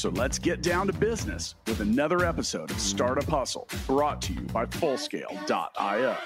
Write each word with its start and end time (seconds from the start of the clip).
So 0.00 0.08
let's 0.08 0.38
get 0.38 0.62
down 0.62 0.86
to 0.86 0.94
business 0.94 1.56
with 1.66 1.80
another 1.80 2.24
episode 2.24 2.70
of 2.70 2.80
Startup 2.80 3.28
Hustle 3.28 3.68
brought 3.86 4.22
to 4.22 4.32
you 4.32 4.40
by 4.40 4.64
Fullscale.io. 4.64 6.16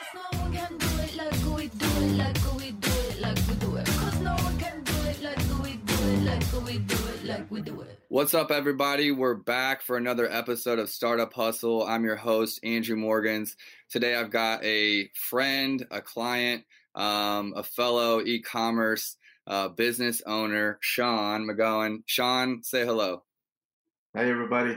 What's 8.07 8.35
up, 8.35 8.53
everybody? 8.53 9.11
We're 9.11 9.35
back 9.35 9.83
for 9.83 9.97
another 9.97 10.31
episode 10.31 10.79
of 10.79 10.89
Startup 10.89 11.33
Hustle. 11.35 11.83
I'm 11.83 12.05
your 12.05 12.15
host, 12.15 12.61
Andrew 12.63 12.95
Morgans. 12.95 13.57
Today, 13.91 14.15
I've 14.15 14.31
got 14.31 14.63
a 14.63 15.09
friend, 15.17 15.85
a 15.91 16.01
client, 16.01 16.63
um, 16.95 17.55
a 17.57 17.65
fellow 17.65 18.21
e 18.21 18.41
commerce 18.41 19.17
uh, 19.49 19.67
business 19.67 20.23
owner, 20.25 20.79
Sean 20.81 21.45
McGowan. 21.45 22.05
Sean, 22.07 22.63
say 22.63 22.85
hello. 22.87 23.25
Hey, 24.17 24.31
everybody. 24.31 24.77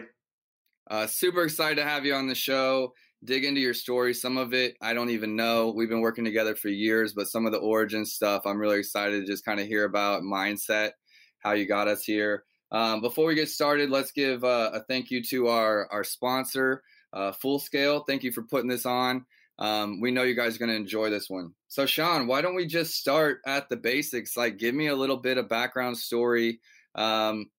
Uh, 0.89 1.05
super 1.05 1.43
excited 1.43 1.75
to 1.75 1.83
have 1.83 2.07
you 2.07 2.15
on 2.15 2.25
the 2.25 2.33
show. 2.33 2.93
Dig 3.23 3.45
into 3.45 3.61
your 3.61 3.75
story. 3.75 4.15
Some 4.15 4.35
of 4.35 4.51
it 4.51 4.75
I 4.81 4.95
don't 4.95 5.11
even 5.11 5.35
know. 5.35 5.71
We've 5.75 5.87
been 5.87 6.01
working 6.01 6.25
together 6.25 6.55
for 6.55 6.69
years, 6.69 7.13
but 7.13 7.27
some 7.27 7.45
of 7.45 7.51
the 7.51 7.59
origin 7.59 8.03
stuff 8.03 8.47
I'm 8.47 8.57
really 8.57 8.79
excited 8.79 9.19
to 9.19 9.31
just 9.31 9.45
kind 9.45 9.59
of 9.59 9.67
hear 9.67 9.83
about 9.83 10.23
mindset, 10.23 10.93
how 11.37 11.51
you 11.51 11.67
got 11.67 11.87
us 11.87 12.03
here. 12.03 12.45
Um, 12.71 12.99
before 12.99 13.27
we 13.27 13.35
get 13.35 13.47
started, 13.47 13.91
let's 13.91 14.11
give 14.11 14.43
uh, 14.43 14.71
a 14.73 14.79
thank 14.89 15.11
you 15.11 15.21
to 15.25 15.49
our 15.49 15.87
our 15.91 16.03
sponsor, 16.03 16.81
uh, 17.13 17.31
Full 17.31 17.59
Scale. 17.59 18.05
Thank 18.07 18.23
you 18.23 18.31
for 18.31 18.41
putting 18.41 18.69
this 18.69 18.87
on. 18.87 19.23
Um, 19.59 20.01
we 20.01 20.09
know 20.09 20.23
you 20.23 20.33
guys 20.33 20.55
are 20.55 20.59
going 20.59 20.71
to 20.71 20.75
enjoy 20.75 21.11
this 21.11 21.29
one. 21.29 21.53
So, 21.67 21.85
Sean, 21.85 22.25
why 22.25 22.41
don't 22.41 22.55
we 22.55 22.65
just 22.65 22.95
start 22.95 23.41
at 23.45 23.69
the 23.69 23.77
basics? 23.77 24.35
Like, 24.35 24.57
give 24.57 24.73
me 24.73 24.87
a 24.87 24.95
little 24.95 25.17
bit 25.17 25.37
of 25.37 25.47
background 25.47 25.99
story. 25.99 26.59
Um, 26.95 27.51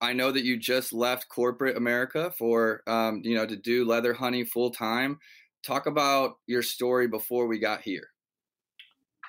I 0.00 0.12
know 0.12 0.32
that 0.32 0.44
you 0.44 0.56
just 0.56 0.92
left 0.92 1.28
corporate 1.28 1.76
America 1.76 2.32
for, 2.38 2.82
um, 2.86 3.20
you 3.22 3.34
know, 3.34 3.46
to 3.46 3.56
do 3.56 3.84
leather 3.84 4.14
honey 4.14 4.44
full 4.44 4.70
time. 4.70 5.18
Talk 5.62 5.86
about 5.86 6.36
your 6.46 6.62
story 6.62 7.06
before 7.06 7.46
we 7.46 7.58
got 7.58 7.82
here. 7.82 8.08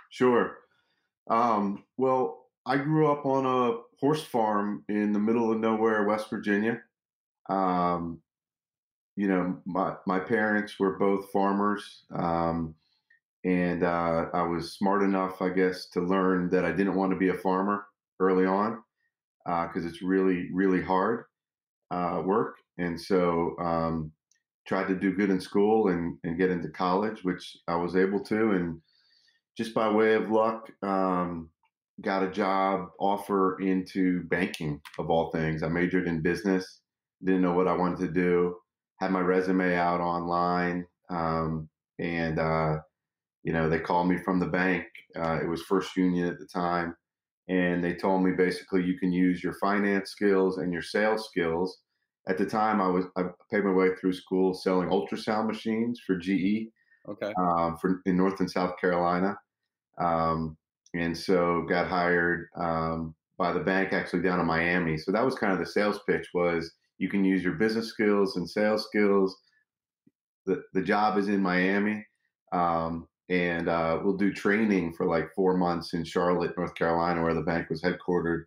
Sure. 0.10 0.58
Um, 1.30 1.84
well, 1.98 2.46
I 2.66 2.78
grew 2.78 3.12
up 3.12 3.26
on 3.26 3.46
a 3.46 3.82
horse 4.00 4.24
farm 4.24 4.86
in 4.88 5.12
the 5.12 5.20
middle 5.20 5.52
of 5.52 5.60
nowhere, 5.60 6.06
West 6.06 6.30
Virginia. 6.30 6.82
Um, 7.50 8.22
you 9.18 9.28
know, 9.28 9.62
my 9.66 9.96
my 10.08 10.20
parents 10.20 10.80
were 10.80 10.98
both 10.98 11.32
farmers, 11.32 12.06
um, 12.14 12.76
and 13.44 13.84
uh, 13.84 14.28
I 14.34 14.44
was 14.44 14.74
smart 14.74 15.04
enough, 15.04 15.42
I 15.42 15.50
guess, 15.50 15.90
to 15.90 16.02
learn 16.02 16.50
that 16.52 16.64
I 16.64 16.72
didn't 16.72 16.96
want 16.96 17.12
to 17.12 17.18
be 17.18 17.30
a 17.30 17.34
farmer 17.34 17.88
early 18.20 18.46
on 18.46 18.82
because 19.46 19.86
uh, 19.86 19.88
it's 19.88 20.02
really 20.02 20.50
really 20.54 20.82
hard 20.82 21.26
uh, 21.92 22.22
work, 22.26 22.56
and 22.78 23.00
so 23.00 23.56
um, 23.60 24.12
tried 24.68 24.88
to 24.88 24.96
do 24.96 25.14
good 25.14 25.30
in 25.30 25.42
school 25.42 25.90
and 25.90 26.18
and 26.24 26.38
get 26.38 26.52
into 26.52 26.70
college, 26.70 27.24
which 27.24 27.58
I 27.68 27.76
was 27.76 27.96
able 27.96 28.24
to, 28.26 28.52
and 28.52 28.82
just 29.58 29.74
by 29.74 29.90
way 29.90 30.16
of 30.16 30.30
luck. 30.30 30.70
Um, 30.84 31.50
got 32.02 32.24
a 32.24 32.32
job 32.32 32.88
offer 33.00 33.60
into 33.60 34.24
banking 34.24 34.82
of 34.98 35.12
all 35.12 35.30
things. 35.30 35.62
I 35.62 35.68
majored 35.68 36.08
in 36.08 36.24
business, 36.24 36.80
didn't 37.24 37.44
know 37.44 37.54
what 37.54 37.68
I 37.68 37.74
wanted 37.74 38.00
to 38.00 38.12
do 38.12 38.56
had 39.02 39.12
my 39.12 39.20
resume 39.20 39.76
out 39.76 40.00
online, 40.00 40.86
um, 41.10 41.68
and 42.00 42.40
uh, 42.40 42.78
you 43.44 43.52
know 43.52 43.68
they 43.68 43.80
called 43.80 44.08
me 44.08 44.18
from 44.24 44.40
the 44.40 44.46
bank. 44.46 44.86
Uh, 45.16 45.40
it 45.42 45.48
was 45.48 45.64
First 45.64 45.98
Union 45.98 46.28
at 46.28 46.40
the 46.40 46.46
time, 46.46 46.96
and 47.48 47.84
they 47.84 47.94
told 47.94 48.24
me 48.24 48.32
basically 48.32 48.84
you 48.84 48.98
can 48.98 49.12
use 49.12 49.44
your 49.44 49.54
finance 49.54 50.10
skills 50.10 50.58
and 50.58 50.72
your 50.72 50.82
sales 50.82 51.28
skills. 51.28 51.80
At 52.28 52.38
the 52.38 52.46
time, 52.46 52.82
I 52.82 52.88
was 52.88 53.06
I 53.18 53.24
paid 53.52 53.64
my 53.64 53.74
way 53.74 53.90
through 53.96 54.14
school 54.14 54.54
selling 54.54 54.90
ultrasound 54.90 55.48
machines 55.48 56.00
for 56.06 56.16
GE. 56.16 56.70
Okay. 57.10 57.34
Um, 57.40 57.78
for 57.78 58.02
in 58.06 58.16
North 58.16 58.40
and 58.40 58.50
South 58.50 58.78
Carolina, 58.80 59.36
um, 59.98 60.56
and 60.94 61.18
so 61.18 61.64
got 61.68 61.88
hired 61.88 62.48
um, 62.56 63.16
by 63.38 63.52
the 63.52 63.60
bank 63.60 63.92
actually 63.92 64.22
down 64.22 64.40
in 64.40 64.46
Miami. 64.46 64.98
So 64.98 65.12
that 65.12 65.26
was 65.26 65.34
kind 65.34 65.52
of 65.52 65.58
the 65.58 65.66
sales 65.66 66.00
pitch 66.08 66.28
was 66.34 66.72
you 67.00 67.10
can 67.10 67.26
use 67.26 67.44
your 67.44 67.54
business 67.54 67.88
skills 67.88 68.38
and 68.38 68.48
sales 68.48 68.86
skills. 68.86 69.36
The, 70.46 70.62
the 70.74 70.84
job 70.84 71.18
is 71.18 71.28
in 71.28 71.42
Miami. 71.42 72.06
Um, 72.54 73.08
and 73.32 73.70
uh, 73.70 73.98
we'll 74.04 74.18
do 74.18 74.34
training 74.34 74.94
for 74.94 75.06
like 75.06 75.34
four 75.34 75.56
months 75.56 75.94
in 75.94 76.04
Charlotte, 76.04 76.52
North 76.58 76.76
Carolina, 76.76 77.24
where 77.24 77.34
the 77.34 77.42
bank 77.42 77.70
was 77.70 77.82
headquartered. 77.82 78.44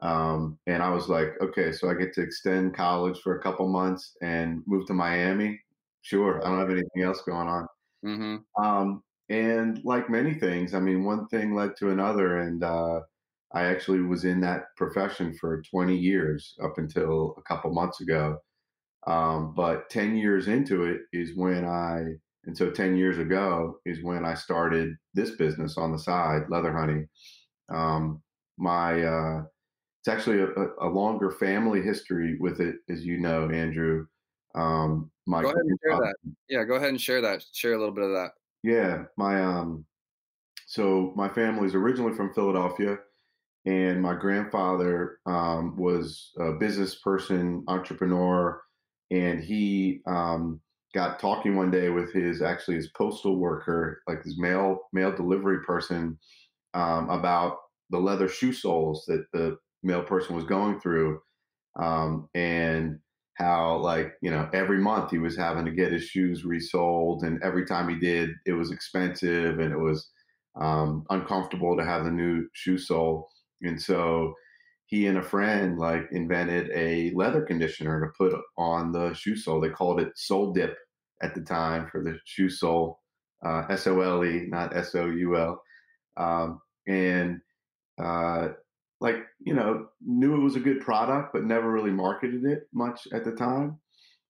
Um, 0.00 0.58
and 0.66 0.82
I 0.82 0.90
was 0.90 1.08
like, 1.08 1.32
okay, 1.40 1.72
so 1.72 1.88
I 1.88 1.94
get 1.94 2.12
to 2.14 2.20
extend 2.20 2.74
college 2.76 3.20
for 3.20 3.38
a 3.38 3.42
couple 3.42 3.66
months 3.68 4.16
and 4.20 4.62
move 4.66 4.86
to 4.86 4.92
Miami. 4.92 5.58
Sure, 6.02 6.44
I 6.44 6.50
don't 6.50 6.58
have 6.58 6.70
anything 6.70 7.02
else 7.02 7.22
going 7.22 7.48
on. 7.48 7.66
Mm-hmm. 8.04 8.64
Um, 8.64 9.02
and 9.30 9.80
like 9.82 10.10
many 10.10 10.34
things, 10.34 10.74
I 10.74 10.78
mean, 10.78 11.04
one 11.04 11.26
thing 11.28 11.54
led 11.54 11.74
to 11.78 11.88
another, 11.88 12.36
and 12.36 12.62
uh, 12.62 13.00
I 13.54 13.64
actually 13.64 14.02
was 14.02 14.26
in 14.26 14.42
that 14.42 14.76
profession 14.76 15.34
for 15.40 15.62
20 15.70 15.96
years 15.96 16.54
up 16.62 16.76
until 16.76 17.34
a 17.38 17.42
couple 17.42 17.72
months 17.72 18.02
ago. 18.02 18.38
Um, 19.06 19.54
but 19.56 19.88
10 19.88 20.16
years 20.16 20.48
into 20.48 20.84
it 20.84 21.00
is 21.14 21.34
when 21.34 21.64
I, 21.64 22.02
and 22.48 22.56
so 22.56 22.70
10 22.70 22.96
years 22.96 23.18
ago 23.18 23.78
is 23.84 24.02
when 24.02 24.24
I 24.24 24.32
started 24.32 24.96
this 25.12 25.32
business 25.32 25.76
on 25.76 25.92
the 25.92 25.98
side, 25.98 26.44
Leather 26.48 26.72
Honey. 26.72 27.04
Um, 27.68 28.22
my, 28.56 29.02
uh, 29.02 29.42
it's 30.00 30.08
actually 30.08 30.40
a, 30.40 30.48
a, 30.80 30.88
longer 30.88 31.30
family 31.30 31.82
history 31.82 32.38
with 32.40 32.60
it, 32.60 32.76
as 32.88 33.04
you 33.04 33.18
know, 33.18 33.50
Andrew. 33.50 34.06
Um, 34.54 35.10
my 35.26 35.42
go 35.42 35.48
ahead 35.48 35.60
and 35.60 35.78
share 35.84 35.98
that. 35.98 36.14
Yeah, 36.48 36.64
go 36.64 36.76
ahead 36.76 36.88
and 36.88 37.00
share 37.00 37.20
that. 37.20 37.44
Share 37.52 37.74
a 37.74 37.78
little 37.78 37.94
bit 37.94 38.04
of 38.04 38.12
that. 38.12 38.30
Yeah, 38.62 39.04
my 39.18 39.44
um, 39.44 39.84
so 40.66 41.12
my 41.16 41.28
family 41.28 41.66
is 41.66 41.74
originally 41.74 42.14
from 42.14 42.32
Philadelphia 42.32 42.96
and 43.66 44.00
my 44.00 44.14
grandfather 44.14 45.18
um, 45.26 45.76
was 45.76 46.32
a 46.38 46.52
business 46.52 46.94
person, 46.94 47.64
entrepreneur, 47.68 48.62
and 49.10 49.44
he 49.44 50.00
um, 50.06 50.62
got 50.94 51.20
talking 51.20 51.56
one 51.56 51.70
day 51.70 51.90
with 51.90 52.12
his 52.12 52.42
actually 52.42 52.76
his 52.76 52.90
postal 52.96 53.38
worker, 53.38 54.02
like 54.08 54.22
his 54.22 54.38
mail 54.38 54.80
mail 54.92 55.14
delivery 55.14 55.62
person, 55.64 56.18
um, 56.74 57.10
about 57.10 57.58
the 57.90 57.98
leather 57.98 58.28
shoe 58.28 58.52
soles 58.52 59.04
that 59.06 59.24
the 59.32 59.58
mail 59.82 60.02
person 60.02 60.34
was 60.34 60.44
going 60.44 60.80
through, 60.80 61.20
um, 61.76 62.28
and 62.34 62.98
how 63.34 63.76
like 63.78 64.14
you 64.22 64.30
know 64.30 64.48
every 64.52 64.78
month 64.78 65.10
he 65.10 65.18
was 65.18 65.36
having 65.36 65.64
to 65.64 65.70
get 65.72 65.92
his 65.92 66.04
shoes 66.04 66.44
resoled, 66.44 67.22
and 67.22 67.42
every 67.42 67.66
time 67.66 67.88
he 67.88 67.96
did, 67.96 68.30
it 68.46 68.52
was 68.52 68.70
expensive 68.70 69.58
and 69.58 69.72
it 69.72 69.78
was 69.78 70.10
um, 70.60 71.04
uncomfortable 71.10 71.76
to 71.76 71.84
have 71.84 72.04
the 72.04 72.10
new 72.10 72.48
shoe 72.52 72.78
sole. 72.78 73.28
And 73.62 73.80
so 73.80 74.34
he 74.88 75.06
and 75.06 75.18
a 75.18 75.22
friend 75.22 75.78
like 75.78 76.08
invented 76.12 76.70
a 76.74 77.12
leather 77.14 77.42
conditioner 77.42 78.00
to 78.00 78.12
put 78.16 78.40
on 78.56 78.90
the 78.90 79.12
shoe 79.12 79.36
sole. 79.36 79.60
They 79.60 79.68
called 79.68 80.00
it 80.00 80.12
Sole 80.16 80.54
Dip 80.54 80.78
at 81.22 81.34
the 81.34 81.42
time 81.42 81.88
for 81.92 82.02
the 82.02 82.18
shoe 82.24 82.48
sole, 82.48 83.00
uh, 83.44 83.64
S 83.68 83.86
O 83.86 84.00
L 84.00 84.24
E, 84.24 84.46
not 84.48 84.74
S 84.74 84.94
O 84.94 85.04
U 85.04 85.36
L. 85.36 85.62
Um, 86.16 86.62
and 86.86 87.40
uh, 88.02 88.48
like 88.98 89.16
you 89.40 89.52
know, 89.52 89.88
knew 90.00 90.34
it 90.34 90.42
was 90.42 90.56
a 90.56 90.60
good 90.60 90.80
product, 90.80 91.34
but 91.34 91.44
never 91.44 91.70
really 91.70 91.90
marketed 91.90 92.46
it 92.46 92.62
much 92.72 93.06
at 93.12 93.26
the 93.26 93.32
time. 93.32 93.78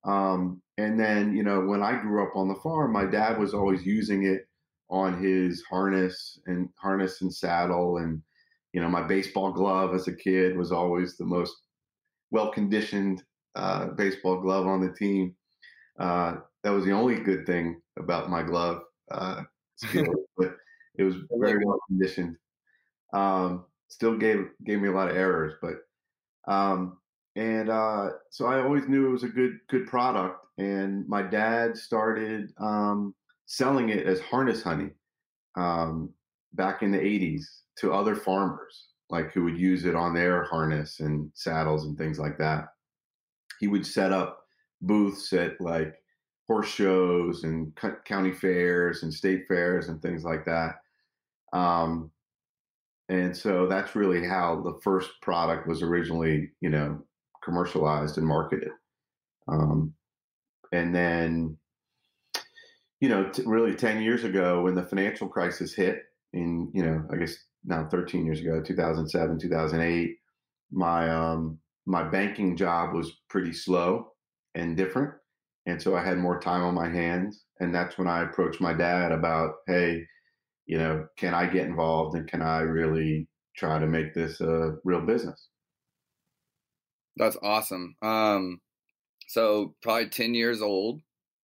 Um, 0.04 0.60
and 0.76 0.98
then 0.98 1.36
you 1.36 1.44
know, 1.44 1.60
when 1.60 1.84
I 1.84 2.02
grew 2.02 2.26
up 2.26 2.34
on 2.34 2.48
the 2.48 2.56
farm, 2.56 2.92
my 2.92 3.04
dad 3.04 3.38
was 3.38 3.54
always 3.54 3.86
using 3.86 4.24
it 4.24 4.48
on 4.90 5.22
his 5.22 5.62
harness 5.70 6.36
and 6.46 6.68
harness 6.80 7.22
and 7.22 7.32
saddle 7.32 7.98
and 7.98 8.22
you 8.72 8.80
know, 8.80 8.88
my 8.88 9.02
baseball 9.02 9.52
glove 9.52 9.94
as 9.94 10.08
a 10.08 10.14
kid 10.14 10.56
was 10.56 10.72
always 10.72 11.16
the 11.16 11.24
most 11.24 11.56
well 12.30 12.50
conditioned 12.50 13.22
uh, 13.54 13.86
baseball 13.88 14.40
glove 14.40 14.66
on 14.66 14.80
the 14.80 14.92
team. 14.92 15.34
Uh, 15.98 16.36
that 16.62 16.70
was 16.70 16.84
the 16.84 16.92
only 16.92 17.16
good 17.16 17.46
thing 17.46 17.80
about 17.98 18.30
my 18.30 18.42
glove 18.42 18.82
uh, 19.10 19.42
skill, 19.76 20.14
but 20.36 20.56
it 20.96 21.04
was 21.04 21.16
very 21.32 21.64
well 21.64 21.78
conditioned. 21.88 22.36
Um, 23.12 23.64
still 23.88 24.16
gave 24.16 24.48
gave 24.64 24.80
me 24.80 24.88
a 24.88 24.92
lot 24.92 25.10
of 25.10 25.16
errors, 25.16 25.54
but 25.62 26.52
um, 26.52 26.98
and 27.36 27.70
uh, 27.70 28.10
so 28.30 28.46
I 28.46 28.62
always 28.62 28.86
knew 28.88 29.06
it 29.06 29.12
was 29.12 29.24
a 29.24 29.28
good 29.28 29.58
good 29.68 29.86
product. 29.86 30.44
And 30.58 31.08
my 31.08 31.22
dad 31.22 31.76
started 31.76 32.52
um, 32.58 33.14
selling 33.46 33.90
it 33.90 34.06
as 34.06 34.20
harness 34.20 34.62
honey 34.62 34.90
um, 35.56 36.10
back 36.58 36.82
in 36.82 36.90
the 36.90 36.98
80s 36.98 37.44
to 37.78 37.94
other 37.94 38.14
farmers, 38.14 38.88
like 39.08 39.32
who 39.32 39.44
would 39.44 39.58
use 39.58 39.86
it 39.86 39.94
on 39.94 40.12
their 40.12 40.44
harness 40.44 41.00
and 41.00 41.30
saddles 41.34 41.86
and 41.86 41.96
things 41.96 42.18
like 42.18 42.36
that. 42.36 42.66
He 43.60 43.68
would 43.68 43.86
set 43.86 44.12
up 44.12 44.40
booths 44.82 45.32
at 45.32 45.58
like 45.60 45.94
horse 46.46 46.68
shows 46.68 47.44
and 47.44 47.72
county 48.04 48.32
fairs 48.32 49.02
and 49.02 49.14
state 49.14 49.46
fairs 49.48 49.88
and 49.88 50.02
things 50.02 50.24
like 50.24 50.44
that. 50.44 50.76
Um, 51.52 52.10
and 53.08 53.34
so 53.34 53.66
that's 53.66 53.94
really 53.94 54.26
how 54.26 54.60
the 54.62 54.78
first 54.82 55.10
product 55.22 55.66
was 55.66 55.82
originally, 55.82 56.50
you 56.60 56.68
know, 56.68 57.02
commercialized 57.42 58.18
and 58.18 58.26
marketed. 58.26 58.70
Um, 59.46 59.94
and 60.72 60.94
then, 60.94 61.56
you 63.00 63.08
know, 63.08 63.30
t- 63.30 63.44
really 63.46 63.74
10 63.74 64.02
years 64.02 64.24
ago 64.24 64.62
when 64.62 64.74
the 64.74 64.82
financial 64.82 65.28
crisis 65.28 65.72
hit 65.72 66.02
in, 66.32 66.70
you 66.74 66.84
know, 66.84 67.06
I 67.12 67.16
guess 67.16 67.36
now 67.64 67.88
13 67.90 68.24
years 68.24 68.40
ago, 68.40 68.62
2007, 68.62 69.38
2008, 69.38 70.16
my, 70.70 71.10
um, 71.10 71.58
my 71.86 72.02
banking 72.08 72.56
job 72.56 72.94
was 72.94 73.12
pretty 73.28 73.52
slow 73.52 74.12
and 74.54 74.76
different. 74.76 75.14
And 75.66 75.80
so 75.80 75.96
I 75.96 76.04
had 76.04 76.18
more 76.18 76.40
time 76.40 76.62
on 76.62 76.74
my 76.74 76.88
hands. 76.88 77.44
And 77.60 77.74
that's 77.74 77.98
when 77.98 78.08
I 78.08 78.22
approached 78.22 78.60
my 78.60 78.72
dad 78.72 79.12
about, 79.12 79.56
hey, 79.66 80.02
you 80.66 80.78
know, 80.78 81.06
can 81.16 81.34
I 81.34 81.46
get 81.46 81.66
involved 81.66 82.16
and 82.16 82.28
can 82.28 82.42
I 82.42 82.60
really 82.60 83.28
try 83.56 83.78
to 83.78 83.86
make 83.86 84.14
this 84.14 84.40
a 84.40 84.76
real 84.84 85.00
business? 85.00 85.48
That's 87.16 87.36
awesome. 87.42 87.96
Um, 88.00 88.60
so 89.28 89.74
probably 89.82 90.08
10 90.08 90.34
years 90.34 90.62
old. 90.62 91.00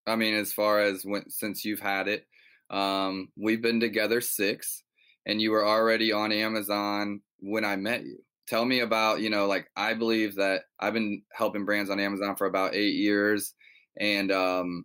I 0.07 0.17
mean, 0.17 0.35
as 0.35 0.53
far 0.53 0.81
as 0.81 1.05
when, 1.05 1.29
since 1.31 1.65
you've 1.65 1.81
had 1.81 2.09
it, 2.09 2.27
um, 2.71 3.29
we've 3.37 3.63
been 3.63 3.81
together 3.81 4.21
six 4.21 4.83
and 5.27 5.41
you 5.41 5.51
were 5.51 5.67
already 5.67 6.13
on 6.13 6.33
Amazon 6.33 7.21
when 7.41 7.65
I 7.65 7.77
met 7.77 8.05
you. 8.05 8.19
Tell 8.47 8.65
me 8.65 8.81
about, 8.81 9.21
you 9.21 9.31
know, 9.31 9.47
like 9.47 9.69
I 9.77 9.95
believe 9.95 10.37
that 10.37 10.63
I've 10.79 10.93
been 10.93 11.23
helping 11.33 11.65
brands 11.65 11.89
on 11.91 11.99
Amazon 11.99 12.37
for 12.37 12.47
about 12.47 12.75
eight 12.75 12.95
years. 12.95 13.55
And, 13.99 14.31
um, 14.31 14.85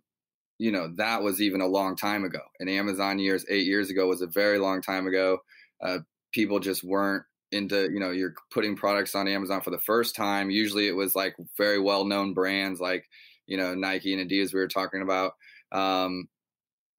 you 0.58 0.72
know, 0.72 0.92
that 0.96 1.22
was 1.22 1.42
even 1.42 1.60
a 1.60 1.66
long 1.66 1.96
time 1.96 2.24
ago. 2.24 2.40
In 2.58 2.68
Amazon 2.68 3.18
years, 3.18 3.44
eight 3.48 3.66
years 3.66 3.90
ago 3.90 4.06
was 4.06 4.22
a 4.22 4.26
very 4.26 4.58
long 4.58 4.80
time 4.80 5.06
ago. 5.06 5.38
Uh, 5.82 5.98
people 6.32 6.58
just 6.58 6.84
weren't 6.84 7.24
into, 7.52 7.90
you 7.90 8.00
know, 8.00 8.10
you're 8.10 8.34
putting 8.50 8.76
products 8.76 9.14
on 9.14 9.28
Amazon 9.28 9.60
for 9.60 9.70
the 9.70 9.78
first 9.78 10.14
time. 10.14 10.50
Usually 10.50 10.86
it 10.86 10.96
was 10.96 11.14
like 11.14 11.34
very 11.56 11.80
well 11.80 12.04
known 12.04 12.32
brands 12.32 12.80
like, 12.80 13.04
you 13.46 13.56
know, 13.56 13.74
Nike 13.74 14.14
and 14.14 14.30
Adidas 14.30 14.54
we 14.54 14.60
were 14.60 14.68
talking 14.68 15.02
about. 15.02 15.32
Um, 15.72 16.28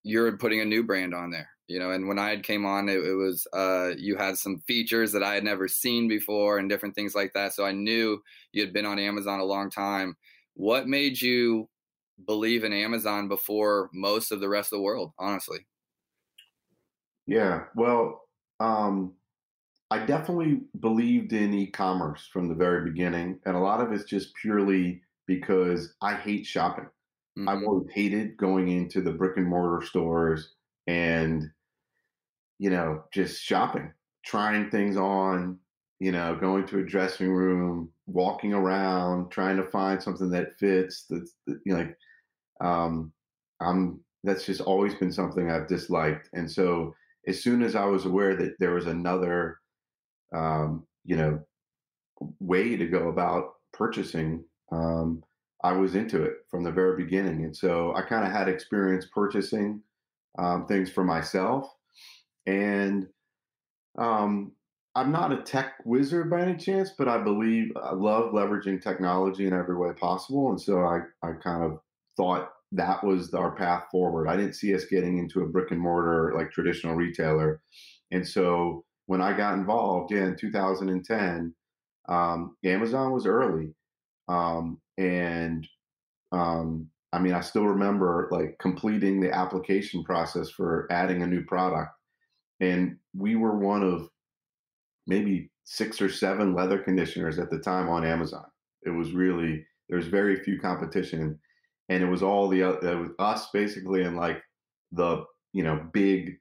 you're 0.03 0.37
putting 0.37 0.61
a 0.61 0.65
new 0.65 0.83
brand 0.83 1.13
on 1.13 1.31
there, 1.31 1.49
you 1.67 1.79
know, 1.79 1.91
and 1.91 2.07
when 2.07 2.19
I 2.19 2.39
came 2.39 2.65
on, 2.65 2.89
it, 2.89 2.97
it 2.97 3.13
was, 3.13 3.47
uh, 3.53 3.89
you 3.97 4.17
had 4.17 4.37
some 4.37 4.59
features 4.67 5.11
that 5.11 5.23
I 5.23 5.35
had 5.35 5.43
never 5.43 5.67
seen 5.67 6.07
before 6.07 6.57
and 6.57 6.69
different 6.69 6.95
things 6.95 7.15
like 7.15 7.33
that. 7.33 7.53
So 7.53 7.65
I 7.65 7.71
knew 7.71 8.21
you 8.51 8.61
had 8.61 8.73
been 8.73 8.85
on 8.85 8.99
Amazon 8.99 9.39
a 9.39 9.45
long 9.45 9.69
time. 9.69 10.15
What 10.55 10.87
made 10.87 11.21
you 11.21 11.69
believe 12.25 12.63
in 12.63 12.73
Amazon 12.73 13.27
before 13.27 13.89
most 13.93 14.31
of 14.31 14.39
the 14.39 14.49
rest 14.49 14.71
of 14.71 14.77
the 14.77 14.83
world, 14.83 15.11
honestly. 15.17 15.59
Yeah, 17.27 17.63
well, 17.75 18.27
um, 18.59 19.13
I 19.89 20.05
definitely 20.05 20.61
believed 20.79 21.33
in 21.33 21.53
e-commerce 21.53 22.27
from 22.31 22.47
the 22.47 22.55
very 22.55 22.89
beginning, 22.89 23.39
and 23.45 23.55
a 23.55 23.59
lot 23.59 23.81
of 23.81 23.91
it's 23.91 24.03
just 24.03 24.35
purely 24.35 25.01
because 25.27 25.95
I 26.01 26.15
hate 26.15 26.45
shopping. 26.45 26.87
Mm-hmm. 27.37 27.49
I've 27.49 27.63
always 27.63 27.87
hated 27.91 28.37
going 28.37 28.69
into 28.69 29.01
the 29.01 29.11
brick 29.11 29.37
and 29.37 29.47
mortar 29.47 29.85
stores 29.85 30.53
and 30.87 31.49
you 32.59 32.69
know 32.69 33.03
just 33.13 33.41
shopping, 33.41 33.91
trying 34.25 34.69
things 34.69 34.97
on, 34.97 35.59
you 35.99 36.11
know, 36.11 36.35
going 36.35 36.65
to 36.67 36.79
a 36.79 36.85
dressing 36.85 37.29
room, 37.31 37.89
walking 38.07 38.53
around, 38.53 39.31
trying 39.31 39.57
to 39.57 39.63
find 39.63 40.01
something 40.01 40.29
that 40.31 40.57
fits. 40.59 41.05
That's 41.09 41.35
you 41.47 41.59
know, 41.73 41.77
like 41.77 41.97
um, 42.61 43.11
I'm 43.61 44.01
that's 44.23 44.45
just 44.45 44.61
always 44.61 44.93
been 44.95 45.11
something 45.11 45.49
I've 45.49 45.67
disliked. 45.67 46.29
And 46.33 46.49
so 46.49 46.93
as 47.27 47.41
soon 47.41 47.63
as 47.63 47.75
I 47.75 47.85
was 47.85 48.05
aware 48.05 48.35
that 48.35 48.55
there 48.59 48.73
was 48.75 48.87
another, 48.87 49.59
um, 50.33 50.85
you 51.03 51.15
know, 51.15 51.39
way 52.39 52.77
to 52.77 52.85
go 52.87 53.09
about 53.09 53.53
purchasing, 53.73 54.43
um, 54.71 55.23
I 55.63 55.73
was 55.73 55.95
into 55.95 56.23
it 56.23 56.45
from 56.49 56.63
the 56.63 56.71
very 56.71 57.01
beginning. 57.03 57.43
And 57.43 57.55
so 57.55 57.93
I 57.95 58.01
kind 58.01 58.25
of 58.25 58.31
had 58.31 58.47
experience 58.47 59.05
purchasing 59.13 59.81
um, 60.37 60.65
things 60.65 60.89
for 60.89 61.03
myself. 61.03 61.67
And 62.45 63.07
um, 63.97 64.53
I'm 64.95 65.11
not 65.11 65.31
a 65.31 65.41
tech 65.43 65.75
wizard 65.85 66.29
by 66.29 66.41
any 66.41 66.57
chance, 66.57 66.91
but 66.97 67.07
I 67.07 67.17
believe 67.17 67.71
I 67.81 67.93
love 67.93 68.33
leveraging 68.33 68.81
technology 68.81 69.45
in 69.45 69.53
every 69.53 69.77
way 69.77 69.93
possible. 69.93 70.49
And 70.49 70.59
so 70.59 70.79
I, 70.79 71.01
I 71.23 71.33
kind 71.33 71.63
of 71.63 71.79
thought 72.17 72.49
that 72.73 73.03
was 73.03 73.33
our 73.33 73.51
path 73.51 73.85
forward. 73.91 74.27
I 74.27 74.37
didn't 74.37 74.55
see 74.55 74.73
us 74.73 74.85
getting 74.85 75.17
into 75.17 75.41
a 75.41 75.47
brick 75.47 75.71
and 75.71 75.79
mortar 75.79 76.33
like 76.35 76.51
traditional 76.51 76.95
retailer. 76.95 77.61
And 78.11 78.27
so 78.27 78.85
when 79.05 79.21
I 79.21 79.35
got 79.35 79.55
involved, 79.55 80.11
yeah, 80.11 80.25
in 80.25 80.37
2010, 80.37 81.53
um, 82.09 82.55
Amazon 82.63 83.11
was 83.11 83.25
early. 83.25 83.73
Um, 84.27 84.79
and 85.01 85.67
um, 86.31 86.87
I 87.11 87.19
mean, 87.19 87.33
I 87.33 87.41
still 87.41 87.65
remember 87.65 88.29
like 88.31 88.57
completing 88.59 89.19
the 89.19 89.33
application 89.35 90.03
process 90.03 90.49
for 90.49 90.87
adding 90.91 91.23
a 91.23 91.27
new 91.27 91.43
product. 91.43 91.91
And 92.59 92.97
we 93.15 93.35
were 93.35 93.57
one 93.57 93.83
of 93.83 94.07
maybe 95.07 95.49
six 95.63 96.01
or 96.01 96.09
seven 96.09 96.53
leather 96.53 96.77
conditioners 96.77 97.39
at 97.39 97.49
the 97.49 97.59
time 97.59 97.89
on 97.89 98.05
Amazon. 98.05 98.45
It 98.83 98.91
was 98.91 99.11
really, 99.11 99.65
there's 99.89 100.07
very 100.07 100.37
few 100.43 100.59
competition 100.59 101.39
and 101.89 102.03
it 102.03 102.07
was 102.07 102.23
all 102.23 102.47
the 102.47 102.61
it 102.61 102.97
was 102.97 103.09
us 103.19 103.49
basically 103.51 104.03
and 104.03 104.15
like 104.15 104.41
the 104.93 105.25
you 105.51 105.63
know 105.63 105.87
big 105.91 106.37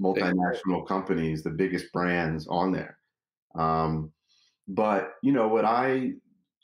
multinational 0.00 0.86
companies, 0.86 1.42
the 1.42 1.50
biggest 1.50 1.92
brands 1.92 2.46
on 2.48 2.72
there. 2.72 2.96
Um, 3.54 4.12
but 4.68 5.14
you 5.22 5.32
know 5.32 5.48
what 5.48 5.66
I 5.66 6.12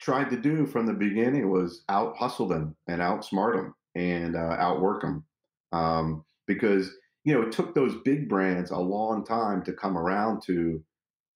tried 0.00 0.31
to 0.31 0.37
do 0.37 0.66
from 0.66 0.87
the 0.87 0.93
beginning 0.93 1.50
was 1.50 1.84
out 1.88 2.16
hustle 2.16 2.48
them 2.48 2.76
and 2.87 3.00
outsmart 3.00 3.56
them 3.56 3.75
and 3.94 4.37
uh, 4.37 4.56
outwork 4.58 5.02
them 5.02 5.25
um, 5.72 6.25
because 6.46 6.90
you 7.25 7.34
know 7.34 7.43
it 7.43 7.52
took 7.52 7.75
those 7.75 7.94
big 8.04 8.28
brands 8.28 8.70
a 8.70 8.78
long 8.78 9.25
time 9.25 9.62
to 9.64 9.73
come 9.73 9.97
around 9.97 10.42
to 10.47 10.82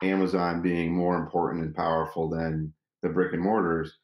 Amazon 0.03 0.63
being 0.63 0.95
more 0.95 1.17
important 1.17 1.65
and 1.65 1.75
powerful 1.75 2.29
than 2.29 2.73
the 3.03 3.09
brick 3.09 3.33
and 3.33 3.43
mortars, 3.43 3.99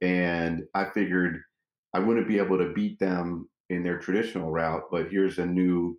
and 0.00 0.62
I 0.74 0.86
figured 0.86 1.40
I 1.94 2.00
wouldn't 2.00 2.28
be 2.28 2.38
able 2.38 2.58
to 2.58 2.72
beat 2.72 2.98
them 2.98 3.48
in 3.70 3.82
their 3.82 3.98
traditional 3.98 4.50
route, 4.50 4.84
but 4.90 5.10
here's 5.10 5.38
a 5.38 5.46
new, 5.46 5.98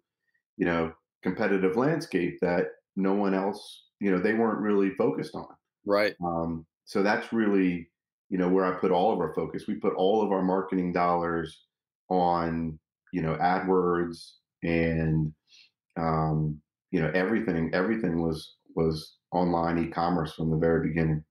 you 0.58 0.66
know, 0.66 0.94
competitive 1.24 1.76
landscape 1.76 2.38
that 2.42 2.68
no 2.96 3.14
one 3.14 3.34
else, 3.34 3.86
you 4.00 4.12
know, 4.12 4.20
they 4.20 4.34
weren't 4.34 4.62
really 4.62 4.92
focused 4.92 5.36
on. 5.36 5.48
Right. 5.86 6.16
Um, 6.24 6.66
so 6.86 7.04
that's 7.04 7.32
really, 7.32 7.89
you 8.30 8.38
know, 8.38 8.50
where 8.50 8.66
I 8.66 8.80
put 8.80 8.92
all 8.92 9.12
of 9.12 9.20
our 9.20 9.34
focus. 9.34 9.66
We 9.68 9.76
put 9.76 9.96
all 9.96 10.24
of 10.24 10.32
our 10.32 10.44
marketing 10.44 10.94
dollars 10.94 11.66
on, 12.10 12.80
you 13.12 13.22
know, 13.22 13.36
AdWords 13.36 14.32
and, 14.64 15.34
um, 15.98 16.62
you 16.92 17.02
know, 17.02 17.12
everything. 17.14 17.72
Everything 17.74 18.22
was 18.22 18.56
was 18.76 19.18
online 19.32 19.78
e-commerce 19.80 20.34
from 20.34 20.52
the 20.52 20.58
very 20.58 20.88
beginning. 20.88 21.24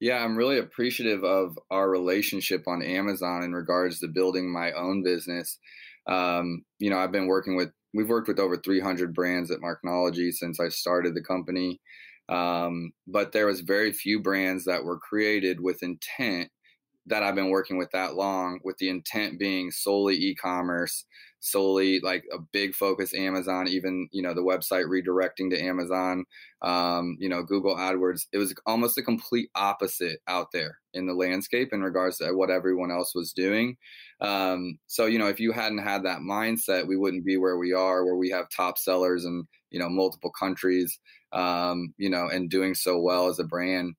Yeah, 0.00 0.24
I'm 0.24 0.36
really 0.36 0.58
appreciative 0.58 1.24
of 1.24 1.58
our 1.70 1.90
relationship 1.90 2.66
on 2.66 2.82
Amazon 2.82 3.42
in 3.42 3.52
regards 3.52 4.00
to 4.00 4.08
building 4.08 4.50
my 4.50 4.72
own 4.72 5.02
business. 5.02 5.58
Um, 6.06 6.64
you 6.78 6.88
know, 6.88 6.98
I've 6.98 7.12
been 7.12 7.26
working 7.26 7.54
with, 7.54 7.70
we've 7.92 8.08
worked 8.08 8.28
with 8.28 8.38
over 8.38 8.56
300 8.56 9.14
brands 9.14 9.50
at 9.50 9.60
Marknology 9.60 10.32
since 10.32 10.58
I 10.58 10.70
started 10.70 11.14
the 11.14 11.22
company. 11.22 11.80
Um, 12.30 12.92
but 13.06 13.32
there 13.32 13.46
was 13.46 13.60
very 13.60 13.92
few 13.92 14.20
brands 14.20 14.64
that 14.64 14.84
were 14.84 14.98
created 14.98 15.60
with 15.60 15.82
intent 15.82 16.50
that 17.06 17.22
I've 17.22 17.34
been 17.34 17.50
working 17.50 17.76
with 17.76 17.90
that 17.90 18.14
long, 18.14 18.60
with 18.62 18.78
the 18.78 18.88
intent 18.88 19.38
being 19.38 19.70
solely 19.72 20.14
e-commerce, 20.14 21.04
solely 21.40 21.98
like 22.00 22.24
a 22.32 22.38
big 22.38 22.74
focus 22.74 23.14
Amazon, 23.14 23.66
even 23.66 24.08
you 24.12 24.22
know 24.22 24.34
the 24.34 24.42
website 24.42 24.84
redirecting 24.86 25.50
to 25.50 25.60
Amazon, 25.60 26.24
um, 26.62 27.16
you 27.18 27.28
know 27.28 27.42
Google 27.42 27.74
AdWords. 27.76 28.26
It 28.32 28.38
was 28.38 28.54
almost 28.66 28.98
a 28.98 29.02
complete 29.02 29.50
opposite 29.54 30.20
out 30.28 30.52
there 30.52 30.78
in 30.94 31.06
the 31.06 31.14
landscape 31.14 31.70
in 31.72 31.82
regards 31.82 32.18
to 32.18 32.32
what 32.32 32.50
everyone 32.50 32.90
else 32.90 33.14
was 33.14 33.32
doing. 33.32 33.76
Um, 34.20 34.78
so 34.86 35.06
you 35.06 35.18
know 35.18 35.28
if 35.28 35.40
you 35.40 35.52
hadn't 35.52 35.78
had 35.78 36.04
that 36.04 36.20
mindset, 36.20 36.86
we 36.86 36.96
wouldn't 36.96 37.24
be 37.24 37.38
where 37.38 37.58
we 37.58 37.72
are, 37.72 38.04
where 38.04 38.16
we 38.16 38.30
have 38.30 38.46
top 38.54 38.78
sellers 38.78 39.24
in 39.24 39.46
you 39.70 39.78
know 39.78 39.88
multiple 39.88 40.30
countries, 40.32 40.98
um, 41.32 41.94
you 41.98 42.10
know, 42.10 42.28
and 42.28 42.50
doing 42.50 42.74
so 42.74 42.98
well 43.00 43.28
as 43.28 43.38
a 43.38 43.44
brand. 43.44 43.94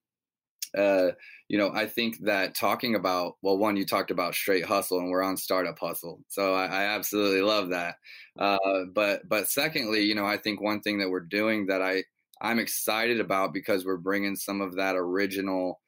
uh, 0.78 1.12
you 1.50 1.58
know, 1.58 1.72
I 1.74 1.86
think 1.86 2.20
that 2.24 2.56
talking 2.56 2.96
about, 2.96 3.36
well, 3.42 3.58
one, 3.58 3.76
you 3.76 3.86
talked 3.86 4.10
about 4.12 4.36
straight 4.36 4.66
hustle 4.66 5.00
and 5.00 5.10
we're 5.10 5.24
on 5.24 5.36
startup 5.36 5.78
hustle. 5.78 6.22
So 6.30 6.54
I, 6.54 6.66
I 6.66 6.84
absolutely 6.86 7.42
love 7.42 7.70
that. 7.70 7.96
Uh, 8.40 8.58
but, 8.94 9.28
but 9.28 9.50
secondly, 9.50 10.02
you 10.04 10.16
know, 10.16 10.26
I 10.26 10.38
think 10.38 10.62
one 10.62 10.80
thing 10.80 11.00
that 11.00 11.10
we're 11.10 11.20
doing 11.20 11.66
that 11.68 11.82
I, 11.82 12.04
I'm 12.42 12.58
excited 12.58 13.20
about 13.20 13.54
because 13.54 13.86
we're 13.86 13.98
bringing 13.98 14.36
some 14.38 14.62
of 14.62 14.76
that 14.78 14.96
original 14.96 15.82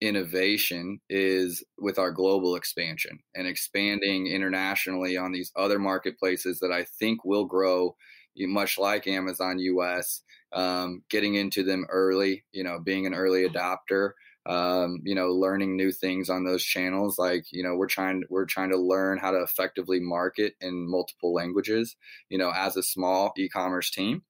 innovation 0.00 1.00
is 1.08 1.64
with 1.78 1.98
our 1.98 2.10
global 2.10 2.56
expansion 2.56 3.18
and 3.34 3.46
expanding 3.46 4.26
internationally 4.26 5.16
on 5.16 5.32
these 5.32 5.52
other 5.56 5.78
marketplaces 5.78 6.58
that 6.60 6.72
I 6.72 6.84
think 6.84 7.24
will 7.24 7.44
grow 7.44 7.96
much 8.36 8.78
like 8.78 9.06
Amazon 9.06 9.58
US, 9.58 10.22
um, 10.52 11.02
getting 11.08 11.34
into 11.34 11.62
them 11.62 11.86
early, 11.90 12.44
you 12.52 12.64
know, 12.64 12.78
being 12.80 13.06
an 13.06 13.14
early 13.14 13.48
adopter, 13.48 14.12
um, 14.46 15.00
you 15.04 15.14
know, 15.14 15.28
learning 15.32 15.76
new 15.76 15.92
things 15.92 16.28
on 16.28 16.44
those 16.44 16.64
channels. 16.64 17.18
Like, 17.18 17.44
you 17.52 17.62
know, 17.62 17.76
we're 17.76 17.86
trying 17.86 18.24
we're 18.30 18.46
trying 18.46 18.70
to 18.70 18.78
learn 18.78 19.18
how 19.18 19.30
to 19.30 19.42
effectively 19.42 20.00
market 20.00 20.54
in 20.60 20.88
multiple 20.90 21.32
languages, 21.32 21.96
you 22.28 22.38
know, 22.38 22.52
as 22.54 22.76
a 22.76 22.82
small 22.82 23.32
e-commerce 23.36 23.90
team. 23.90 24.22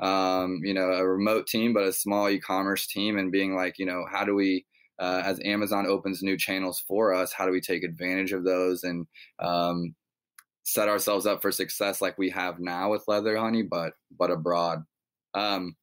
Um, 0.00 0.60
you 0.62 0.74
know, 0.74 0.92
a 0.92 1.06
remote 1.06 1.48
team, 1.48 1.72
but 1.74 1.82
a 1.82 1.92
small 1.92 2.28
e-commerce 2.28 2.86
team, 2.86 3.18
and 3.18 3.32
being 3.32 3.56
like, 3.56 3.78
you 3.80 3.86
know, 3.86 4.04
how 4.10 4.24
do 4.24 4.34
we 4.34 4.64
uh, 4.98 5.22
as 5.24 5.40
Amazon 5.44 5.86
opens 5.86 6.22
new 6.22 6.36
channels 6.36 6.80
for 6.80 7.14
us, 7.14 7.32
how 7.32 7.46
do 7.46 7.52
we 7.52 7.60
take 7.60 7.84
advantage 7.84 8.32
of 8.32 8.44
those 8.44 8.84
and 8.84 9.06
um, 9.40 9.94
set 10.68 10.88
ourselves 10.88 11.24
up 11.24 11.40
for 11.40 11.50
success 11.50 12.02
like 12.02 12.18
we 12.18 12.28
have 12.28 12.60
now 12.60 12.90
with 12.90 13.04
Leather 13.08 13.36
Honey, 13.38 13.62
but 13.62 13.94
but 14.16 14.30
abroad. 14.30 14.84
Um, 15.34 15.76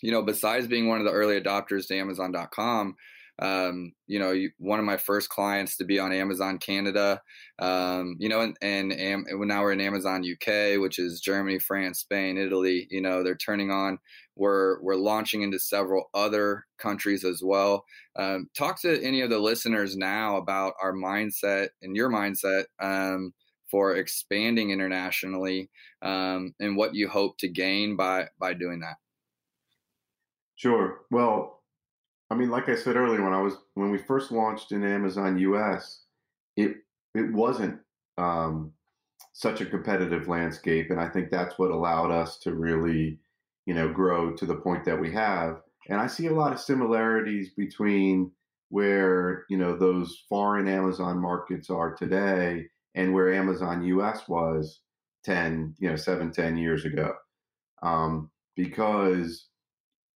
you 0.00 0.12
know, 0.12 0.22
besides 0.22 0.68
being 0.68 0.86
one 0.86 1.00
of 1.00 1.04
the 1.04 1.12
early 1.12 1.40
adopters 1.40 1.88
to 1.88 1.98
Amazon.com, 1.98 2.94
um, 3.40 3.92
you 4.06 4.20
know, 4.20 4.30
you, 4.30 4.50
one 4.58 4.78
of 4.78 4.84
my 4.84 4.96
first 4.96 5.28
clients 5.28 5.76
to 5.76 5.84
be 5.84 5.98
on 5.98 6.12
Amazon 6.12 6.58
Canada, 6.58 7.20
um, 7.58 8.14
you 8.18 8.28
know, 8.28 8.40
and, 8.40 8.92
and, 8.92 9.26
now 9.28 9.62
we're 9.62 9.72
in 9.72 9.80
Amazon 9.80 10.22
UK, 10.22 10.80
which 10.80 11.00
is 11.00 11.20
Germany, 11.20 11.58
France, 11.58 12.00
Spain, 12.00 12.36
Italy. 12.36 12.86
You 12.90 13.00
know, 13.00 13.24
they're 13.24 13.36
turning 13.36 13.72
on. 13.72 13.98
We're 14.36 14.80
we're 14.82 14.96
launching 14.96 15.42
into 15.42 15.58
several 15.58 16.10
other 16.14 16.64
countries 16.78 17.24
as 17.24 17.40
well. 17.44 17.84
Um, 18.16 18.48
talk 18.56 18.80
to 18.82 19.02
any 19.02 19.20
of 19.20 19.30
the 19.30 19.38
listeners 19.38 19.96
now 19.96 20.36
about 20.36 20.74
our 20.80 20.92
mindset 20.92 21.68
and 21.82 21.96
your 21.96 22.08
mindset 22.08 22.64
um, 22.80 23.32
for 23.70 23.96
expanding 23.96 24.70
internationally 24.70 25.70
um, 26.02 26.54
and 26.60 26.76
what 26.76 26.94
you 26.94 27.08
hope 27.08 27.38
to 27.38 27.48
gain 27.48 27.96
by 27.96 28.28
by 28.38 28.54
doing 28.54 28.80
that. 28.80 28.96
Sure. 30.56 31.02
Well, 31.10 31.62
I 32.30 32.34
mean, 32.34 32.50
like 32.50 32.68
I 32.68 32.74
said 32.74 32.96
earlier, 32.96 33.22
when 33.22 33.32
I 33.32 33.40
was 33.40 33.54
when 33.74 33.90
we 33.90 33.98
first 33.98 34.32
launched 34.32 34.72
in 34.72 34.84
Amazon 34.84 35.38
US, 35.38 36.02
it 36.56 36.76
it 37.14 37.32
wasn't 37.32 37.80
um, 38.18 38.72
such 39.32 39.60
a 39.60 39.66
competitive 39.66 40.28
landscape, 40.28 40.90
and 40.90 41.00
I 41.00 41.08
think 41.08 41.30
that's 41.30 41.58
what 41.58 41.70
allowed 41.70 42.10
us 42.10 42.38
to 42.40 42.54
really, 42.54 43.18
you 43.66 43.74
know, 43.74 43.88
grow 43.88 44.34
to 44.34 44.46
the 44.46 44.56
point 44.56 44.84
that 44.84 45.00
we 45.00 45.12
have. 45.12 45.62
And 45.88 46.00
I 46.00 46.06
see 46.06 46.26
a 46.26 46.34
lot 46.34 46.52
of 46.52 46.60
similarities 46.60 47.50
between 47.56 48.30
where 48.70 49.44
you 49.48 49.56
know 49.56 49.76
those 49.76 50.24
foreign 50.28 50.68
Amazon 50.68 51.18
markets 51.18 51.70
are 51.70 51.94
today 51.94 52.66
and 52.98 53.14
where 53.14 53.32
Amazon 53.32 53.84
US 53.84 54.26
was 54.28 54.80
10, 55.24 55.76
you 55.78 55.88
know, 55.88 55.94
seven, 55.94 56.32
10 56.32 56.56
years 56.56 56.84
ago. 56.84 57.14
Um, 57.80 58.28
because 58.56 59.46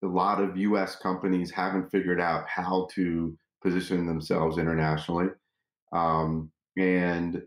a 0.03 0.07
lot 0.07 0.41
of 0.41 0.57
U.S. 0.57 0.97
companies 0.97 1.51
haven't 1.51 1.91
figured 1.91 2.23
out 2.23 2.49
how 2.49 2.89
to 2.95 3.37
position 3.63 4.07
themselves 4.07 4.57
internationally, 4.57 5.27
um, 5.93 6.51
and 6.79 7.43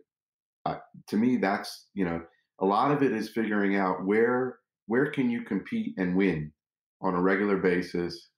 uh, 0.66 0.75
to 1.08 1.18
me, 1.18 1.38
that's 1.38 1.88
you 1.96 2.06
know 2.06 2.22
a 2.60 2.66
lot 2.66 2.92
of 2.92 3.02
it 3.02 3.12
is 3.12 3.30
figuring 3.30 3.75
out 3.75 4.06
where 4.06 4.60
where 4.86 5.10
can 5.10 5.32
you 5.32 5.42
compete 5.42 5.96
and 5.98 6.16
win 6.16 6.52
on 7.02 7.16
a 7.16 7.22
regular 7.22 7.58
basis 7.58 8.30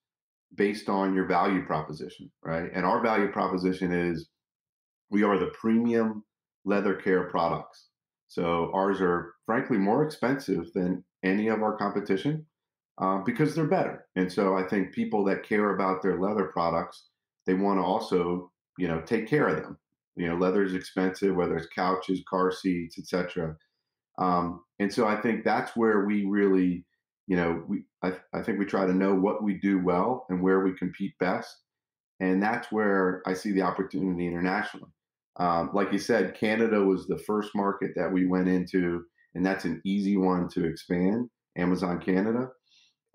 based 0.56 0.88
on 0.88 1.14
your 1.14 1.26
value 1.26 1.66
proposition, 1.66 2.32
right? 2.42 2.72
And 2.74 2.86
our 2.86 3.02
value 3.02 3.30
proposition 3.34 3.92
is 3.92 4.30
we 5.10 5.24
are 5.24 5.38
the 5.38 5.52
premium 5.60 6.24
leather 6.66 6.96
care 6.96 7.30
products. 7.30 7.88
So 8.28 8.72
ours 8.74 9.00
are 9.02 9.34
frankly 9.46 9.78
more 9.78 10.04
expensive 10.04 10.74
than 10.74 11.04
any 11.24 11.48
of 11.48 11.62
our 11.62 11.78
competition 11.78 12.46
uh, 13.00 13.20
because 13.20 13.56
they're 13.56 13.66
better. 13.66 14.06
And 14.16 14.32
so 14.32 14.56
I 14.56 14.68
think 14.68 14.94
people 14.94 15.24
that 15.26 15.44
care 15.44 15.76
about 15.76 16.02
their 16.02 16.20
leather 16.20 16.46
products, 16.46 17.08
they 17.46 17.54
want 17.54 17.80
to 17.80 17.84
also, 17.84 18.52
you 18.78 18.88
know, 18.88 19.02
take 19.02 19.28
care 19.28 19.48
of 19.48 19.58
them. 19.58 19.78
You 20.16 20.28
know, 20.28 20.36
leather 20.36 20.64
is 20.64 20.74
expensive, 20.74 21.36
whether 21.36 21.58
it's 21.58 21.68
couches, 21.68 22.24
car 22.30 22.52
seats, 22.52 22.98
etc. 22.98 23.56
Um, 24.18 24.64
and 24.80 24.92
so 24.92 25.08
I 25.08 25.18
think 25.18 25.44
that's 25.44 25.76
where 25.76 26.06
we 26.06 26.26
really, 26.26 26.86
you 27.28 27.36
know, 27.36 27.64
we 27.68 27.84
I, 28.02 28.14
I 28.34 28.42
think 28.42 28.60
we 28.60 28.66
try 28.66 28.86
to 28.86 28.94
know 28.94 29.14
what 29.14 29.44
we 29.44 29.56
do 29.56 29.84
well 29.84 30.26
and 30.30 30.42
where 30.42 30.62
we 30.62 30.74
compete 30.74 31.18
best, 31.20 31.54
and 32.22 32.42
that's 32.42 32.72
where 32.72 33.22
I 33.26 33.34
see 33.34 33.52
the 33.52 33.64
opportunity 33.64 34.26
internationally. 34.26 34.90
Um, 35.38 35.72
like 35.74 35.92
you 35.92 36.00
said, 36.00 36.36
Canada 36.36 36.82
was 36.82 37.08
the 37.08 37.18
first 37.18 37.52
market 37.56 37.92
that 37.96 38.12
we 38.12 38.26
went 38.26 38.48
into, 38.48 39.04
and 39.34 39.46
that's 39.46 39.66
an 39.66 39.82
easy 39.86 40.18
one 40.18 40.48
to 40.50 40.66
expand. 40.66 41.30
Amazon 41.58 42.02
Canada 42.02 42.50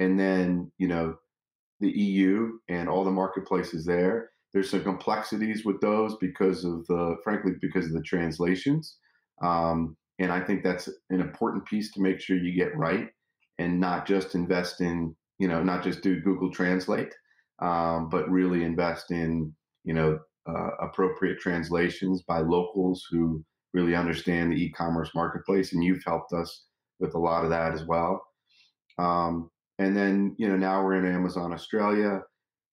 and 0.01 0.19
then 0.19 0.73
you 0.79 0.89
know 0.89 1.15
the 1.79 1.91
EU 1.91 2.59
and 2.69 2.89
all 2.89 3.05
the 3.05 3.11
marketplaces 3.11 3.85
there. 3.85 4.31
There's 4.53 4.69
some 4.69 4.83
complexities 4.83 5.65
with 5.65 5.81
those 5.81 6.17
because 6.21 6.65
of 6.65 6.85
the, 6.89 7.17
frankly, 7.23 7.53
because 7.63 7.87
of 7.87 7.93
the 7.93 8.03
translations. 8.03 8.99
Um, 9.43 9.97
and 10.19 10.33
I 10.33 10.41
think 10.41 10.63
that's 10.63 10.89
an 11.09 11.21
important 11.21 11.65
piece 11.67 11.93
to 11.93 12.03
make 12.03 12.21
sure 12.21 12.37
you 12.37 12.55
get 12.55 12.77
right 12.77 13.09
and 13.59 13.81
not 13.81 14.07
just 14.07 14.35
invest 14.35 14.81
in, 14.81 15.15
you 15.39 15.49
know, 15.49 15.63
not 15.63 15.85
just 15.85 16.03
do 16.03 16.21
Google 16.21 16.51
Translate, 16.51 17.15
um, 17.63 18.11
but 18.11 18.29
really 18.29 18.65
invest 18.65 19.11
in, 19.11 19.55
you 19.85 19.95
know, 19.95 20.19
uh, 20.51 20.71
appropriate 20.81 21.39
translations 21.39 22.23
by 22.23 22.41
locals 22.41 23.07
who 23.11 23.45
really 23.73 23.95
understand 23.95 24.53
the 24.53 24.57
e-commerce 24.57 25.11
marketplace. 25.15 25.73
And 25.73 25.85
you've 25.85 26.03
helped 26.05 26.33
us 26.33 26.65
with 26.99 27.15
a 27.15 27.19
lot 27.19 27.45
of 27.45 27.51
that 27.51 27.73
as 27.73 27.85
well. 27.85 28.21
Um, 28.99 29.51
and 29.79 29.97
then, 29.97 30.35
you 30.39 30.49
know, 30.49 30.57
now 30.57 30.85
we're 30.85 30.97
in 30.97 31.15
Amazon 31.15 31.53
Australia. 31.53 32.23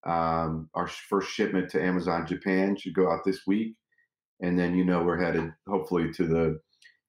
Um, 0.05 0.69
our 0.74 0.88
first 0.88 1.29
shipment 1.29 1.69
to 1.72 1.84
Amazon 1.84 2.25
Japan 2.25 2.75
should 2.75 2.93
go 2.93 3.12
out 3.12 3.22
this 3.25 3.41
week. 3.48 3.75
And 4.41 4.57
then, 4.57 4.75
you 4.75 4.86
know, 4.86 5.03
we're 5.03 5.22
headed 5.22 5.51
hopefully 5.67 6.12
to 6.13 6.27
the 6.27 6.60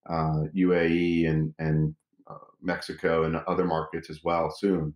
uh, 0.08 0.44
UAE 0.56 1.28
and, 1.28 1.54
and 1.58 1.94
uh, 2.30 2.34
Mexico 2.62 3.24
and 3.24 3.36
other 3.36 3.64
markets 3.64 4.08
as 4.10 4.20
well 4.24 4.54
soon. 4.56 4.94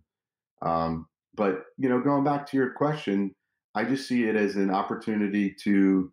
Um, 0.61 1.07
but, 1.35 1.63
you 1.77 1.89
know, 1.89 1.99
going 1.99 2.23
back 2.23 2.45
to 2.47 2.57
your 2.57 2.71
question, 2.71 3.35
I 3.75 3.83
just 3.83 4.07
see 4.07 4.25
it 4.25 4.35
as 4.35 4.55
an 4.55 4.69
opportunity 4.69 5.55
to 5.63 6.11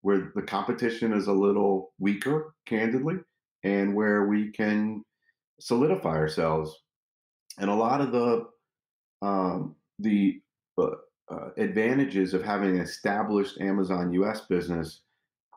where 0.00 0.32
the 0.34 0.42
competition 0.42 1.12
is 1.12 1.26
a 1.26 1.32
little 1.32 1.92
weaker, 1.98 2.54
candidly, 2.66 3.16
and 3.62 3.94
where 3.94 4.26
we 4.26 4.50
can 4.50 5.04
solidify 5.60 6.16
ourselves 6.16 6.82
and 7.58 7.70
a 7.70 7.74
lot 7.74 8.00
of 8.00 8.12
the 8.12 8.46
um, 9.22 9.76
the 9.98 10.40
uh, 10.78 10.86
uh, 11.30 11.48
advantages 11.56 12.34
of 12.34 12.42
having 12.42 12.76
an 12.76 12.80
established 12.80 13.60
Amazon 13.60 14.12
US 14.14 14.42
business, 14.42 15.02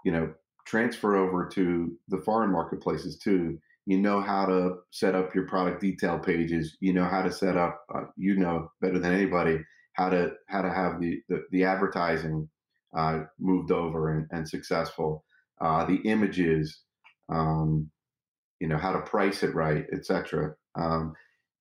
you 0.04 0.12
know, 0.12 0.32
transfer 0.68 1.16
over 1.16 1.48
to 1.50 1.98
the 2.10 2.20
foreign 2.20 2.52
marketplaces 2.52 3.18
too. 3.18 3.58
You 3.88 4.00
know 4.00 4.20
how 4.20 4.46
to 4.46 4.78
set 4.92 5.16
up 5.16 5.34
your 5.36 5.48
product 5.48 5.82
detail 5.82 6.20
pages. 6.20 6.76
You 6.80 6.94
know 6.94 7.06
how 7.06 7.22
to 7.22 7.32
set 7.32 7.58
up. 7.58 7.84
Uh, 7.94 8.06
you 8.16 8.36
know 8.36 8.72
better 8.82 9.00
than 9.00 9.14
anybody 9.14 9.60
how 9.96 10.10
to 10.10 10.32
how 10.48 10.62
to 10.62 10.70
have 10.70 11.00
the 11.00 11.22
the, 11.30 11.44
the 11.52 11.64
advertising 11.64 12.48
uh, 12.96 13.24
moved 13.40 13.72
over 13.72 14.12
and, 14.14 14.28
and 14.32 14.48
successful. 14.48 15.26
Uh, 15.60 15.86
the 15.86 16.00
images, 16.06 16.82
um, 17.30 17.90
you 18.60 18.68
know 18.68 18.78
how 18.78 18.94
to 18.94 19.02
price 19.02 19.44
it 19.44 19.56
right, 19.56 19.86
etc. 19.94 20.54
Um, 20.76 21.14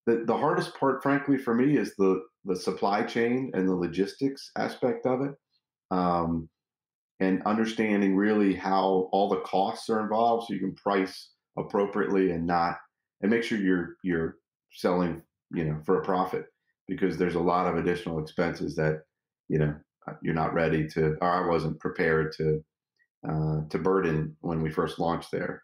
the, 0.07 0.25
the 0.27 0.37
hardest 0.37 0.79
part, 0.79 1.03
frankly, 1.03 1.39
for 1.39 1.55
me 1.55 1.77
is 1.77 1.95
the 1.97 2.23
the 2.45 2.57
supply 2.57 3.03
chain 3.03 3.51
and 3.55 3.67
the 3.67 3.75
logistics 3.75 4.51
aspect 4.59 5.07
of 5.07 5.23
it, 5.23 5.35
um, 5.91 6.49
and 7.21 7.43
understanding 7.47 8.17
really 8.17 8.55
how 8.55 9.09
all 9.13 9.29
the 9.29 9.41
costs 9.41 9.89
are 9.89 10.01
involved, 10.01 10.47
so 10.47 10.55
you 10.55 10.61
can 10.61 10.75
price 10.75 11.31
appropriately 11.57 12.33
and 12.33 12.47
not 12.47 12.77
and 13.23 13.31
make 13.31 13.45
sure 13.45 13.59
you're 13.59 13.97
you're 14.03 14.37
selling 14.73 15.23
you 15.53 15.65
know 15.65 15.81
for 15.85 16.01
a 16.01 16.05
profit 16.05 16.47
because 16.89 17.17
there's 17.19 17.35
a 17.35 17.41
lot 17.41 17.67
of 17.67 17.77
additional 17.77 18.19
expenses 18.21 18.75
that 18.77 19.03
you 19.49 19.59
know 19.59 19.75
uh, 20.09 20.15
you're 20.23 20.35
not 20.35 20.55
ready 20.55 20.87
to 20.89 21.17
or 21.21 21.31
I 21.31 21.47
wasn't 21.49 21.81
prepared 21.81 22.33
to 22.39 22.65
uh, 23.29 23.61
to 23.71 23.79
burden 23.79 24.37
when 24.41 24.63
we 24.63 24.71
first 24.71 24.99
launched 24.99 25.31
there. 25.33 25.63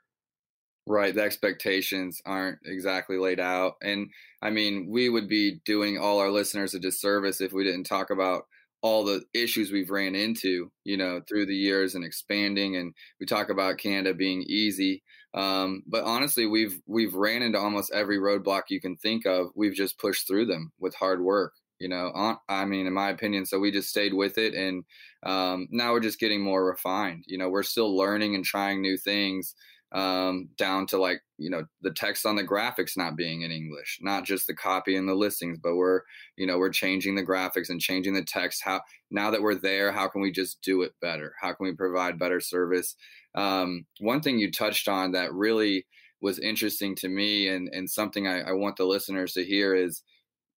Right. 0.87 1.15
The 1.15 1.23
expectations 1.23 2.21
aren't 2.25 2.59
exactly 2.65 3.19
laid 3.19 3.39
out. 3.39 3.75
And 3.83 4.09
I 4.43 4.51
mean, 4.51 4.89
we 4.91 5.09
would 5.09 5.29
be 5.29 5.61
doing 5.65 5.99
all 5.99 6.19
our 6.19 6.31
listeners 6.31 6.75
a 6.75 6.81
disservice 6.81 7.41
if 7.41 7.53
we 7.53 7.65
didn't 7.65 7.85
talk 7.85 8.11
about 8.11 8.45
all 8.83 9.05
the 9.05 9.23
issues 9.35 9.71
we've 9.71 9.91
ran 9.91 10.15
into, 10.15 10.73
you 10.85 10.97
know, 10.97 11.21
through 11.29 11.47
the 11.47 11.55
years 11.55 11.95
and 11.95 12.05
expanding. 12.05 12.77
And 12.77 12.95
we 13.21 13.27
talk 13.27 13.51
about 13.51 13.79
Canada 13.79 14.15
being 14.15 14.43
easy, 14.43 15.03
um, 15.35 15.83
but 15.87 16.05
honestly, 16.05 16.47
we've 16.47 16.81
we've 16.87 17.15
ran 17.15 17.43
into 17.43 17.59
almost 17.59 17.93
every 17.93 18.19
roadblock 18.19 18.63
you 18.69 18.81
can 18.81 18.97
think 18.97 19.27
of. 19.27 19.49
We've 19.55 19.75
just 19.75 19.99
pushed 19.99 20.27
through 20.27 20.47
them 20.47 20.73
with 20.79 20.95
hard 20.95 21.21
work. 21.23 21.55
You 21.79 21.89
know, 21.89 22.11
on, 22.15 22.37
I 22.49 22.67
mean, 22.67 22.87
in 22.87 22.93
my 22.93 23.09
opinion, 23.09 23.47
so 23.47 23.59
we 23.59 23.71
just 23.71 23.89
stayed 23.89 24.13
with 24.13 24.39
it, 24.39 24.55
and 24.55 24.85
um, 25.23 25.69
now 25.71 25.93
we're 25.93 26.01
just 26.01 26.21
getting 26.21 26.43
more 26.43 26.65
refined. 26.65 27.25
You 27.27 27.39
know, 27.39 27.49
we're 27.49 27.63
still 27.63 27.97
learning 27.97 28.35
and 28.35 28.45
trying 28.45 28.83
new 28.83 28.99
things 28.99 29.55
um, 29.93 30.49
down 30.57 30.87
to 30.87 30.99
like 30.99 31.21
you 31.37 31.51
know 31.51 31.65
the 31.83 31.91
text 31.91 32.25
on 32.25 32.37
the 32.37 32.45
graphics 32.45 32.97
not 32.97 33.17
being 33.17 33.43
in 33.43 33.51
english 33.51 33.99
not 34.01 34.25
just 34.25 34.47
the 34.47 34.55
copy 34.55 34.95
and 34.95 35.09
the 35.09 35.15
listings 35.15 35.59
but 35.61 35.75
we're 35.75 36.03
you 36.37 36.47
know 36.47 36.59
we're 36.59 36.71
changing 36.71 37.17
the 37.17 37.25
graphics 37.25 37.71
and 37.71 37.81
changing 37.81 38.15
the 38.15 38.23
text 38.23 38.63
how 38.65 38.81
now 39.11 39.31
that 39.31 39.43
we're 39.43 39.57
there 39.57 39.91
how 39.91 40.07
can 40.07 40.21
we 40.21 40.31
just 40.31 40.63
do 40.63 40.83
it 40.83 40.93
better 41.01 41.35
how 41.41 41.53
can 41.53 41.67
we 41.67 41.75
provide 41.75 42.21
better 42.21 42.39
service 42.39 42.95
um, 43.35 43.87
one 44.01 44.21
thing 44.21 44.39
you 44.39 44.51
touched 44.51 44.89
on 44.89 45.13
that 45.13 45.33
really 45.33 45.87
was 46.23 46.39
interesting 46.39 46.95
to 46.97 47.09
me 47.09 47.49
and 47.49 47.69
and 47.73 47.89
something 47.89 48.27
I, 48.27 48.41
I 48.41 48.53
want 48.53 48.77
the 48.77 48.85
listeners 48.85 49.33
to 49.35 49.45
hear 49.45 49.75
is 49.75 50.03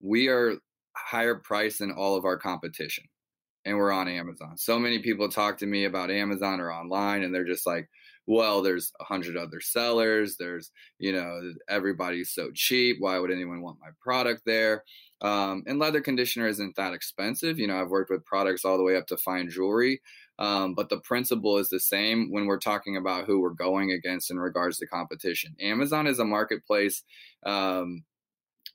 we 0.01 0.27
are 0.27 0.55
higher 0.95 1.35
price 1.35 1.77
than 1.77 1.91
all 1.91 2.15
of 2.15 2.25
our 2.25 2.37
competition 2.37 3.05
and 3.65 3.77
we're 3.77 3.91
on 3.91 4.07
amazon 4.07 4.57
so 4.57 4.77
many 4.77 4.99
people 4.99 5.29
talk 5.29 5.57
to 5.59 5.65
me 5.65 5.85
about 5.85 6.11
amazon 6.11 6.59
or 6.59 6.71
online 6.71 7.23
and 7.23 7.33
they're 7.33 7.45
just 7.45 7.65
like 7.65 7.87
well, 8.25 8.61
there's 8.61 8.91
a 9.01 9.03
hundred 9.03 9.35
other 9.35 9.59
sellers. 9.59 10.37
There's, 10.37 10.71
you 10.97 11.11
know, 11.11 11.53
everybody's 11.67 12.31
so 12.31 12.51
cheap. 12.53 12.97
Why 12.99 13.19
would 13.19 13.31
anyone 13.31 13.61
want 13.61 13.79
my 13.81 13.89
product 14.01 14.43
there? 14.45 14.83
Um, 15.21 15.63
and 15.67 15.79
leather 15.79 16.01
conditioner 16.01 16.47
isn't 16.47 16.75
that 16.75 16.93
expensive. 16.93 17.59
You 17.59 17.67
know, 17.67 17.79
I've 17.79 17.89
worked 17.89 18.11
with 18.11 18.25
products 18.25 18.65
all 18.65 18.77
the 18.77 18.83
way 18.83 18.95
up 18.95 19.07
to 19.07 19.17
fine 19.17 19.49
jewelry. 19.49 20.01
Um, 20.39 20.73
but 20.73 20.89
the 20.89 20.99
principle 20.99 21.57
is 21.57 21.69
the 21.69 21.79
same 21.79 22.31
when 22.31 22.47
we're 22.47 22.59
talking 22.59 22.97
about 22.97 23.25
who 23.25 23.41
we're 23.41 23.51
going 23.51 23.91
against 23.91 24.31
in 24.31 24.39
regards 24.39 24.77
to 24.77 24.87
competition. 24.87 25.55
Amazon 25.59 26.07
is 26.07 26.19
a 26.19 26.25
marketplace 26.25 27.03
um, 27.45 28.03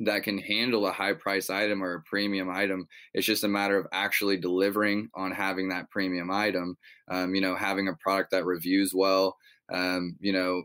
that 0.00 0.22
can 0.22 0.38
handle 0.38 0.86
a 0.86 0.92
high 0.92 1.14
price 1.14 1.50
item 1.50 1.82
or 1.82 1.94
a 1.94 2.02
premium 2.02 2.48
item. 2.48 2.86
It's 3.12 3.26
just 3.26 3.44
a 3.44 3.48
matter 3.48 3.76
of 3.76 3.86
actually 3.92 4.36
delivering 4.36 5.08
on 5.14 5.32
having 5.32 5.70
that 5.70 5.90
premium 5.90 6.30
item. 6.30 6.76
Um, 7.10 7.34
you 7.34 7.40
know, 7.40 7.56
having 7.56 7.88
a 7.88 7.94
product 7.94 8.30
that 8.30 8.44
reviews 8.44 8.92
well. 8.94 9.36
Um, 9.72 10.16
you 10.20 10.32
know, 10.32 10.62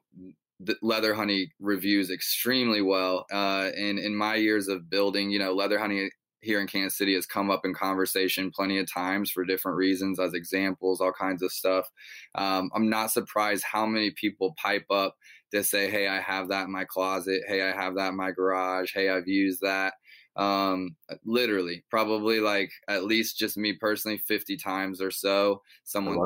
the 0.60 0.76
leather 0.82 1.14
honey 1.14 1.52
reviews 1.60 2.12
extremely 2.12 2.82
well. 2.82 3.26
Uh, 3.32 3.70
and 3.76 4.00
in 4.00 4.16
my 4.16 4.36
years 4.36 4.68
of 4.68 4.90
building, 4.90 5.32
you 5.32 5.40
know, 5.40 5.54
leather 5.54 5.80
honey 5.80 6.10
here 6.44 6.60
in 6.60 6.68
Kansas 6.68 6.98
City 6.98 7.16
has 7.16 7.26
come 7.26 7.50
up 7.50 7.66
in 7.66 7.74
conversation 7.74 8.52
plenty 8.52 8.78
of 8.78 8.92
times 8.92 9.32
for 9.32 9.46
different 9.46 9.78
reasons, 9.78 10.20
as 10.20 10.34
examples, 10.34 11.00
all 11.00 11.14
kinds 11.14 11.42
of 11.42 11.52
stuff. 11.52 11.90
Um, 12.36 12.70
I'm 12.76 12.90
not 12.90 13.12
surprised 13.12 13.64
how 13.64 13.86
many 13.86 14.12
people 14.12 14.54
pipe 14.62 14.86
up 14.90 15.16
to 15.52 15.64
say, 15.64 15.90
"Hey, 15.90 16.08
I 16.08 16.20
have 16.20 16.50
that 16.50 16.66
in 16.66 16.72
my 16.72 16.84
closet. 16.86 17.44
Hey, 17.48 17.62
I 17.62 17.72
have 17.72 17.96
that 17.96 18.10
in 18.10 18.18
my 18.18 18.32
garage. 18.32 18.92
Hey, 18.94 19.10
I've 19.10 19.28
used 19.28 19.62
that." 19.62 19.94
Um, 20.36 20.96
literally, 21.24 21.84
probably 21.90 22.40
like 22.40 22.72
at 22.88 23.06
least 23.06 23.38
just 23.38 23.56
me 23.58 23.74
personally, 23.74 24.18
50 24.18 24.58
times 24.58 25.02
or 25.02 25.12
so. 25.12 25.62
Someone 25.84 26.18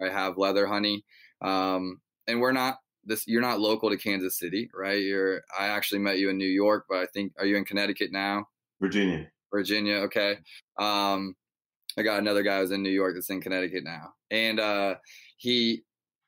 I, 0.00 0.06
I 0.06 0.10
have 0.10 0.38
leather 0.38 0.66
honey, 0.66 1.04
um, 1.42 2.00
and 2.26 2.40
we're 2.40 2.52
not 2.52 2.78
this. 3.04 3.26
You're 3.26 3.42
not 3.42 3.60
local 3.60 3.90
to 3.90 3.96
Kansas 3.96 4.38
City, 4.38 4.70
right? 4.74 5.02
You're. 5.02 5.42
I 5.58 5.68
actually 5.68 5.98
met 6.00 6.18
you 6.18 6.30
in 6.30 6.38
New 6.38 6.46
York, 6.46 6.86
but 6.88 6.98
I 6.98 7.06
think 7.06 7.32
are 7.38 7.46
you 7.46 7.56
in 7.56 7.64
Connecticut 7.64 8.12
now? 8.12 8.46
Virginia. 8.80 9.28
Virginia. 9.50 9.96
Okay. 10.06 10.38
Um, 10.78 11.34
I 11.98 12.02
got 12.02 12.20
another 12.20 12.42
guy 12.42 12.60
who's 12.60 12.70
in 12.70 12.82
New 12.82 12.90
York 12.90 13.14
that's 13.14 13.30
in 13.30 13.40
Connecticut 13.40 13.82
now, 13.84 14.12
and 14.30 14.60
uh, 14.60 14.94
he, 15.36 15.82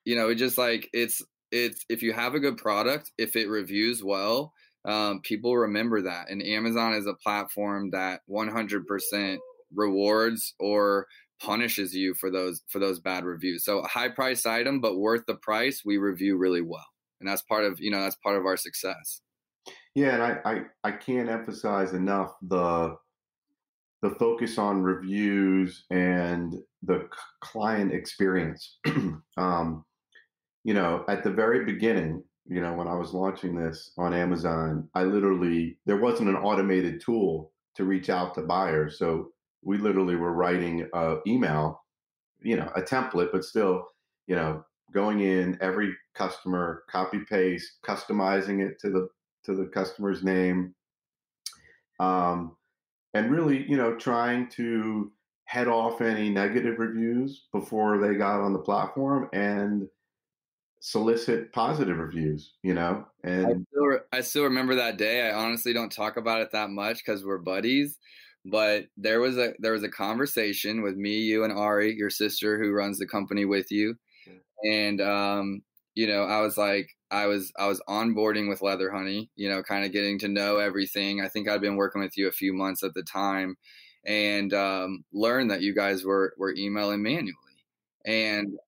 you 0.05 0.17
know, 0.17 0.29
it 0.31 0.35
just 0.35 0.59
like 0.59 0.89
it's 0.93 1.23
it's 1.53 1.85
if 1.89 2.03
you 2.03 2.13
have 2.13 2.35
a 2.35 2.41
good 2.41 2.57
product, 2.57 3.13
if 3.19 3.37
it 3.37 3.49
reviews 3.49 4.03
well, 4.03 4.53
um, 4.85 5.21
people 5.21 5.57
remember 5.57 6.03
that. 6.03 6.31
And 6.31 6.43
Amazon 6.43 6.95
is 6.95 7.07
a 7.07 7.15
platform 7.15 7.91
that 7.91 8.21
100% 8.29 9.39
rewards 9.75 10.55
or 10.59 11.07
punishes 11.41 11.95
you 11.95 12.15
for 12.15 12.31
those 12.31 12.63
for 12.69 12.79
those 12.79 13.01
bad 13.01 13.25
reviews. 13.25 13.65
So 13.65 13.81
a 13.81 13.89
high 13.89 14.09
price 14.09 14.47
item, 14.47 14.81
but 14.81 14.99
worth 14.99 15.25
the 15.27 15.37
price, 15.37 15.83
we 15.85 15.99
review 15.99 16.37
really 16.37 16.63
well, 16.63 16.87
and 17.21 17.29
that's 17.29 17.43
part 17.43 17.65
of 17.65 17.81
you 17.81 17.91
know 17.91 18.03
that's 18.03 18.17
part 18.17 18.37
of 18.37 18.47
our 18.47 18.57
success. 18.57 19.21
Yeah, 19.95 20.15
and 20.15 20.23
I 20.23 20.39
I, 20.45 20.61
I 20.85 20.93
can't 20.93 21.29
emphasize 21.29 21.93
enough 21.93 22.35
the 22.43 22.97
the 24.03 24.11
focus 24.11 24.59
on 24.59 24.83
reviews 24.83 25.85
and 25.91 26.55
the 26.83 27.09
client 27.41 27.93
experience. 27.93 28.79
um, 29.37 29.85
you 30.65 30.75
know, 30.75 31.05
at 31.09 31.23
the 31.23 31.31
very 31.31 31.65
beginning, 31.65 32.23
you 32.47 32.61
know, 32.61 32.73
when 32.73 32.89
I 32.89 32.95
was 32.95 33.13
launching 33.13 33.55
this 33.55 33.93
on 33.99 34.15
Amazon, 34.15 34.89
I 34.95 35.05
literally, 35.05 35.79
there 35.87 35.99
wasn't 35.99 36.31
an 36.31 36.37
automated 36.37 37.01
tool 37.01 37.53
to 37.77 37.85
reach 37.85 38.11
out 38.11 38.35
to 38.35 38.43
buyers. 38.43 38.99
So 38.99 39.31
we 39.63 39.79
literally 39.79 40.17
were 40.17 40.33
writing 40.33 40.89
a 40.93 41.17
email, 41.27 41.83
you 42.41 42.57
know, 42.57 42.71
a 42.75 42.83
template, 42.83 43.31
but 43.33 43.45
still, 43.45 43.87
you 44.27 44.37
know, 44.37 44.65
going 44.93 45.21
in 45.21 45.59
every 45.61 45.95
customer, 46.15 46.83
copy 46.91 47.21
paste, 47.29 47.79
customizing 47.87 48.67
it 48.67 48.79
to 48.81 48.91
the 48.91 49.09
to 49.45 49.55
the 49.55 49.67
customer's 49.67 50.23
name, 50.23 50.75
um, 51.99 52.57
and 53.15 53.31
really, 53.31 53.65
you 53.69 53.77
know, 53.77 53.97
trying 53.97 54.49
to 54.51 55.13
head 55.45 55.69
off 55.69 56.01
any 56.01 56.31
negative 56.31 56.79
reviews 56.79 57.47
before 57.53 57.99
they 57.99 58.15
got 58.15 58.41
on 58.41 58.53
the 58.53 58.59
platform 58.59 59.29
and 59.33 59.89
solicit 60.81 61.53
positive 61.53 61.99
reviews, 61.99 62.53
you 62.63 62.75
know. 62.75 63.05
And 63.25 63.47
I 63.47 63.51
still, 63.51 63.99
I 64.13 64.21
still 64.21 64.45
remember 64.45 64.77
that 64.77 64.97
day. 64.97 65.29
I 65.29 65.35
honestly 65.35 65.73
don't 65.73 65.93
talk 65.93 66.17
about 66.17 66.41
it 66.41 66.53
that 66.53 66.71
much 66.71 66.99
because 67.05 67.25
we're 67.25 67.39
buddies. 67.39 67.99
But 68.45 68.87
there 68.97 69.21
was 69.21 69.37
a 69.37 69.53
there 69.59 69.73
was 69.73 69.83
a 69.83 69.91
conversation 69.91 70.83
with 70.83 70.97
me, 70.97 71.19
you, 71.19 71.45
and 71.45 71.53
Ari, 71.53 71.95
your 71.97 72.11
sister, 72.11 72.59
who 72.59 72.73
runs 72.73 72.99
the 72.99 73.07
company 73.07 73.45
with 73.45 73.71
you, 73.71 73.97
and 74.65 75.01
um, 75.01 75.63
you 75.95 76.07
know, 76.07 76.23
I 76.23 76.41
was 76.41 76.57
like, 76.57 76.89
I 77.11 77.27
was 77.27 77.53
I 77.59 77.67
was 77.67 77.83
onboarding 77.89 78.49
with 78.49 78.63
Leather 78.63 78.91
Honey, 78.91 79.31
you 79.37 79.49
know, 79.49 79.63
kind 79.63 79.85
of 79.85 79.93
getting 79.93 80.19
to 80.21 80.29
know 80.29 80.59
everything. 80.59 81.21
I 81.21 81.29
think 81.29 81.49
I'd 81.49 81.61
been 81.61 81.77
working 81.77 82.01
with 82.03 82.17
you 82.17 82.29
a 82.29 82.33
few 82.33 82.53
months 82.53 82.83
at 82.83 82.95
the 82.95 83.03
time, 83.03 83.57
and 84.05 84.53
um, 84.55 85.05
learned 85.13 85.51
that 85.51 85.63
you 85.63 85.75
guys 85.75 86.05
were 86.05 86.35
were 86.39 86.55
emailing 86.57 87.03
manually. 87.03 87.35
And 88.07 88.59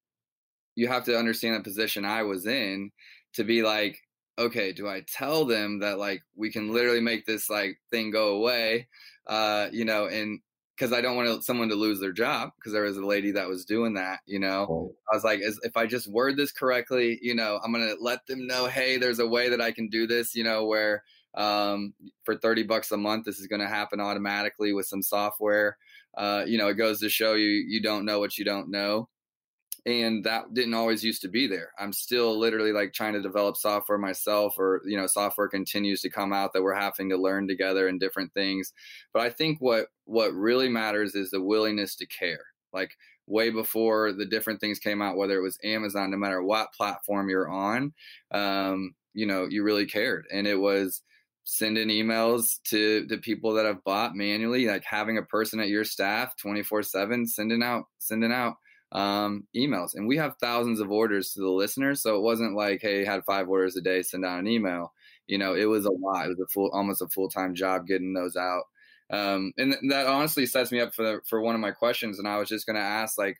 you 0.74 0.88
have 0.88 1.04
to 1.04 1.18
understand 1.18 1.56
the 1.56 1.60
position 1.60 2.04
I 2.04 2.22
was 2.22 2.46
in 2.46 2.90
to 3.34 3.44
be 3.44 3.62
like, 3.62 3.98
okay, 4.38 4.72
do 4.72 4.88
I 4.88 5.02
tell 5.06 5.44
them 5.44 5.80
that 5.80 5.98
like 5.98 6.22
we 6.36 6.50
can 6.50 6.72
literally 6.72 7.00
make 7.00 7.26
this 7.26 7.50
like 7.50 7.78
thing 7.90 8.10
go 8.10 8.36
away, 8.36 8.88
uh, 9.26 9.68
you 9.72 9.84
know, 9.84 10.06
and 10.06 10.40
because 10.82 10.92
I 10.92 11.00
don't 11.00 11.14
want 11.14 11.44
someone 11.44 11.68
to 11.68 11.76
lose 11.76 12.00
their 12.00 12.12
job 12.12 12.50
because 12.56 12.72
there 12.72 12.82
was 12.82 12.96
a 12.96 13.06
lady 13.06 13.30
that 13.30 13.46
was 13.46 13.64
doing 13.64 13.94
that, 13.94 14.18
you 14.26 14.40
know. 14.40 14.66
Oh. 14.68 14.94
I 15.08 15.14
was 15.14 15.22
like, 15.22 15.38
if 15.40 15.76
I 15.76 15.86
just 15.86 16.10
word 16.10 16.36
this 16.36 16.50
correctly, 16.50 17.20
you 17.22 17.36
know, 17.36 17.60
I'm 17.62 17.70
gonna 17.70 17.94
let 18.00 18.26
them 18.26 18.48
know, 18.48 18.66
hey, 18.66 18.96
there's 18.96 19.20
a 19.20 19.26
way 19.26 19.48
that 19.48 19.60
I 19.60 19.70
can 19.70 19.88
do 19.88 20.08
this, 20.08 20.34
you 20.34 20.42
know, 20.42 20.66
where 20.66 21.04
um, 21.34 21.94
for 22.24 22.36
30 22.36 22.64
bucks 22.64 22.90
a 22.90 22.96
month, 22.96 23.26
this 23.26 23.38
is 23.38 23.46
gonna 23.46 23.68
happen 23.68 24.00
automatically 24.00 24.72
with 24.72 24.86
some 24.86 25.02
software. 25.02 25.78
Uh, 26.16 26.42
you 26.48 26.58
know, 26.58 26.66
it 26.66 26.74
goes 26.74 26.98
to 26.98 27.08
show 27.08 27.34
you 27.34 27.46
you 27.46 27.80
don't 27.80 28.04
know 28.04 28.18
what 28.18 28.36
you 28.36 28.44
don't 28.44 28.68
know 28.68 29.08
and 29.84 30.22
that 30.24 30.54
didn't 30.54 30.74
always 30.74 31.02
used 31.02 31.22
to 31.22 31.28
be 31.28 31.46
there. 31.46 31.70
I'm 31.78 31.92
still 31.92 32.38
literally 32.38 32.72
like 32.72 32.92
trying 32.92 33.14
to 33.14 33.22
develop 33.22 33.56
software 33.56 33.98
myself 33.98 34.54
or 34.58 34.80
you 34.84 34.96
know 34.96 35.06
software 35.06 35.48
continues 35.48 36.00
to 36.02 36.10
come 36.10 36.32
out 36.32 36.52
that 36.52 36.62
we're 36.62 36.74
having 36.74 37.08
to 37.10 37.16
learn 37.16 37.48
together 37.48 37.88
and 37.88 37.98
different 37.98 38.32
things. 38.34 38.72
But 39.12 39.22
i 39.22 39.30
think 39.30 39.58
what 39.60 39.88
what 40.04 40.32
really 40.34 40.68
matters 40.68 41.14
is 41.14 41.30
the 41.30 41.42
willingness 41.42 41.96
to 41.96 42.06
care. 42.06 42.44
Like 42.72 42.92
way 43.26 43.50
before 43.50 44.12
the 44.12 44.26
different 44.26 44.60
things 44.60 44.78
came 44.80 45.00
out 45.00 45.16
whether 45.16 45.38
it 45.38 45.42
was 45.42 45.56
amazon 45.62 46.10
no 46.10 46.16
matter 46.16 46.42
what 46.42 46.72
platform 46.72 47.28
you're 47.28 47.48
on 47.48 47.92
um, 48.32 48.92
you 49.14 49.26
know 49.26 49.46
you 49.48 49.62
really 49.62 49.86
cared. 49.86 50.26
And 50.32 50.46
it 50.46 50.56
was 50.56 51.02
sending 51.44 51.88
emails 51.88 52.60
to 52.64 53.04
the 53.06 53.18
people 53.18 53.52
that 53.52 53.66
have 53.66 53.82
bought 53.84 54.14
manually 54.14 54.66
like 54.66 54.84
having 54.84 55.18
a 55.18 55.22
person 55.22 55.58
at 55.58 55.68
your 55.68 55.84
staff 55.84 56.36
24 56.36 56.84
7 56.84 57.26
sending 57.26 57.64
out 57.64 57.84
sending 57.98 58.32
out 58.32 58.54
um, 58.92 59.46
emails. 59.56 59.94
And 59.94 60.06
we 60.06 60.18
have 60.18 60.36
thousands 60.40 60.80
of 60.80 60.90
orders 60.90 61.32
to 61.32 61.40
the 61.40 61.48
listeners. 61.48 62.02
So 62.02 62.16
it 62.16 62.22
wasn't 62.22 62.56
like, 62.56 62.80
hey, 62.82 63.04
had 63.04 63.24
five 63.24 63.48
orders 63.48 63.76
a 63.76 63.80
day, 63.80 64.02
send 64.02 64.24
out 64.24 64.38
an 64.38 64.46
email. 64.46 64.92
You 65.26 65.38
know, 65.38 65.54
it 65.54 65.64
was 65.64 65.86
a 65.86 65.90
lot. 65.90 66.26
It 66.26 66.28
was 66.28 66.40
a 66.40 66.52
full, 66.52 66.70
almost 66.72 67.02
a 67.02 67.08
full 67.08 67.28
time 67.28 67.54
job 67.54 67.86
getting 67.86 68.12
those 68.12 68.36
out. 68.36 68.64
Um, 69.10 69.52
and 69.58 69.74
that 69.90 70.06
honestly 70.06 70.46
sets 70.46 70.72
me 70.72 70.80
up 70.80 70.94
for 70.94 71.02
the, 71.02 71.20
for 71.28 71.40
one 71.40 71.54
of 71.54 71.60
my 71.60 71.70
questions. 71.70 72.18
And 72.18 72.28
I 72.28 72.38
was 72.38 72.48
just 72.48 72.66
going 72.66 72.76
to 72.76 72.82
ask, 72.82 73.18
like, 73.18 73.38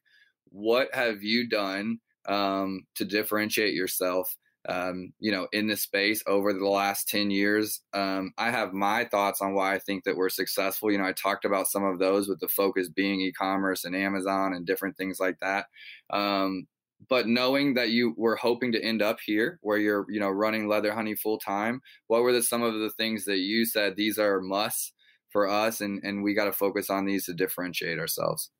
what 0.51 0.95
have 0.95 1.23
you 1.23 1.49
done 1.49 1.99
um, 2.27 2.87
to 2.97 3.05
differentiate 3.05 3.75
yourself 3.75 4.37
um, 4.68 5.12
you 5.18 5.33
know, 5.33 5.48
in 5.53 5.66
this 5.66 5.83
space 5.83 6.22
over 6.27 6.53
the 6.53 6.68
last 6.68 7.09
10 7.09 7.31
years. 7.31 7.81
Um, 7.92 8.33
I 8.38 8.51
have 8.51 8.72
my 8.72 9.05
thoughts 9.05 9.40
on 9.40 9.55
why 9.55 9.75
I 9.75 9.79
think 9.79 10.05
that 10.05 10.16
we're 10.16 10.29
successful. 10.29 10.90
You 10.90 10.98
know, 10.98 11.07
I 11.07 11.12
talked 11.12 11.44
about 11.44 11.66
some 11.66 11.85
of 11.85 11.98
those 11.98 12.29
with 12.29 12.40
the 12.40 12.48
focus 12.48 12.88
being 12.88 13.20
e-commerce 13.20 13.85
and 13.85 13.96
Amazon 13.96 14.53
and 14.53 14.66
different 14.66 14.96
things 14.96 15.18
like 15.18 15.38
that. 15.40 15.66
Um, 16.11 16.66
but 17.09 17.27
knowing 17.27 17.75
that 17.75 17.90
you 17.90 18.14
were 18.16 18.37
hoping 18.37 18.70
to 18.72 18.83
end 18.83 19.03
up 19.03 19.18
here 19.25 19.59
where 19.62 19.79
you're, 19.79 20.07
you 20.09 20.20
know, 20.20 20.31
running 20.31 20.68
leather 20.68 20.92
honey 20.92 21.16
full 21.16 21.38
time, 21.38 21.81
what 22.07 22.22
were 22.22 22.33
the, 22.33 22.42
some 22.42 22.62
of 22.62 22.75
the 22.75 22.90
things 22.90 23.25
that 23.25 23.38
you 23.38 23.64
said 23.64 23.96
these 23.96 24.18
are 24.18 24.40
musts 24.40 24.92
for 25.31 25.48
us 25.48 25.81
and, 25.81 26.01
and 26.05 26.22
we 26.22 26.35
got 26.35 26.44
to 26.44 26.53
focus 26.53 26.90
on 26.90 27.05
these 27.05 27.27
to 27.27 27.35
differentiate 27.35 27.98
ourselves? 27.98 28.51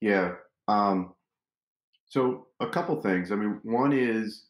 Yeah. 0.00 0.34
Um, 0.68 1.14
so 2.06 2.46
a 2.60 2.68
couple 2.68 3.00
things. 3.02 3.32
I 3.32 3.34
mean, 3.34 3.58
one 3.64 3.92
is, 3.92 4.44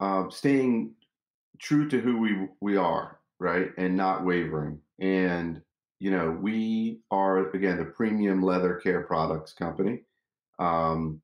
uh, 0.00 0.28
staying 0.30 0.92
true 1.58 1.88
to 1.88 2.00
who 2.00 2.18
we 2.18 2.48
we 2.60 2.76
are, 2.76 3.20
right, 3.38 3.70
and 3.76 3.96
not 3.96 4.24
wavering. 4.24 4.80
And 4.98 5.62
you 5.98 6.10
know, 6.10 6.30
we 6.30 7.00
are 7.10 7.50
again 7.50 7.78
the 7.78 7.84
premium 7.84 8.42
leather 8.42 8.74
care 8.76 9.02
products 9.02 9.52
company. 9.52 10.02
Um, 10.58 11.20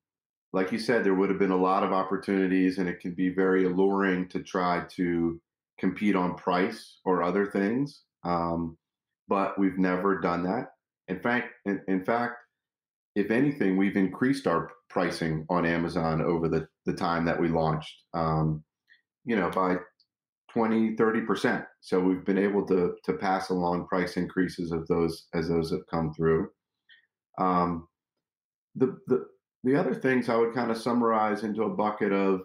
like 0.53 0.73
you 0.73 0.79
said, 0.79 1.05
there 1.05 1.15
would 1.15 1.31
have 1.31 1.39
been 1.39 1.51
a 1.51 1.57
lot 1.57 1.83
of 1.83 1.93
opportunities, 1.93 2.79
and 2.79 2.89
it 2.89 3.01
can 3.01 3.13
be 3.15 3.31
very 3.31 3.65
alluring 3.65 4.29
to 4.29 4.43
try 4.43 4.85
to 4.91 5.41
compete 5.79 6.17
on 6.17 6.35
price 6.37 6.99
or 7.05 7.23
other 7.23 7.47
things. 7.47 8.03
Um, 8.25 8.77
but 9.29 9.59
we've 9.59 9.79
never 9.79 10.21
done 10.21 10.45
that. 10.45 10.73
In 11.09 11.21
fact, 11.21 11.49
in, 11.65 11.81
in 11.89 12.05
fact, 12.05 12.37
if 13.17 13.31
anything, 13.31 13.79
we've 13.79 13.97
increased 13.97 14.47
our 14.47 14.71
pricing 14.91 15.47
on 15.49 15.65
Amazon 15.65 16.21
over 16.21 16.49
the, 16.49 16.69
the 16.85 16.93
time 16.93 17.25
that 17.25 17.41
we 17.41 17.49
launched. 17.49 17.95
Um, 18.13 18.63
you 19.25 19.35
know, 19.35 19.51
by 19.51 19.77
20, 20.53 20.97
30%. 20.97 21.67
So 21.81 21.99
we've 21.99 22.25
been 22.27 22.39
able 22.39 22.67
to, 22.67 22.95
to 23.05 23.13
pass 23.15 23.49
along 23.49 23.87
price 23.87 24.19
increases 24.19 24.71
of 24.71 24.87
those 24.87 25.27
as 25.35 25.49
those 25.49 25.71
have 25.71 25.87
come 25.91 26.13
through. 26.13 26.49
Um, 27.39 27.89
the, 28.75 28.99
the, 29.07 29.27
the 29.65 29.77
other 29.81 29.95
things 29.95 30.29
I 30.29 30.37
would 30.37 30.55
kind 30.55 30.71
of 30.71 30.77
summarize 30.77 31.43
into 31.43 31.63
a 31.63 31.75
bucket 31.75 32.13
of 32.13 32.43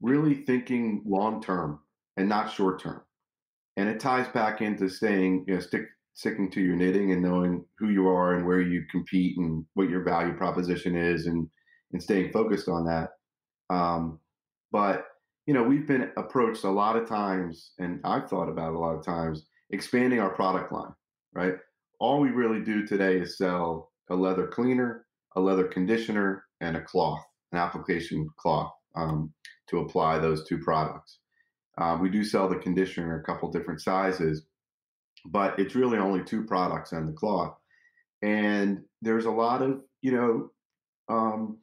really 0.00 0.34
thinking 0.34 1.02
long 1.04 1.42
term 1.42 1.80
and 2.16 2.28
not 2.28 2.52
short 2.52 2.80
term. 2.80 3.02
And 3.76 3.88
it 3.88 3.98
ties 3.98 4.28
back 4.28 4.60
into 4.60 4.88
saying, 4.88 5.46
you 5.48 5.54
know, 5.54 5.60
stick, 5.60 5.82
sticking 6.14 6.50
to 6.50 6.60
your 6.60 6.76
knitting 6.76 7.12
and 7.12 7.22
knowing 7.22 7.64
who 7.78 7.88
you 7.88 8.08
are 8.08 8.34
and 8.34 8.46
where 8.46 8.60
you 8.60 8.84
compete 8.90 9.36
and 9.38 9.64
what 9.74 9.88
your 9.88 10.02
value 10.02 10.34
proposition 10.34 10.96
is 10.96 11.26
and, 11.26 11.48
and 11.92 12.02
staying 12.02 12.30
focused 12.32 12.68
on 12.68 12.84
that. 12.86 13.10
Um, 13.74 14.20
but 14.70 15.06
you 15.46 15.54
know, 15.54 15.62
we've 15.62 15.88
been 15.88 16.10
approached 16.16 16.64
a 16.64 16.70
lot 16.70 16.96
of 16.96 17.08
times, 17.08 17.72
and 17.78 18.00
I've 18.04 18.28
thought 18.28 18.48
about 18.48 18.74
a 18.74 18.78
lot 18.78 18.94
of 18.94 19.04
times 19.04 19.44
expanding 19.70 20.20
our 20.20 20.30
product 20.30 20.72
line, 20.72 20.92
right? 21.32 21.54
All 21.98 22.20
we 22.20 22.28
really 22.28 22.64
do 22.64 22.86
today 22.86 23.16
is 23.16 23.38
sell 23.38 23.90
a 24.10 24.14
leather 24.14 24.46
cleaner, 24.46 25.06
a 25.34 25.40
leather 25.40 25.64
conditioner, 25.64 26.44
and 26.60 26.76
a 26.76 26.80
cloth, 26.80 27.22
an 27.50 27.58
application 27.58 28.28
cloth 28.36 28.72
um, 28.94 29.32
to 29.68 29.80
apply 29.80 30.18
those 30.18 30.46
two 30.46 30.58
products. 30.58 31.18
Um, 31.78 32.00
we 32.00 32.10
do 32.10 32.22
sell 32.22 32.48
the 32.48 32.56
conditioner 32.56 33.18
a 33.18 33.24
couple 33.24 33.50
different 33.50 33.80
sizes, 33.80 34.44
but 35.26 35.58
it's 35.58 35.74
really 35.74 35.98
only 35.98 36.22
two 36.24 36.44
products 36.44 36.92
and 36.92 37.08
the 37.08 37.12
cloth. 37.12 37.54
And 38.22 38.82
there's 39.00 39.26
a 39.26 39.30
lot 39.30 39.62
of, 39.62 39.80
you 40.00 40.12
know, 40.12 40.50
um, 41.08 41.58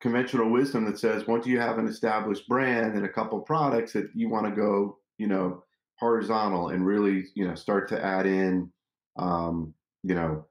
conventional 0.00 0.50
wisdom 0.50 0.84
that 0.84 0.98
says 0.98 1.26
once 1.26 1.46
you 1.46 1.58
have 1.58 1.78
an 1.78 1.88
established 1.88 2.46
brand 2.48 2.94
and 2.94 3.04
a 3.04 3.12
couple 3.12 3.40
products 3.40 3.92
that 3.92 4.08
you 4.14 4.28
want 4.28 4.46
to 4.46 4.52
go, 4.52 4.98
you 5.18 5.26
know, 5.26 5.62
horizontal 5.98 6.68
and 6.68 6.86
really, 6.86 7.24
you 7.34 7.46
know, 7.46 7.54
start 7.54 7.88
to 7.88 8.04
add 8.04 8.26
in, 8.26 8.70
um, 9.18 9.74
you 10.04 10.14
know, 10.14 10.46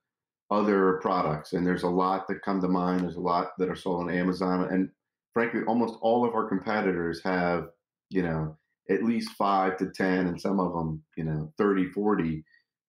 other 0.52 1.00
products. 1.02 1.54
And 1.54 1.66
there's 1.66 1.84
a 1.84 1.90
lot 1.90 2.28
that 2.28 2.42
come 2.42 2.62
to 2.62 2.68
mind. 2.68 3.02
There's 3.02 3.16
a 3.16 3.22
lot 3.22 3.52
that 3.58 3.70
are 3.70 3.76
sold 3.76 4.02
on 4.02 4.14
Amazon. 4.14 4.68
And 4.72 4.90
frankly, 5.34 5.62
almost 5.68 5.96
all 6.02 6.26
of 6.26 6.34
our 6.34 6.48
competitors 6.48 7.22
have, 7.24 7.68
you 8.10 8.24
know, 8.24 8.58
at 8.90 9.04
least 9.04 9.32
five 9.32 9.78
to 9.78 9.92
10, 9.94 10.28
and 10.28 10.40
some 10.40 10.60
of 10.60 10.74
them, 10.74 11.04
you 11.16 11.24
know, 11.24 11.52
30, 11.58 11.88
40, 11.88 12.44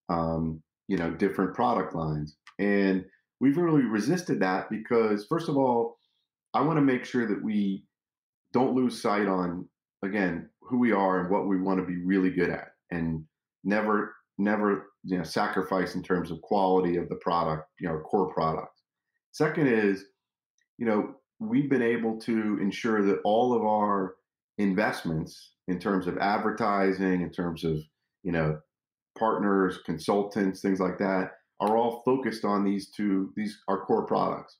um, 0.09 0.63
you 0.87 0.97
know, 0.97 1.11
different 1.11 1.55
product 1.55 1.95
lines. 1.95 2.37
And 2.59 3.05
we've 3.41 3.57
really 3.57 3.83
resisted 3.83 4.41
that 4.41 4.71
because, 4.71 5.27
first 5.29 5.49
of 5.49 5.57
all, 5.57 5.99
I 6.55 6.61
want 6.63 6.79
to 6.79 6.83
make 6.83 7.05
sure 7.05 7.27
that 7.27 7.43
we 7.43 7.85
don't 8.53 8.75
lose 8.75 9.01
sight 9.01 9.29
on 9.29 9.69
again 10.03 10.49
who 10.63 10.79
we 10.79 10.93
are 10.93 11.21
and 11.21 11.31
what 11.31 11.47
we 11.47 11.61
want 11.61 11.79
to 11.81 11.87
be 11.87 11.99
really 11.99 12.31
good 12.31 12.51
at, 12.51 12.69
and 12.91 13.25
never 13.65 14.15
never 14.39 14.93
you 15.05 15.19
know 15.19 15.25
sacrifice 15.25 15.95
in 15.95 16.03
terms 16.03 16.31
of 16.31 16.41
quality 16.43 16.97
of 16.97 17.09
the 17.09 17.17
product, 17.17 17.69
you 17.81 17.89
know, 17.89 17.99
core 18.01 18.33
product. 18.33 18.81
Second 19.33 19.69
is, 19.69 20.05
you 20.79 20.87
know, 20.87 21.15
we've 21.39 21.71
been 21.71 21.83
able 21.83 22.19
to 22.21 22.59
ensure 22.61 23.05
that 23.05 23.21
all 23.25 23.55
of 23.55 23.63
our 23.63 24.15
investments 24.59 25.53
in 25.69 25.79
terms 25.79 26.07
of 26.09 26.19
advertising, 26.19 27.23
in 27.23 27.31
terms 27.31 27.63
of 27.63 27.77
you 28.25 28.33
know 28.33 28.59
partners, 29.17 29.79
consultants, 29.87 30.61
things 30.61 30.81
like 30.81 30.99
that, 30.99 31.31
are 31.61 31.77
all 31.77 32.03
focused 32.05 32.45
on 32.45 32.65
these 32.65 32.91
two 32.91 33.33
these 33.37 33.59
our 33.69 33.85
core 33.85 34.07
products 34.07 34.59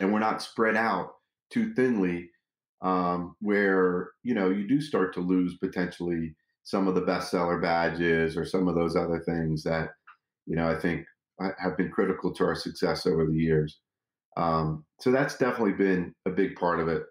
and 0.00 0.12
we're 0.12 0.18
not 0.18 0.42
spread 0.42 0.76
out 0.76 1.14
too 1.50 1.72
thinly 1.74 2.30
um, 2.82 3.36
where 3.40 4.10
you 4.22 4.34
know 4.34 4.50
you 4.50 4.66
do 4.66 4.80
start 4.80 5.14
to 5.14 5.20
lose 5.20 5.56
potentially 5.58 6.34
some 6.64 6.88
of 6.88 6.94
the 6.94 7.02
bestseller 7.02 7.60
badges 7.60 8.36
or 8.36 8.44
some 8.44 8.68
of 8.68 8.74
those 8.74 8.96
other 8.96 9.22
things 9.26 9.62
that 9.62 9.90
you 10.46 10.56
know 10.56 10.68
I 10.68 10.78
think 10.78 11.04
have 11.58 11.76
been 11.76 11.90
critical 11.90 12.32
to 12.34 12.44
our 12.44 12.54
success 12.54 13.06
over 13.06 13.26
the 13.26 13.36
years. 13.36 13.80
Um, 14.36 14.84
so 15.00 15.10
that's 15.10 15.36
definitely 15.36 15.72
been 15.72 16.14
a 16.26 16.30
big 16.30 16.54
part 16.56 16.80
of 16.80 16.88
it. 16.88 17.02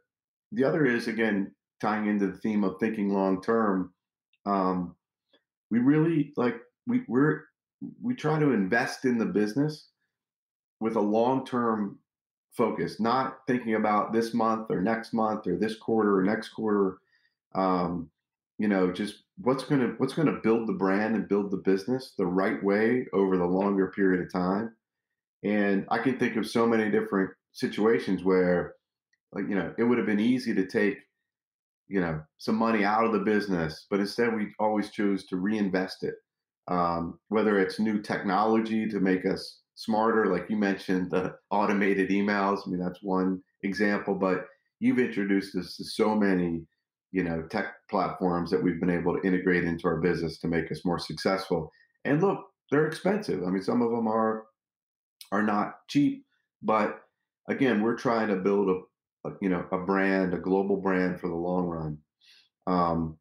The 0.52 0.64
other 0.64 0.86
is 0.86 1.08
again 1.08 1.54
tying 1.84 2.08
into 2.08 2.28
the 2.28 2.38
theme 2.38 2.64
of 2.64 2.80
thinking 2.80 3.10
long 3.10 3.42
term. 3.42 3.94
Um, 4.46 4.96
we 5.70 5.80
really 5.80 6.34
like 6.38 6.56
we 6.88 7.04
we're 7.08 7.42
we 8.02 8.16
try 8.16 8.40
to 8.40 8.52
invest 8.52 9.06
in 9.06 9.18
the 9.18 9.26
business 9.26 9.90
with 10.80 10.96
a 10.96 11.02
long 11.02 11.46
term 11.46 12.00
focus, 12.54 13.00
not 13.00 13.40
thinking 13.48 13.76
about 13.76 14.14
this 14.14 14.34
month 14.34 14.72
or 14.72 14.82
next 14.82 15.14
month 15.14 15.48
or 15.48 15.58
this 15.58 15.76
quarter 15.76 16.18
or 16.18 16.24
next 16.24 16.50
quarter. 16.50 17.00
Um, 17.56 18.10
you 18.60 18.68
know, 18.68 18.92
just 18.92 19.24
what's 19.42 19.64
gonna 19.64 19.96
what's 19.98 20.14
gonna 20.14 20.40
build 20.44 20.68
the 20.68 20.74
brand 20.74 21.16
and 21.16 21.28
build 21.28 21.52
the 21.52 21.58
business 21.58 22.14
the 22.18 22.26
right 22.26 22.64
way 22.64 23.08
over 23.12 23.38
the 23.38 23.46
longer 23.46 23.88
period 23.88 24.22
of 24.22 24.32
time. 24.32 24.74
And 25.44 25.86
I 25.90 25.98
can 25.98 26.18
think 26.18 26.38
of 26.38 26.48
so 26.48 26.66
many 26.66 26.90
different 26.90 27.32
situations 27.52 28.24
where, 28.24 28.76
like, 29.34 29.50
you 29.50 29.56
know, 29.56 29.74
it 29.78 29.84
would 29.84 29.98
have 29.98 30.08
been 30.08 30.20
easy 30.20 30.54
to 30.54 30.66
take, 30.66 31.00
you 31.88 32.00
know, 32.00 32.22
some 32.38 32.56
money 32.56 32.84
out 32.84 33.06
of 33.06 33.14
the 33.14 33.20
business, 33.20 33.86
but 33.90 34.00
instead 34.00 34.34
we 34.34 34.48
always 34.60 34.90
choose 34.92 35.26
to 35.28 35.38
reinvest 35.38 36.04
it. 36.04 36.16
Um, 36.70 37.20
whether 37.28 37.60
it's 37.60 37.80
new 37.80 38.02
technology 38.02 38.88
to 38.88 39.00
make 39.02 39.26
us 39.26 39.64
smarter. 39.76 40.28
Like 40.28 40.50
you 40.50 40.58
mentioned, 40.58 41.12
the 41.12 41.36
automated 41.52 42.10
emails. 42.10 42.62
I 42.66 42.70
mean, 42.70 42.80
that's 42.80 43.02
one 43.02 43.42
example, 43.64 44.16
but 44.16 44.46
you've 44.80 45.00
introduced 45.00 45.56
us 45.56 45.76
to 45.78 45.84
so 45.84 46.16
many, 46.16 46.66
you 47.12 47.24
know, 47.24 47.44
tech 47.50 47.74
platforms 47.90 48.50
that 48.52 48.62
we've 48.62 48.80
been 48.80 48.90
able 48.90 49.16
to 49.16 49.28
integrate 49.28 49.64
into 49.64 49.88
our 49.88 49.98
business 49.98 50.40
to 50.40 50.48
make 50.48 50.72
us 50.72 50.86
more 50.86 51.00
successful. 51.00 51.72
And 52.06 52.22
look, 52.22 52.40
they're 52.70 52.88
expensive. 52.88 53.44
I 53.44 53.50
mean, 53.50 53.64
some 53.64 53.82
of 53.82 53.92
them 53.92 54.08
are 54.08 54.46
are 55.32 55.44
not 55.44 55.76
cheap, 55.88 56.26
but 56.62 57.00
again, 57.50 57.82
we're 57.82 57.96
trying 57.98 58.28
to 58.28 58.36
build 58.36 58.70
a, 58.70 58.80
you 59.42 59.50
know 59.50 59.66
a 59.72 59.78
brand, 59.78 60.34
a 60.34 60.38
global 60.38 60.78
brand 60.78 61.20
for 61.20 61.28
the 61.28 61.36
long 61.36 61.68
run. 61.68 61.98
Um, 62.68 63.18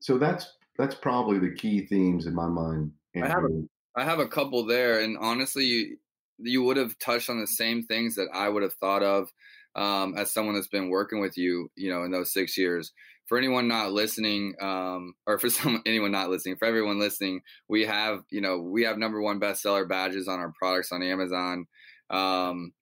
so 0.00 0.18
that's 0.18 0.56
that's 0.78 0.94
probably 0.94 1.38
the 1.38 1.54
key 1.54 1.86
themes 1.86 2.26
in 2.26 2.34
my 2.34 2.46
mind. 2.46 2.92
I 3.16 3.28
have 3.28 3.44
a, 3.44 3.62
I 3.96 4.04
have 4.04 4.18
a 4.18 4.28
couple 4.28 4.66
there, 4.66 5.00
and 5.00 5.16
honestly, 5.18 5.64
you 5.64 5.96
you 6.38 6.62
would 6.62 6.76
have 6.76 6.98
touched 6.98 7.30
on 7.30 7.40
the 7.40 7.46
same 7.46 7.84
things 7.84 8.16
that 8.16 8.28
I 8.32 8.48
would 8.48 8.62
have 8.62 8.74
thought 8.74 9.02
of 9.02 9.28
um, 9.76 10.16
as 10.16 10.32
someone 10.32 10.54
that's 10.54 10.68
been 10.68 10.88
working 10.88 11.20
with 11.20 11.36
you, 11.36 11.70
you 11.76 11.90
know, 11.90 12.04
in 12.04 12.10
those 12.10 12.32
six 12.32 12.56
years. 12.56 12.92
For 13.26 13.38
anyone 13.38 13.68
not 13.68 13.92
listening, 13.92 14.54
um, 14.60 15.14
or 15.26 15.38
for 15.38 15.48
some 15.50 15.82
anyone 15.86 16.12
not 16.12 16.30
listening, 16.30 16.56
for 16.56 16.66
everyone 16.66 16.98
listening, 16.98 17.40
we 17.68 17.86
have, 17.86 18.20
you 18.30 18.40
know, 18.40 18.58
we 18.58 18.82
have 18.82 18.98
number 18.98 19.20
one 19.20 19.40
bestseller 19.40 19.88
badges 19.88 20.28
on 20.28 20.40
our 20.40 20.52
products 20.58 20.92
on 20.92 21.02
Amazon. 21.02 21.66
Um, 22.10 22.72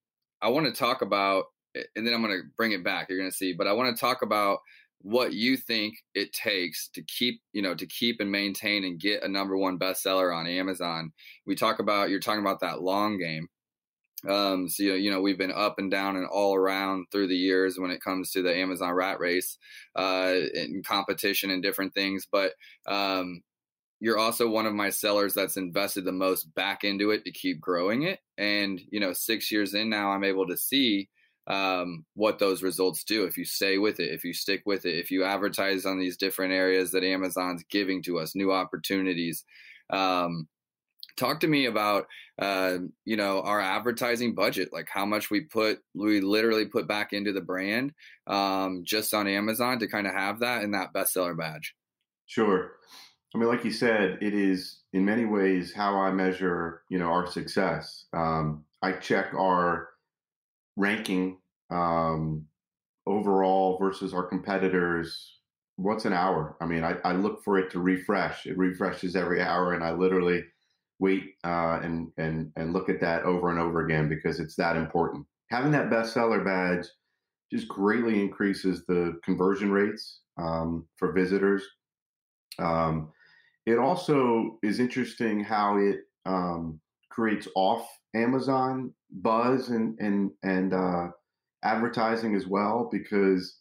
I 0.41 0.49
want 0.49 0.67
to 0.67 0.73
talk 0.73 1.03
about, 1.03 1.45
and 1.75 2.07
then 2.07 2.15
I'm 2.15 2.23
going 2.23 2.37
to 2.37 2.49
bring 2.57 2.73
it 2.73 2.85
back. 2.85 3.09
You're 3.09 3.19
going 3.19 3.31
to 3.31 3.37
see, 3.37 3.53
but 3.53 3.67
I 3.67 3.73
want 3.73 3.95
to 3.95 4.01
talk 4.01 4.23
about 4.23 4.59
what 5.05 5.33
you 5.33 5.57
think 5.57 5.95
it 6.15 6.33
takes 6.33 6.89
to 6.95 7.03
keep 7.03 7.41
you 7.53 7.61
know 7.61 7.75
to 7.75 7.87
keep 7.87 8.21
and 8.21 8.31
maintain 8.31 8.85
and 8.85 9.01
get 9.01 9.25
a 9.25 9.29
number 9.29 9.57
one 9.57 9.77
bestseller 9.77 10.33
on 10.33 10.47
amazon 10.47 11.13
we 11.45 11.57
talk 11.57 11.81
about 11.81 12.09
you're 12.09 12.21
talking 12.21 12.41
about 12.41 12.61
that 12.61 12.83
long 12.83 13.19
game 13.19 13.49
Um, 14.29 14.69
so 14.69 14.85
you 14.85 15.11
know, 15.11 15.21
we've 15.21 15.39
been 15.39 15.53
up 15.53 15.79
and 15.79 15.91
down 15.91 16.17
and 16.17 16.27
all 16.27 16.55
around 16.55 17.07
through 17.11 17.27
the 17.29 17.37
years 17.37 17.79
when 17.79 17.91
it 17.91 18.03
comes 18.03 18.31
to 18.33 18.43
the 18.43 18.57
Amazon 18.57 18.93
rat 18.93 19.19
race, 19.19 19.59
uh, 19.97 20.35
and 20.55 20.85
competition 20.87 21.51
and 21.51 21.63
different 21.63 21.93
things. 21.95 22.27
But 22.31 22.53
um, 22.87 23.43
you're 24.01 24.19
also 24.19 24.49
one 24.49 24.67
of 24.67 24.75
my 24.75 24.91
sellers 24.91 25.35
that's 25.35 25.57
invested 25.57 26.05
the 26.05 26.13
most 26.13 26.55
back 26.55 26.85
into 26.85 27.11
it 27.11 27.25
to 27.25 27.33
keep 27.33 27.61
growing 27.61 28.03
it. 28.05 28.21
And 28.39 28.81
you 28.91 29.01
know, 29.01 29.13
six 29.13 29.51
years 29.51 29.75
in 29.75 29.91
now, 29.91 30.11
I'm 30.13 30.25
able 30.25 30.47
to 30.49 30.57
see 30.57 31.09
um, 31.47 32.05
what 32.15 32.39
those 32.39 32.63
results 32.63 33.05
do 33.05 33.25
if 33.25 33.37
you 33.37 33.45
stay 33.45 33.79
with 33.79 34.01
it, 34.01 34.13
if 34.13 34.25
you 34.25 34.33
stick 34.33 34.63
with 34.65 34.87
it, 34.87 34.99
if 34.99 35.11
you 35.11 35.25
advertise 35.25 35.85
on 35.87 35.99
these 35.99 36.17
different 36.17 36.53
areas 36.53 36.93
that 36.93 37.05
Amazon's 37.05 37.65
giving 37.71 38.03
to 38.05 38.19
us, 38.19 38.35
new 38.35 38.53
opportunities. 38.53 39.45
Um, 39.91 40.49
talk 41.17 41.41
to 41.41 41.49
me 41.49 41.67
about 41.67 42.07
uh, 42.39 42.79
you 43.05 43.17
know 43.17 43.43
our 43.43 43.61
advertising 43.61 44.35
budget 44.35 44.73
like 44.73 44.89
how 44.89 45.05
much 45.05 45.31
we 45.31 45.43
put 45.43 45.81
we 45.95 46.21
literally 46.21 46.67
put 46.67 46.89
back 46.89 47.13
into 47.13 47.33
the 47.33 47.41
brand 47.41 47.93
um, 48.27 48.83
just 48.85 49.15
on 49.15 49.29
amazon 49.29 49.79
to 49.79 49.87
kind 49.87 50.07
of 50.07 50.13
have 50.15 50.41
that 50.41 50.63
and 50.63 50.75
that 50.75 50.93
bestseller 50.95 51.37
badge 51.37 51.75
sure 52.27 52.73
i 53.35 53.39
mean 53.39 53.49
like 53.49 53.65
you 53.65 53.71
said 53.71 54.19
it 54.21 54.35
is 54.35 54.81
in 54.93 55.05
many 55.05 55.25
ways 55.25 55.73
how 55.73 56.01
i 56.01 56.11
measure 56.11 56.83
you 56.89 56.99
know 56.99 57.07
our 57.07 57.27
success 57.27 58.07
um, 58.15 58.65
i 58.83 58.93
check 58.93 59.35
our 59.35 59.91
ranking 60.77 61.39
um, 61.71 62.47
overall 63.07 63.79
versus 63.79 64.15
our 64.15 64.25
competitors 64.25 65.39
once 65.79 66.05
an 66.05 66.13
hour 66.13 66.57
i 66.61 66.67
mean 66.67 66.85
I, 66.85 66.97
I 67.05 67.13
look 67.13 67.43
for 67.43 67.59
it 67.59 67.71
to 67.73 67.81
refresh 67.81 68.47
it 68.47 68.57
refreshes 68.59 69.17
every 69.17 69.41
hour 69.43 69.73
and 69.73 69.83
i 69.83 69.91
literally 69.93 70.45
wait 71.03 71.35
uh, 71.45 71.81
and 71.83 72.13
and 72.17 72.53
and 72.57 72.73
look 72.73 72.89
at 72.89 73.01
that 73.01 73.25
over 73.25 73.51
and 73.51 73.59
over 73.59 73.85
again 73.85 74.09
because 74.09 74.39
it's 74.41 74.55
that 74.55 74.77
important. 74.77 75.27
Having 75.51 75.73
that 75.73 75.91
bestseller 75.91 76.43
badge 76.43 76.87
just 77.53 77.69
greatly 77.69 78.21
increases 78.21 78.87
the 78.87 79.19
conversion 79.23 79.71
rates 79.71 80.21
um, 80.39 80.87
for 80.97 81.13
visitors. 81.13 81.63
Um, 82.59 83.11
it 83.67 83.79
also 83.79 84.59
is 84.63 84.79
interesting 84.79 85.45
how 85.45 85.77
it 85.77 86.01
um, 86.25 86.81
creates 87.11 87.49
off 87.55 87.87
Amazon 88.15 88.93
buzz 89.11 89.69
and 89.69 89.99
and 89.99 90.31
and 90.43 90.75
uh, 90.75 91.09
advertising 91.65 92.35
as 92.35 92.47
well 92.47 92.89
because 92.91 93.59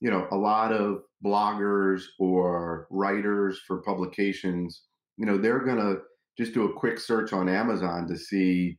you 0.00 0.10
know 0.10 0.26
a 0.30 0.36
lot 0.36 0.72
of 0.72 1.02
bloggers 1.24 2.02
or 2.18 2.86
writers 2.90 3.60
for 3.66 3.82
publications 3.82 4.82
you 5.16 5.26
know 5.26 5.38
they're 5.38 5.64
gonna 5.64 5.96
just 6.38 6.54
do 6.54 6.64
a 6.64 6.72
quick 6.72 6.98
search 6.98 7.32
on 7.32 7.48
Amazon 7.48 8.06
to 8.08 8.16
see, 8.16 8.78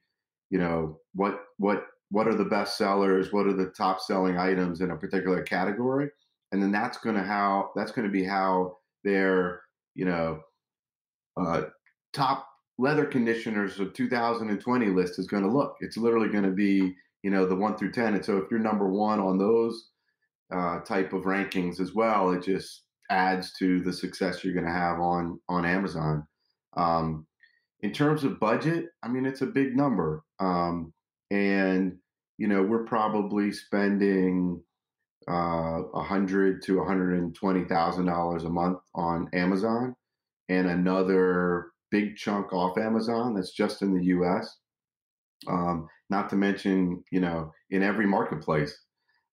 you 0.50 0.60
know, 0.60 1.00
what 1.14 1.40
what 1.58 1.86
what 2.10 2.28
are 2.28 2.36
the 2.36 2.46
best 2.46 2.78
sellers, 2.78 3.32
what 3.32 3.48
are 3.48 3.54
the 3.54 3.72
top 3.78 4.00
selling 4.00 4.38
items 4.38 4.82
in 4.82 4.92
a 4.92 4.98
particular 4.98 5.42
category, 5.42 6.10
and 6.52 6.62
then 6.62 6.72
that's 6.72 6.98
to 7.16 7.24
how 7.24 7.72
that's 7.76 7.92
to 8.08 8.12
be 8.12 8.24
how 8.24 8.78
their 9.04 9.62
you 9.96 10.06
know 10.06 10.40
uh, 11.40 11.64
top 12.14 12.48
leather 12.78 13.06
conditioners 13.06 13.80
of 13.80 13.94
2020 13.94 14.88
list 14.88 15.20
is 15.20 15.28
going 15.28 15.44
to 15.44 15.50
look. 15.50 15.78
It's 15.82 15.98
literally 15.98 16.30
going 16.30 16.46
to 16.46 16.52
be 16.52 16.96
you 17.24 17.30
know 17.30 17.46
the 17.46 17.56
one 17.56 17.78
through 17.78 17.92
ten, 17.92 18.16
and 18.16 18.24
so 18.26 18.38
if 18.38 18.52
you're 18.52 18.60
number 18.60 18.90
one 18.90 19.20
on 19.20 19.38
those 19.38 19.90
uh, 20.54 20.80
type 20.82 21.14
of 21.14 21.24
rankings 21.24 21.80
as 21.80 21.94
well, 21.94 22.32
it 22.32 22.44
just 22.44 22.84
adds 23.10 23.54
to 23.60 23.82
the 23.82 23.94
success 23.94 24.44
you're 24.44 24.54
going 24.54 24.66
to 24.66 24.72
have 24.72 25.00
on 25.00 25.40
on 25.50 25.66
Amazon. 25.66 26.28
Um, 26.76 27.26
in 27.82 27.92
terms 27.92 28.24
of 28.24 28.40
budget, 28.40 28.88
I 29.04 29.10
mean, 29.10 29.26
it's 29.26 29.42
a 29.42 29.46
big 29.46 29.76
number. 29.76 30.24
Um, 30.40 30.94
and, 31.32 31.98
you 32.38 32.48
know, 32.48 32.64
we're 32.64 32.86
probably 32.86 33.52
spending 33.52 34.62
uh, 35.28 35.82
hundred 35.94 36.62
to 36.64 36.78
one 36.78 36.88
hundred 36.88 37.20
and 37.20 37.36
twenty 37.36 37.66
thousand 37.66 38.06
dollars 38.06 38.46
a 38.46 38.50
month 38.50 38.80
on 38.96 39.30
Amazon, 39.34 39.96
and 40.50 40.68
another 40.68 41.73
big 41.94 42.18
chunk 42.18 42.52
off 42.52 42.78
Amazon 42.78 43.36
that's 43.36 43.52
just 43.52 43.82
in 43.84 43.96
the 43.96 44.04
U.S. 44.06 44.58
Um, 45.48 45.88
not 46.10 46.30
to 46.32 46.36
mention, 46.36 47.04
you 47.12 47.22
know, 47.22 47.54
in 47.70 47.84
every 47.84 48.08
marketplace. 48.08 48.78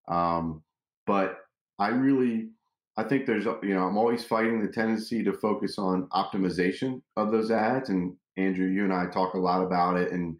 Um, 0.07 0.61
but 1.07 1.37
I 1.79 1.87
really, 1.87 2.49
I 2.97 3.03
think 3.03 3.25
there's, 3.25 3.45
you 3.45 3.73
know, 3.73 3.87
I'm 3.87 3.97
always 3.97 4.25
fighting 4.25 4.61
the 4.61 4.71
tendency 4.71 5.23
to 5.23 5.33
focus 5.33 5.79
on 5.79 6.09
optimization 6.09 7.01
of 7.15 7.31
those 7.31 7.49
ads 7.49 7.89
and 7.89 8.15
Andrew, 8.39 8.67
you 8.67 8.83
and 8.83 8.93
I 8.93 9.07
talk 9.07 9.33
a 9.33 9.39
lot 9.39 9.61
about 9.61 9.97
it, 9.97 10.11
and 10.11 10.37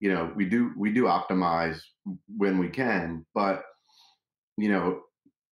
you 0.00 0.12
know 0.12 0.32
we 0.34 0.46
do 0.46 0.72
we 0.76 0.92
do 0.92 1.04
optimize 1.04 1.78
when 2.36 2.58
we 2.58 2.68
can, 2.68 3.24
but 3.34 3.62
you 4.56 4.70
know 4.70 5.02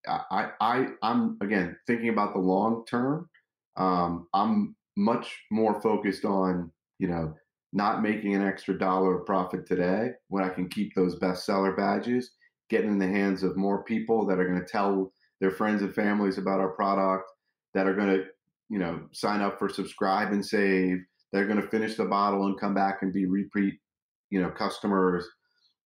I 0.06 0.50
I 0.60 0.88
I'm 1.02 1.36
again 1.40 1.76
thinking 1.86 2.08
about 2.08 2.32
the 2.32 2.40
long 2.40 2.84
term. 2.86 3.28
Um, 3.76 4.26
I'm 4.34 4.74
much 4.96 5.40
more 5.50 5.80
focused 5.80 6.24
on 6.24 6.70
you 6.98 7.08
know 7.08 7.34
not 7.72 8.02
making 8.02 8.34
an 8.34 8.46
extra 8.46 8.78
dollar 8.78 9.18
of 9.18 9.26
profit 9.26 9.66
today 9.66 10.10
when 10.28 10.44
I 10.44 10.50
can 10.50 10.68
keep 10.68 10.94
those 10.94 11.18
bestseller 11.18 11.74
badges, 11.74 12.32
getting 12.68 12.90
in 12.90 12.98
the 12.98 13.06
hands 13.06 13.42
of 13.42 13.56
more 13.56 13.82
people 13.84 14.26
that 14.26 14.38
are 14.38 14.46
going 14.46 14.60
to 14.60 14.66
tell 14.70 15.10
their 15.40 15.50
friends 15.50 15.80
and 15.80 15.94
families 15.94 16.36
about 16.36 16.60
our 16.60 16.68
product, 16.72 17.24
that 17.74 17.86
are 17.86 17.94
going 17.94 18.08
to 18.08 18.24
you 18.68 18.78
know 18.78 19.00
sign 19.12 19.40
up 19.40 19.58
for 19.58 19.68
subscribe 19.68 20.32
and 20.32 20.44
save 20.44 20.98
they're 21.32 21.46
going 21.46 21.60
to 21.60 21.68
finish 21.68 21.96
the 21.96 22.04
bottle 22.04 22.46
and 22.46 22.60
come 22.60 22.74
back 22.74 22.98
and 23.02 23.12
be 23.12 23.26
repeat, 23.26 23.74
you 24.30 24.40
know, 24.40 24.50
customers. 24.50 25.26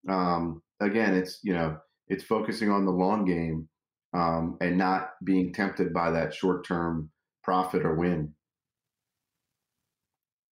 Um, 0.08 0.62
again, 0.80 1.14
it's 1.14 1.38
you 1.42 1.54
know, 1.54 1.78
it's 2.08 2.24
focusing 2.24 2.70
on 2.70 2.84
the 2.84 2.92
long 2.92 3.24
game 3.24 3.68
um, 4.12 4.56
and 4.60 4.76
not 4.76 5.10
being 5.24 5.52
tempted 5.52 5.92
by 5.92 6.10
that 6.10 6.34
short 6.34 6.66
term 6.66 7.10
profit 7.44 7.84
or 7.84 7.94
win. 7.94 8.34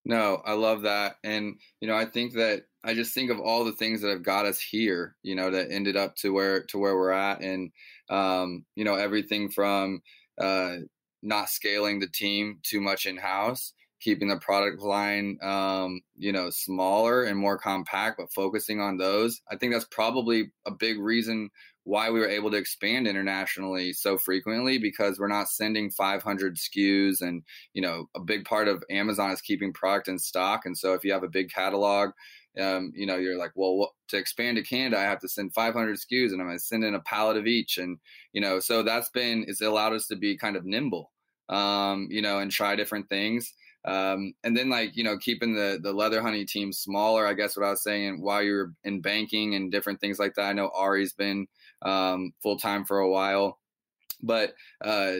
No, 0.04 0.42
I 0.44 0.52
love 0.52 0.82
that. 0.82 1.16
And, 1.24 1.58
you 1.80 1.88
know, 1.88 1.96
I 1.96 2.04
think 2.04 2.34
that 2.34 2.64
I 2.82 2.92
just 2.94 3.14
think 3.14 3.30
of 3.30 3.40
all 3.40 3.64
the 3.64 3.72
things 3.72 4.02
that 4.02 4.10
have 4.10 4.22
got 4.22 4.44
us 4.44 4.60
here, 4.60 5.16
you 5.22 5.34
know, 5.34 5.50
that 5.50 5.70
ended 5.70 5.96
up 5.96 6.16
to 6.16 6.32
where 6.32 6.62
to 6.64 6.78
where 6.78 6.94
we're 6.96 7.10
at. 7.10 7.40
And 7.40 7.70
um, 8.10 8.66
you 8.76 8.84
know, 8.84 8.96
everything 8.96 9.50
from 9.50 10.02
uh 10.38 10.76
not 11.22 11.48
scaling 11.48 12.00
the 12.00 12.06
team 12.08 12.58
too 12.62 12.80
much 12.80 13.06
in 13.06 13.16
house 13.16 13.72
keeping 14.00 14.28
the 14.28 14.36
product 14.36 14.82
line, 14.82 15.38
um, 15.42 16.02
you 16.16 16.30
know, 16.30 16.50
smaller 16.50 17.24
and 17.24 17.38
more 17.38 17.56
compact, 17.56 18.18
but 18.18 18.30
focusing 18.30 18.78
on 18.78 18.98
those. 18.98 19.40
I 19.50 19.56
think 19.56 19.72
that's 19.72 19.86
probably 19.86 20.52
a 20.66 20.70
big 20.70 20.98
reason 20.98 21.48
why 21.84 22.10
we 22.10 22.18
were 22.18 22.28
able 22.28 22.50
to 22.50 22.56
expand 22.56 23.06
internationally 23.06 23.92
so 23.92 24.16
frequently 24.16 24.78
because 24.78 25.18
we're 25.18 25.28
not 25.28 25.48
sending 25.48 25.90
500 25.90 26.56
SKUs 26.56 27.20
and 27.20 27.42
you 27.74 27.82
know 27.82 28.08
a 28.16 28.20
big 28.20 28.44
part 28.44 28.68
of 28.68 28.82
Amazon 28.90 29.30
is 29.30 29.40
keeping 29.40 29.72
product 29.72 30.08
in 30.08 30.18
stock. 30.18 30.62
And 30.64 30.76
so 30.76 30.94
if 30.94 31.04
you 31.04 31.12
have 31.12 31.22
a 31.22 31.28
big 31.28 31.50
catalog 31.50 32.10
um, 32.60 32.92
you 32.94 33.06
know 33.06 33.16
you're 33.16 33.38
like 33.38 33.52
well 33.54 33.76
what, 33.76 33.90
to 34.08 34.16
expand 34.16 34.56
to 34.56 34.62
Canada 34.62 34.98
I 34.98 35.02
have 35.02 35.20
to 35.20 35.28
send 35.28 35.54
500 35.54 35.96
SKUs 35.96 36.32
and 36.32 36.40
I'm 36.40 36.46
going 36.46 36.58
to 36.58 36.64
send 36.64 36.84
in 36.84 36.94
a 36.94 37.00
pallet 37.00 37.36
of 37.36 37.46
each. 37.46 37.78
And 37.78 37.98
you 38.32 38.40
know 38.40 38.60
so 38.60 38.82
that's 38.82 39.10
been 39.10 39.44
it's 39.46 39.60
allowed 39.60 39.92
us 39.92 40.06
to 40.08 40.16
be 40.16 40.36
kind 40.36 40.56
of 40.56 40.64
nimble 40.64 41.12
um, 41.48 42.08
you 42.10 42.22
know 42.22 42.38
and 42.38 42.50
try 42.50 42.74
different 42.74 43.08
things 43.08 43.52
um, 43.84 44.34
and 44.42 44.56
then 44.56 44.68
like, 44.70 44.96
you 44.96 45.04
know, 45.04 45.18
keeping 45.18 45.54
the, 45.54 45.78
the 45.82 45.92
leather 45.92 46.22
honey 46.22 46.44
team 46.44 46.72
smaller, 46.72 47.26
I 47.26 47.34
guess 47.34 47.56
what 47.56 47.66
I 47.66 47.70
was 47.70 47.82
saying 47.82 48.22
while 48.22 48.42
you're 48.42 48.72
in 48.84 49.00
banking 49.00 49.54
and 49.54 49.70
different 49.70 50.00
things 50.00 50.18
like 50.18 50.34
that. 50.34 50.46
I 50.46 50.52
know 50.52 50.70
Ari's 50.74 51.12
been, 51.12 51.46
um, 51.82 52.32
full 52.42 52.58
time 52.58 52.84
for 52.84 52.98
a 52.98 53.10
while, 53.10 53.58
but, 54.22 54.54
uh, 54.80 55.16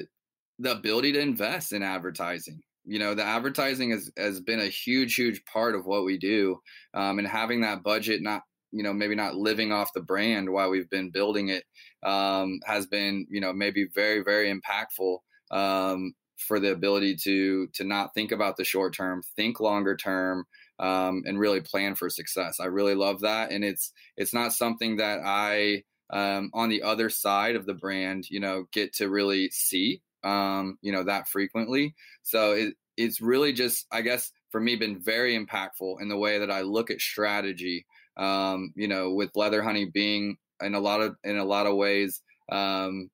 the 0.59 0.71
ability 0.73 1.13
to 1.13 1.21
invest 1.21 1.73
in 1.73 1.83
advertising, 1.83 2.63
you 2.85 2.99
know, 2.99 3.15
the 3.15 3.25
advertising 3.25 3.91
has, 3.91 4.11
has 4.17 4.41
been 4.41 4.61
a 4.61 4.67
huge, 4.67 5.15
huge 5.15 5.45
part 5.47 5.75
of 5.75 5.85
what 5.85 6.05
we 6.05 6.17
do. 6.17 6.61
Um, 6.95 7.19
and 7.19 7.27
having 7.27 7.63
that 7.63 7.83
budget, 7.83 8.23
not, 8.23 8.43
you 8.71 8.83
know, 8.83 8.93
maybe 8.93 9.15
not 9.15 9.35
living 9.35 9.73
off 9.73 9.93
the 9.95 10.03
brand 10.03 10.51
while 10.51 10.71
we've 10.71 10.91
been 10.91 11.11
building 11.11 11.49
it, 11.49 11.65
um, 12.03 12.61
has 12.65 12.87
been, 12.87 13.27
you 13.31 13.41
know, 13.41 13.53
maybe 13.53 13.89
very, 13.95 14.23
very 14.23 14.53
impactful. 14.53 15.19
Um, 15.51 16.15
for 16.39 16.61
the 16.61 16.73
ability 16.73 17.17
to 17.17 17.69
to 17.75 17.85
not 17.85 18.15
think 18.15 18.33
about 18.33 18.57
the 18.57 18.65
short 18.65 18.95
term, 18.95 19.23
think 19.37 19.61
longer 19.61 19.97
term, 19.97 20.45
um, 20.79 21.23
and 21.27 21.39
really 21.39 21.61
plan 21.61 21.95
for 21.95 22.11
success. 22.11 22.61
I 22.61 22.67
really 22.67 22.95
love 22.95 23.21
that, 23.21 23.51
and 23.53 23.65
it's 23.65 23.93
it's 24.17 24.35
not 24.35 24.53
something 24.53 24.97
that 24.97 25.21
I 25.25 25.85
um, 26.11 26.51
on 26.55 26.69
the 26.69 26.83
other 26.83 27.11
side 27.11 27.57
of 27.57 27.67
the 27.67 27.75
brand, 27.75 28.29
you 28.31 28.41
know, 28.41 28.67
get 28.73 28.93
to 28.95 29.09
really 29.09 29.51
see, 29.51 30.03
um, 30.23 30.79
you 30.83 30.93
know, 30.93 31.03
that 31.05 31.29
frequently. 31.29 31.95
So 32.23 32.53
it, 32.53 32.75
it's 32.97 33.21
really 33.21 33.53
just, 33.53 33.87
I 33.91 34.03
guess, 34.03 34.31
for 34.51 34.61
me, 34.61 34.77
been 34.77 35.01
very 35.01 35.37
impactful 35.37 36.01
in 36.01 36.09
the 36.09 36.19
way 36.19 36.39
that 36.39 36.51
I 36.51 36.61
look 36.61 36.91
at 36.91 37.01
strategy. 37.01 37.87
Um, 38.17 38.73
you 38.77 38.87
know, 38.87 39.13
with 39.13 39.35
leather 39.35 39.61
honey 39.61 39.87
being 39.87 40.37
in 40.63 40.75
a 40.75 40.81
lot 40.81 41.01
of 41.01 41.17
in 41.25 41.37
a 41.37 41.45
lot 41.45 41.67
of 41.67 41.75
ways 41.75 42.23
um, 42.51 43.11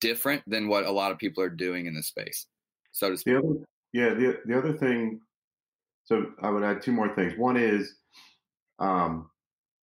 different 0.00 0.42
than 0.46 0.68
what 0.68 0.84
a 0.84 0.90
lot 0.90 1.12
of 1.12 1.18
people 1.18 1.42
are 1.42 1.50
doing 1.50 1.86
in 1.86 1.94
this 1.94 2.08
space, 2.08 2.46
so 2.92 3.10
to 3.10 3.16
speak. 3.16 3.34
The 3.34 3.38
other, 3.38 3.54
yeah, 3.92 4.14
the 4.14 4.40
the 4.46 4.58
other 4.58 4.72
thing. 4.72 5.20
So 6.04 6.26
I 6.42 6.50
would 6.50 6.62
add 6.62 6.80
two 6.80 6.92
more 6.92 7.14
things. 7.14 7.34
One 7.36 7.56
is, 7.56 7.96
um, 8.78 9.30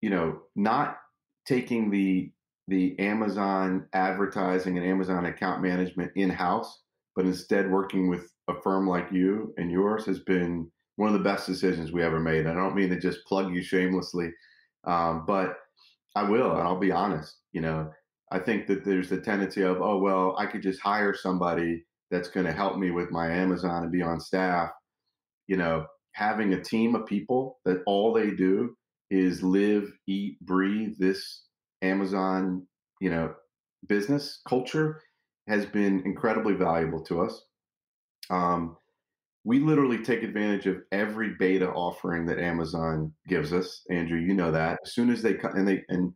you 0.02 0.10
know, 0.10 0.42
not 0.56 0.98
taking 1.46 1.92
the 1.92 2.32
the 2.68 2.98
Amazon 3.00 3.86
advertising 3.94 4.78
and 4.78 4.88
Amazon 4.88 5.26
account 5.26 5.62
management 5.62 6.12
in 6.16 6.30
house, 6.30 6.82
but 7.16 7.26
instead 7.26 7.70
working 7.70 8.10
with 8.10 8.32
a 8.48 8.60
firm 8.62 8.88
like 8.88 9.12
you 9.12 9.54
and 9.58 9.70
yours 9.70 10.06
has 10.06 10.20
been 10.20 10.70
one 10.96 11.10
of 11.10 11.14
the 11.14 11.30
best 11.30 11.46
decisions 11.46 11.92
we 11.92 12.02
ever 12.02 12.20
made. 12.20 12.48
I 12.48 12.54
don't 12.54 12.76
mean 12.76 12.90
to 12.90 13.00
just 13.00 13.26
plug 13.26 13.54
you 13.54 13.62
shamelessly, 13.62 14.32
um, 14.86 15.26
but 15.28 15.58
I 16.16 16.24
will, 16.24 16.52
and 16.52 16.62
I'll 16.62 16.80
be 16.80 16.92
honest. 16.92 17.38
You 17.52 17.62
know, 17.62 17.92
I 18.32 18.40
think 18.40 18.68
that 18.68 18.84
there's 18.84 19.10
the 19.10 19.22
tendency 19.22 19.62
of, 19.62 19.82
oh 19.82 20.00
well, 20.00 20.36
I 20.38 20.46
could 20.46 20.62
just 20.62 20.82
hire 20.82 21.14
somebody 21.14 21.86
that's 22.12 22.30
going 22.30 22.46
to 22.46 22.54
help 22.54 22.78
me 22.78 22.92
with 22.92 23.12
my 23.12 23.32
Amazon 23.32 23.84
and 23.84 23.92
be 23.92 24.02
on 24.02 24.20
staff. 24.20 24.70
You 25.48 25.58
know, 25.58 25.86
having 26.14 26.54
a 26.54 26.64
team 26.64 26.96
of 26.96 27.06
people 27.06 27.60
that 27.66 27.84
all 27.86 28.14
they 28.14 28.32
do 28.32 28.76
is 29.12 29.44
live, 29.44 29.92
eat, 30.08 30.40
breathe 30.42 30.96
this 30.98 31.44
Amazon, 31.82 32.66
you 33.00 33.10
know, 33.10 33.34
business 33.88 34.42
culture 34.48 35.02
has 35.48 35.66
been 35.66 36.02
incredibly 36.06 36.54
valuable 36.54 37.04
to 37.04 37.22
us. 37.22 37.44
Um, 38.30 38.78
we 39.44 39.60
literally 39.60 40.00
take 40.04 40.24
advantage 40.24 40.66
of 40.66 40.78
every 40.92 41.36
beta 41.38 41.70
offering 41.70 42.26
that 42.26 42.40
Amazon 42.40 43.14
gives 43.28 43.54
us. 43.54 43.84
Andrew, 43.92 44.18
you 44.18 44.34
know 44.34 44.52
that. 44.52 44.80
As 44.84 44.94
soon 44.94 45.12
as 45.12 45.22
they 45.22 45.36
come 45.36 45.56
and 45.56 45.68
they 45.68 45.84
and 45.90 46.12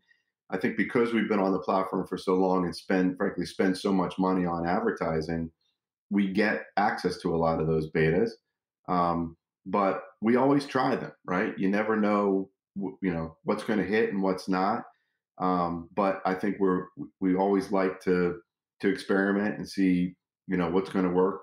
I 0.52 0.58
think 0.58 0.78
because 0.78 1.14
we've 1.14 1.30
been 1.30 1.40
on 1.40 1.52
the 1.52 1.60
platform 1.60 2.08
for 2.08 2.18
so 2.18 2.36
long 2.36 2.66
and 2.66 2.76
spend 2.76 3.18
frankly 3.18 3.46
spend 3.46 3.78
so 3.78 3.94
much 3.94 4.18
money 4.18 4.46
on 4.46 4.68
advertising, 4.68 5.52
we 6.10 6.32
get 6.32 6.66
access 6.78 7.18
to 7.20 7.36
a 7.36 7.38
lot 7.38 7.62
of 7.62 7.68
those 7.68 7.92
betas. 7.92 8.32
Um, 8.88 9.38
but 9.66 10.02
we 10.22 10.36
always 10.36 10.66
try 10.66 10.96
them, 10.96 11.12
right? 11.26 11.58
You 11.58 11.70
never 11.70 11.96
know, 11.96 12.50
you 12.76 13.14
know, 13.14 13.38
what's 13.44 13.64
going 13.64 13.80
to 13.80 13.86
hit 13.86 14.12
and 14.12 14.24
what's 14.24 14.48
not. 14.48 14.84
Um, 15.38 15.90
but 15.96 16.22
I 16.26 16.34
think 16.34 16.58
we're 16.60 16.86
we 17.20 17.36
always 17.36 17.72
like 17.72 18.02
to 18.02 18.40
to 18.82 18.90
experiment 18.90 19.58
and 19.58 19.70
see, 19.70 20.16
you 20.48 20.58
know, 20.58 20.70
what's 20.70 20.90
going 20.90 21.06
to 21.06 21.12
work. 21.12 21.42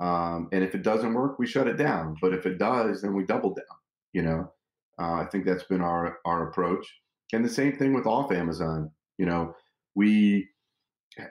Um, 0.00 0.48
and 0.52 0.62
if 0.62 0.74
it 0.74 0.82
doesn't 0.82 1.14
work, 1.14 1.38
we 1.38 1.46
shut 1.46 1.66
it 1.66 1.76
down. 1.76 2.16
But 2.20 2.34
if 2.34 2.46
it 2.46 2.58
does, 2.58 3.02
then 3.02 3.14
we 3.14 3.24
double 3.24 3.54
down. 3.54 3.78
You 4.12 4.22
know, 4.22 4.52
uh, 4.98 5.14
I 5.22 5.26
think 5.30 5.44
that's 5.44 5.64
been 5.64 5.80
our 5.80 6.18
our 6.24 6.48
approach. 6.48 6.86
And 7.32 7.44
the 7.44 7.48
same 7.48 7.76
thing 7.76 7.92
with 7.92 8.06
off 8.06 8.32
Amazon. 8.32 8.90
You 9.18 9.26
know, 9.26 9.54
we 9.94 10.48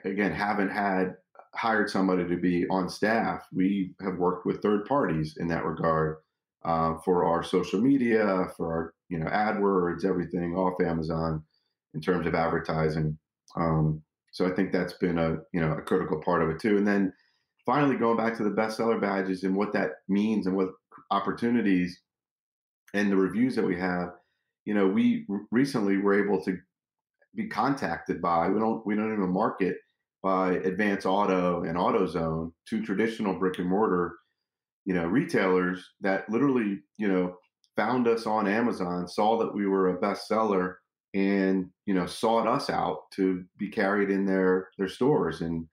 again 0.04 0.32
haven't 0.32 0.70
had 0.70 1.16
hired 1.54 1.90
somebody 1.90 2.26
to 2.28 2.36
be 2.36 2.66
on 2.68 2.88
staff. 2.88 3.42
We 3.52 3.94
have 4.00 4.16
worked 4.16 4.46
with 4.46 4.62
third 4.62 4.84
parties 4.84 5.36
in 5.38 5.48
that 5.48 5.64
regard 5.64 6.18
uh, 6.64 6.94
for 7.04 7.24
our 7.24 7.42
social 7.42 7.80
media, 7.80 8.46
for 8.56 8.72
our 8.72 8.94
you 9.08 9.18
know 9.18 9.26
AdWords, 9.26 10.04
everything 10.04 10.54
off 10.54 10.80
Amazon 10.80 11.42
in 11.94 12.00
terms 12.00 12.26
of 12.26 12.34
advertising. 12.34 13.18
Um, 13.56 14.02
so 14.32 14.46
I 14.46 14.50
think 14.50 14.72
that's 14.72 14.94
been 14.94 15.18
a 15.18 15.38
you 15.52 15.60
know 15.60 15.72
a 15.72 15.82
critical 15.82 16.20
part 16.22 16.42
of 16.42 16.50
it 16.50 16.60
too. 16.60 16.76
And 16.76 16.86
then 16.86 17.12
finally 17.64 17.96
going 17.96 18.16
back 18.16 18.36
to 18.36 18.44
the 18.44 18.50
bestseller 18.50 19.00
badges 19.00 19.42
and 19.44 19.54
what 19.54 19.72
that 19.72 19.92
means 20.08 20.46
and 20.46 20.56
what 20.56 20.70
opportunities 21.10 22.00
and 22.94 23.10
the 23.10 23.16
reviews 23.16 23.54
that 23.56 23.64
we 23.64 23.76
have. 23.78 24.10
You 24.68 24.74
know, 24.74 24.86
we 24.86 25.26
recently 25.50 25.96
were 25.96 26.22
able 26.22 26.44
to 26.44 26.58
be 27.34 27.48
contacted 27.48 28.20
by 28.20 28.50
we 28.50 28.60
don't 28.60 28.86
we 28.86 28.94
don't 28.94 29.14
even 29.14 29.32
market 29.32 29.78
by 30.22 30.56
Advance 30.56 31.06
Auto 31.06 31.62
and 31.62 31.78
AutoZone, 31.78 32.52
two 32.68 32.84
traditional 32.84 33.38
brick 33.38 33.58
and 33.58 33.66
mortar, 33.66 34.16
you 34.84 34.92
know, 34.92 35.06
retailers 35.06 35.82
that 36.02 36.28
literally, 36.28 36.80
you 36.98 37.08
know, 37.08 37.34
found 37.76 38.06
us 38.06 38.26
on 38.26 38.46
Amazon, 38.46 39.08
saw 39.08 39.38
that 39.38 39.54
we 39.54 39.66
were 39.66 39.88
a 39.88 40.00
bestseller, 40.02 40.74
and 41.14 41.70
you 41.86 41.94
know, 41.94 42.04
sought 42.04 42.46
us 42.46 42.68
out 42.68 43.10
to 43.14 43.44
be 43.56 43.70
carried 43.70 44.10
in 44.10 44.26
their 44.26 44.68
their 44.76 44.88
stores. 44.88 45.40
And 45.40 45.66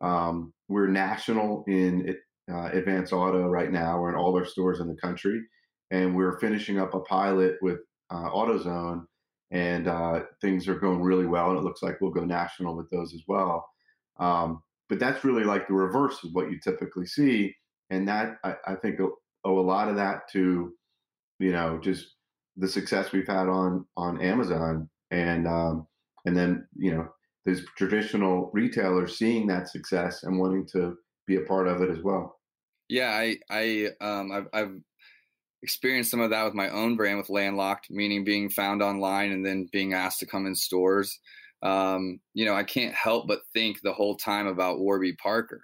um, 0.00 0.52
we're 0.66 0.88
national 0.88 1.62
in 1.68 2.16
uh, 2.52 2.70
Advance 2.72 3.12
Auto 3.12 3.46
right 3.46 3.70
now. 3.70 4.00
We're 4.00 4.10
in 4.10 4.16
all 4.16 4.32
their 4.32 4.46
stores 4.46 4.80
in 4.80 4.88
the 4.88 4.96
country, 4.96 5.40
and 5.92 6.16
we're 6.16 6.40
finishing 6.40 6.80
up 6.80 6.94
a 6.94 7.00
pilot 7.02 7.58
with 7.62 7.78
uh, 8.12 8.30
AutoZone, 8.30 9.06
and 9.50 9.88
uh, 9.88 10.20
things 10.40 10.68
are 10.68 10.78
going 10.78 11.00
really 11.00 11.26
well. 11.26 11.50
And 11.50 11.58
it 11.58 11.64
looks 11.64 11.82
like 11.82 12.00
we'll 12.00 12.10
go 12.10 12.24
national 12.24 12.76
with 12.76 12.90
those 12.90 13.14
as 13.14 13.22
well. 13.26 13.68
Um, 14.18 14.62
but 14.88 14.98
that's 14.98 15.24
really 15.24 15.44
like 15.44 15.66
the 15.66 15.74
reverse 15.74 16.22
of 16.22 16.30
what 16.32 16.50
you 16.50 16.58
typically 16.62 17.06
see, 17.06 17.54
and 17.90 18.06
that 18.08 18.36
I, 18.44 18.54
I 18.66 18.74
think 18.74 19.00
owe 19.00 19.58
a 19.58 19.60
lot 19.60 19.88
of 19.88 19.96
that 19.96 20.28
to, 20.32 20.72
you 21.38 21.52
know, 21.52 21.78
just 21.78 22.14
the 22.56 22.68
success 22.68 23.12
we've 23.12 23.26
had 23.26 23.48
on 23.48 23.86
on 23.96 24.20
Amazon, 24.20 24.90
and 25.10 25.48
um, 25.48 25.86
and 26.26 26.36
then 26.36 26.66
you 26.76 26.94
know, 26.94 27.08
these 27.46 27.64
traditional 27.76 28.50
retailers 28.52 29.18
seeing 29.18 29.46
that 29.46 29.68
success 29.68 30.24
and 30.24 30.38
wanting 30.38 30.66
to 30.72 30.96
be 31.26 31.36
a 31.36 31.42
part 31.42 31.68
of 31.68 31.80
it 31.80 31.90
as 31.90 32.02
well. 32.02 32.38
Yeah, 32.88 33.10
I 33.10 33.38
I 33.48 33.88
um 34.00 34.30
I've, 34.30 34.48
I've 34.52 34.74
experienced 35.62 36.10
some 36.10 36.20
of 36.20 36.30
that 36.30 36.44
with 36.44 36.54
my 36.54 36.68
own 36.70 36.96
brand 36.96 37.18
with 37.18 37.30
Landlocked, 37.30 37.90
meaning 37.90 38.24
being 38.24 38.50
found 38.50 38.82
online 38.82 39.32
and 39.32 39.44
then 39.44 39.68
being 39.72 39.94
asked 39.94 40.20
to 40.20 40.26
come 40.26 40.46
in 40.46 40.54
stores 40.54 41.18
um, 41.62 42.20
you 42.34 42.44
know, 42.44 42.54
I 42.54 42.64
can't 42.64 42.94
help 42.94 43.28
but 43.28 43.42
think 43.52 43.80
the 43.80 43.92
whole 43.92 44.16
time 44.16 44.46
about 44.46 44.80
Warby 44.80 45.14
Parker. 45.14 45.62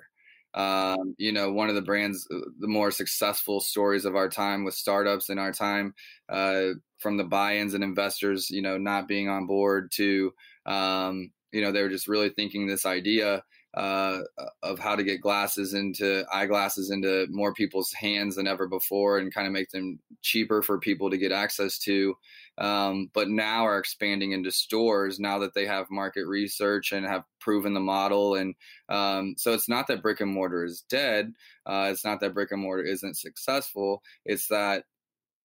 Um, 0.54 1.14
you 1.18 1.32
know, 1.32 1.52
one 1.52 1.68
of 1.68 1.74
the 1.74 1.82
brands, 1.82 2.26
uh, 2.32 2.38
the 2.58 2.68
more 2.68 2.90
successful 2.90 3.60
stories 3.60 4.04
of 4.04 4.16
our 4.16 4.28
time 4.28 4.64
with 4.64 4.74
startups 4.74 5.28
in 5.28 5.38
our 5.38 5.52
time, 5.52 5.94
uh, 6.28 6.68
from 6.98 7.16
the 7.16 7.24
buy-ins 7.24 7.74
and 7.74 7.84
investors, 7.84 8.48
you 8.50 8.62
know, 8.62 8.78
not 8.78 9.06
being 9.06 9.28
on 9.28 9.46
board 9.46 9.90
to, 9.96 10.32
um, 10.66 11.30
you 11.52 11.60
know, 11.60 11.70
they 11.70 11.82
were 11.82 11.88
just 11.88 12.08
really 12.08 12.30
thinking 12.30 12.66
this 12.66 12.86
idea 12.86 13.42
uh, 13.78 14.20
of 14.62 14.78
how 14.78 14.96
to 14.96 15.04
get 15.04 15.20
glasses 15.20 15.72
into 15.72 16.24
eyeglasses 16.32 16.90
into 16.90 17.26
more 17.30 17.54
people's 17.54 17.92
hands 17.92 18.36
than 18.36 18.46
ever 18.46 18.66
before 18.66 19.18
and 19.18 19.32
kind 19.32 19.46
of 19.46 19.52
make 19.52 19.70
them 19.70 19.98
cheaper 20.20 20.62
for 20.62 20.78
people 20.78 21.10
to 21.10 21.16
get 21.16 21.32
access 21.32 21.78
to 21.78 22.14
um, 22.58 23.08
but 23.14 23.28
now 23.28 23.64
are 23.64 23.78
expanding 23.78 24.32
into 24.32 24.50
stores 24.50 25.20
now 25.20 25.38
that 25.38 25.54
they 25.54 25.64
have 25.66 25.86
market 25.90 26.26
research 26.26 26.92
and 26.92 27.06
have 27.06 27.22
proven 27.40 27.72
the 27.72 27.80
model. 27.80 28.34
And 28.34 28.54
um, 28.88 29.34
so 29.38 29.52
it's 29.52 29.68
not 29.68 29.86
that 29.86 30.02
brick 30.02 30.20
and 30.20 30.32
mortar 30.32 30.64
is 30.64 30.84
dead. 30.90 31.32
Uh, 31.64 31.88
it's 31.92 32.04
not 32.04 32.20
that 32.20 32.34
brick 32.34 32.50
and 32.50 32.60
mortar 32.60 32.82
isn't 32.82 33.16
successful. 33.16 34.02
It's 34.24 34.48
that 34.48 34.84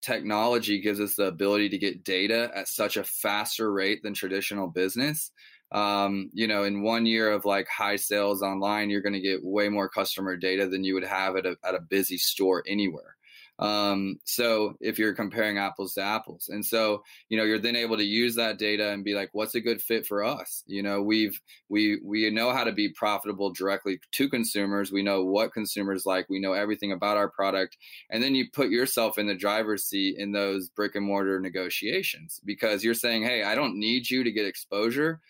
technology 0.01 0.81
gives 0.81 0.99
us 0.99 1.15
the 1.15 1.25
ability 1.25 1.69
to 1.69 1.77
get 1.77 2.03
data 2.03 2.51
at 2.55 2.67
such 2.67 2.97
a 2.97 3.03
faster 3.03 3.71
rate 3.71 4.01
than 4.03 4.13
traditional 4.13 4.67
business. 4.67 5.31
Um, 5.73 6.29
you 6.33 6.47
know, 6.47 6.63
in 6.63 6.83
one 6.83 7.05
year 7.05 7.31
of 7.31 7.45
like 7.45 7.67
high 7.67 7.95
sales 7.95 8.43
online, 8.43 8.89
you're 8.89 9.01
going 9.01 9.13
to 9.13 9.19
get 9.19 9.43
way 9.43 9.69
more 9.69 9.89
customer 9.89 10.37
data 10.37 10.67
than 10.67 10.83
you 10.83 10.93
would 10.93 11.03
have 11.03 11.35
at 11.35 11.45
a, 11.45 11.57
at 11.63 11.75
a 11.75 11.81
busy 11.81 12.17
store 12.17 12.63
anywhere. 12.67 13.15
Um, 13.59 14.19
so 14.25 14.75
if 14.81 14.97
you're 14.97 15.13
comparing 15.13 15.59
apples 15.59 15.93
to 15.93 16.01
apples, 16.01 16.49
and 16.49 16.65
so 16.65 17.03
you 17.29 17.37
know 17.37 17.43
you're 17.43 17.59
then 17.59 17.75
able 17.75 17.97
to 17.97 18.03
use 18.03 18.35
that 18.35 18.57
data 18.57 18.89
and 18.89 19.03
be 19.03 19.13
like, 19.13 19.29
what's 19.33 19.53
a 19.53 19.61
good 19.61 19.81
fit 19.81 20.07
for 20.07 20.23
us? 20.23 20.63
You 20.65 20.81
know, 20.81 21.01
we've 21.03 21.39
we 21.69 21.99
we 22.03 22.29
know 22.31 22.51
how 22.51 22.63
to 22.63 22.71
be 22.71 22.89
profitable 22.89 23.51
directly 23.51 23.99
to 24.13 24.29
consumers. 24.29 24.91
We 24.91 25.03
know 25.03 25.23
what 25.23 25.53
consumers 25.53 26.05
like. 26.05 26.29
We 26.29 26.39
know 26.39 26.53
everything 26.53 26.91
about 26.91 27.17
our 27.17 27.29
product, 27.29 27.77
and 28.09 28.23
then 28.23 28.33
you 28.33 28.49
put 28.51 28.69
yourself 28.69 29.19
in 29.19 29.27
the 29.27 29.35
driver's 29.35 29.85
seat 29.85 30.17
in 30.17 30.31
those 30.31 30.69
brick 30.69 30.95
and 30.95 31.05
mortar 31.05 31.39
negotiations 31.39 32.39
because 32.43 32.83
you're 32.83 32.95
saying, 32.95 33.23
hey, 33.23 33.43
I 33.43 33.53
don't 33.53 33.77
need 33.77 34.09
you 34.09 34.23
to 34.23 34.31
get 34.31 34.47
exposure. 34.47 35.21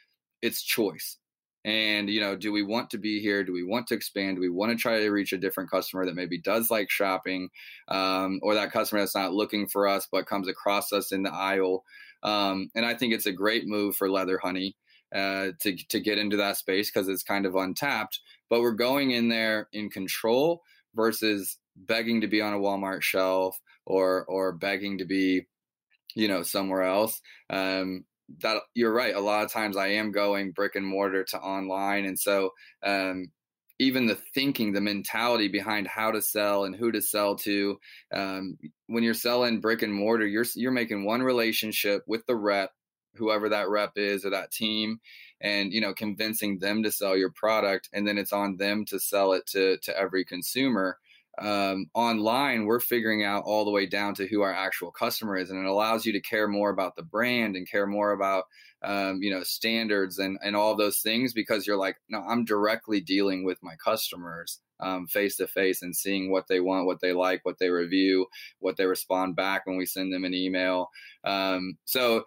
It's 0.44 0.62
choice. 0.62 1.18
And 1.66 2.10
you 2.10 2.20
know 2.20 2.36
do 2.36 2.52
we 2.52 2.62
want 2.64 2.90
to 2.92 2.98
be 2.98 3.22
here? 3.22 3.44
Do 3.44 3.54
we 3.54 3.64
want 3.64 3.88
to 3.88 3.96
expand? 3.96 4.38
Do 4.38 4.42
we 4.42 4.50
want 4.50 4.72
to 4.74 4.78
try 4.78 5.00
to 5.00 5.10
reach 5.10 5.32
a 5.34 5.38
different 5.38 5.72
customer 5.72 6.06
that 6.06 6.16
maybe 6.16 6.38
does 6.40 6.70
like 6.70 6.90
shopping 6.92 7.50
um, 7.88 8.40
or 8.44 8.54
that 8.56 8.72
customer 8.74 9.02
that's 9.02 9.16
not 9.16 9.34
looking 9.34 9.68
for 9.68 9.88
us 9.88 10.08
but 10.12 10.28
comes 10.28 10.50
across 10.50 10.92
us 10.92 11.14
in 11.14 11.24
the 11.24 11.34
aisle? 11.34 11.86
Um, 12.22 12.70
and 12.76 12.86
i 12.86 12.94
think 12.94 13.14
it's 13.14 13.26
a 13.26 13.32
great 13.34 13.66
move 13.68 13.96
for 13.96 14.10
leather 14.10 14.38
honey 14.38 14.76
uh, 15.16 15.52
to, 15.62 15.76
to 15.90 16.00
get 16.00 16.18
into 16.18 16.38
that 16.38 16.58
space 16.58 16.92
because 16.92 17.08
it's 17.08 17.24
kind 17.24 17.46
of 17.46 17.56
untapped 17.56 18.20
but 18.50 18.62
we're 18.62 18.72
going 18.72 19.12
in 19.12 19.30
there 19.30 19.68
in 19.74 19.90
control 19.90 20.64
versus 20.96 21.58
begging 21.76 22.22
to 22.22 22.28
be 22.28 22.42
on 22.42 22.54
a 22.54 22.60
walmart 22.60 23.02
shelf 23.02 23.60
or 23.86 24.26
or 24.26 24.52
begging 24.52 24.98
to 24.98 25.06
be 25.06 25.46
you 26.16 26.28
know 26.28 26.44
somewhere 26.44 26.84
else. 26.84 27.22
Um, 27.50 28.06
that 28.42 28.62
you're 28.74 28.94
right. 28.94 29.16
A 29.16 29.20
lot 29.20 29.44
of 29.44 29.52
times 29.52 29.78
I 29.78 29.88
am 29.88 30.12
going 30.12 30.52
brick 30.52 30.76
and 30.76 30.86
mortar 30.86 31.24
to 31.26 31.40
online, 31.40 32.06
and 32.06 32.18
so 32.18 32.52
um, 32.84 33.32
even 33.80 34.06
the 34.06 34.18
thinking, 34.34 34.72
the 34.74 34.82
mentality 34.82 35.48
behind 35.48 35.88
how 35.88 36.12
to 36.12 36.22
sell 36.22 36.64
and 36.66 36.76
who 36.76 36.92
to 36.92 37.02
sell 37.02 37.36
to. 37.38 37.80
Um, 38.14 38.58
when 38.88 39.04
you're 39.04 39.14
selling 39.14 39.62
brick 39.62 39.82
and 39.82 39.94
mortar, 39.94 40.26
you're 40.26 40.46
you're 40.56 40.72
making 40.72 41.06
one 41.06 41.22
relationship 41.22 42.04
with 42.08 42.26
the 42.26 42.36
rep, 42.36 42.72
whoever 43.16 43.50
that 43.50 43.70
rep 43.70 43.92
is 43.96 44.26
or 44.26 44.30
that 44.32 44.52
team, 44.52 45.00
and 45.42 45.74
you 45.74 45.82
know 45.82 45.94
convincing 45.94 46.60
them 46.60 46.84
to 46.84 46.92
sell 46.92 47.18
your 47.18 47.32
product, 47.32 47.90
and 47.94 48.08
then 48.08 48.18
it's 48.18 48.34
on 48.34 48.58
them 48.58 48.86
to 48.86 49.00
sell 49.00 49.34
it 49.34 49.46
to 49.48 49.78
to 49.84 49.98
every 49.98 50.24
consumer. 50.26 50.98
Um, 51.40 51.90
online, 51.94 52.66
we're 52.66 52.80
figuring 52.80 53.24
out 53.24 53.44
all 53.46 53.66
the 53.66 53.72
way 53.72 53.86
down 53.86 54.14
to 54.16 54.28
who 54.28 54.42
our 54.42 54.54
actual 54.54 54.92
customer 54.92 55.38
is, 55.38 55.50
and 55.50 55.60
it 55.60 55.70
allows 55.70 56.06
you 56.06 56.14
to 56.14 56.22
care 56.22 56.48
more 56.48 56.70
about 56.70 56.96
the 56.96 57.04
brand 57.04 57.56
and 57.56 57.70
care 57.70 57.88
more 57.88 58.12
about 58.12 58.46
um, 58.84 59.22
you 59.22 59.32
know 59.32 59.44
standards 59.44 60.20
and 60.20 60.38
and 60.44 60.56
all 60.56 60.76
those 60.76 61.00
things 61.00 61.34
because 61.34 61.66
you're 61.66 61.78
like, 61.78 61.98
no, 62.10 62.20
I'm 62.20 62.46
directly 62.46 63.02
dealing 63.02 63.44
with 63.44 63.58
my 63.64 63.76
customers 63.76 64.60
face 65.08 65.38
to 65.38 65.48
face 65.48 65.82
and 65.82 65.96
seeing 65.96 66.32
what 66.32 66.48
they 66.48 66.60
want, 66.60 66.86
what 66.86 67.02
they 67.02 67.14
like, 67.14 67.42
what 67.44 67.58
they 67.60 67.70
review, 67.70 68.28
what 68.60 68.78
they 68.78 68.86
respond 68.86 69.36
back 69.36 69.66
when 69.66 69.78
we 69.78 69.86
send 69.86 70.14
them 70.14 70.26
an 70.26 70.34
email. 70.34 70.90
Um, 71.24 71.78
so 71.86 72.24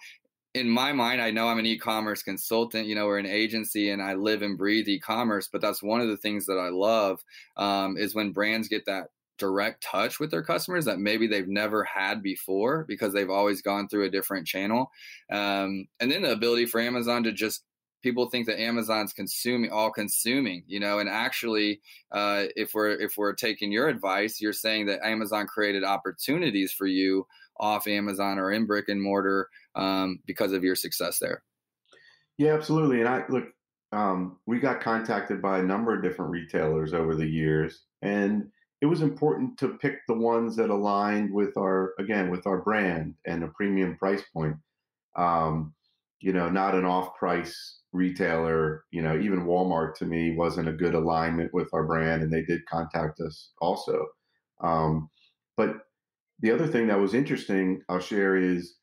in 0.56 0.70
my 0.70 0.92
mind, 0.92 1.20
I 1.20 1.30
know 1.30 1.48
I'm 1.48 1.58
an 1.58 1.66
e-commerce 1.66 2.22
consultant. 2.22 2.86
You 2.86 2.94
know, 2.94 3.06
we're 3.06 3.18
an 3.18 3.26
agency, 3.26 3.90
and 3.90 4.00
I 4.00 4.14
live 4.14 4.40
and 4.40 4.56
breathe 4.56 4.88
e-commerce. 4.88 5.48
But 5.52 5.60
that's 5.60 5.82
one 5.82 6.00
of 6.00 6.08
the 6.08 6.16
things 6.16 6.46
that 6.46 6.58
I 6.58 6.70
love 6.70 7.22
um, 7.58 7.98
is 7.98 8.14
when 8.14 8.32
brands 8.32 8.68
get 8.68 8.86
that 8.86 9.08
direct 9.38 9.82
touch 9.82 10.18
with 10.18 10.30
their 10.30 10.42
customers 10.42 10.86
that 10.86 10.98
maybe 10.98 11.26
they've 11.26 11.46
never 11.46 11.84
had 11.84 12.22
before 12.22 12.86
because 12.88 13.12
they've 13.12 13.28
always 13.28 13.60
gone 13.60 13.86
through 13.86 14.06
a 14.06 14.10
different 14.10 14.46
channel. 14.46 14.90
Um, 15.30 15.86
and 16.00 16.10
then 16.10 16.22
the 16.22 16.32
ability 16.32 16.64
for 16.64 16.80
Amazon 16.80 17.22
to 17.24 17.32
just 17.32 17.62
people 18.02 18.28
think 18.28 18.46
that 18.46 18.60
Amazon's 18.60 19.12
consuming 19.12 19.70
all 19.70 19.90
consuming, 19.90 20.62
you 20.66 20.80
know, 20.80 20.98
and 20.98 21.08
actually, 21.08 21.80
uh, 22.12 22.44
if 22.54 22.74
we're 22.74 22.92
if 23.00 23.16
we're 23.16 23.32
taking 23.32 23.72
your 23.72 23.88
advice, 23.88 24.40
you're 24.40 24.52
saying 24.52 24.86
that 24.86 25.04
Amazon 25.04 25.46
created 25.46 25.84
opportunities 25.84 26.72
for 26.72 26.86
you 26.86 27.26
off 27.58 27.86
Amazon 27.86 28.38
or 28.38 28.52
in 28.52 28.66
brick 28.66 28.88
and 28.88 29.02
mortar 29.02 29.48
um, 29.74 30.20
because 30.26 30.52
of 30.52 30.62
your 30.62 30.74
success 30.74 31.18
there. 31.18 31.42
Yeah, 32.38 32.54
absolutely. 32.54 33.00
And 33.00 33.08
I 33.08 33.24
look, 33.28 33.44
um, 33.92 34.38
we 34.46 34.58
got 34.58 34.80
contacted 34.80 35.40
by 35.40 35.58
a 35.58 35.62
number 35.62 35.94
of 35.94 36.02
different 36.02 36.30
retailers 36.30 36.92
over 36.92 37.14
the 37.14 37.26
years, 37.26 37.84
and 38.02 38.48
it 38.82 38.86
was 38.86 39.00
important 39.00 39.58
to 39.58 39.78
pick 39.78 40.00
the 40.06 40.14
ones 40.14 40.54
that 40.56 40.70
aligned 40.70 41.32
with 41.32 41.56
our 41.56 41.94
again 41.98 42.30
with 42.30 42.46
our 42.46 42.58
brand 42.58 43.14
and 43.26 43.42
a 43.42 43.48
premium 43.48 43.96
price 43.96 44.22
point. 44.32 44.56
Um, 45.16 45.72
you 46.20 46.32
know, 46.32 46.48
not 46.48 46.74
an 46.74 46.84
off-price 46.84 47.80
retailer. 47.96 48.84
You 48.90 49.02
know, 49.02 49.18
even 49.18 49.46
Walmart 49.46 49.94
to 49.96 50.04
me 50.06 50.36
wasn't 50.36 50.68
a 50.68 50.72
good 50.72 50.94
alignment 50.94 51.52
with 51.52 51.68
our 51.72 51.84
brand, 51.84 52.22
and 52.22 52.32
they 52.32 52.42
did 52.42 52.66
contact 52.66 53.20
us 53.20 53.50
also. 53.60 54.06
Um, 54.62 55.10
but 55.56 55.76
the 56.40 56.52
other 56.52 56.66
thing 56.66 56.86
that 56.88 57.00
was 57.00 57.14
interesting, 57.14 57.82
I'll 57.88 58.00
share, 58.00 58.36
is 58.36 58.76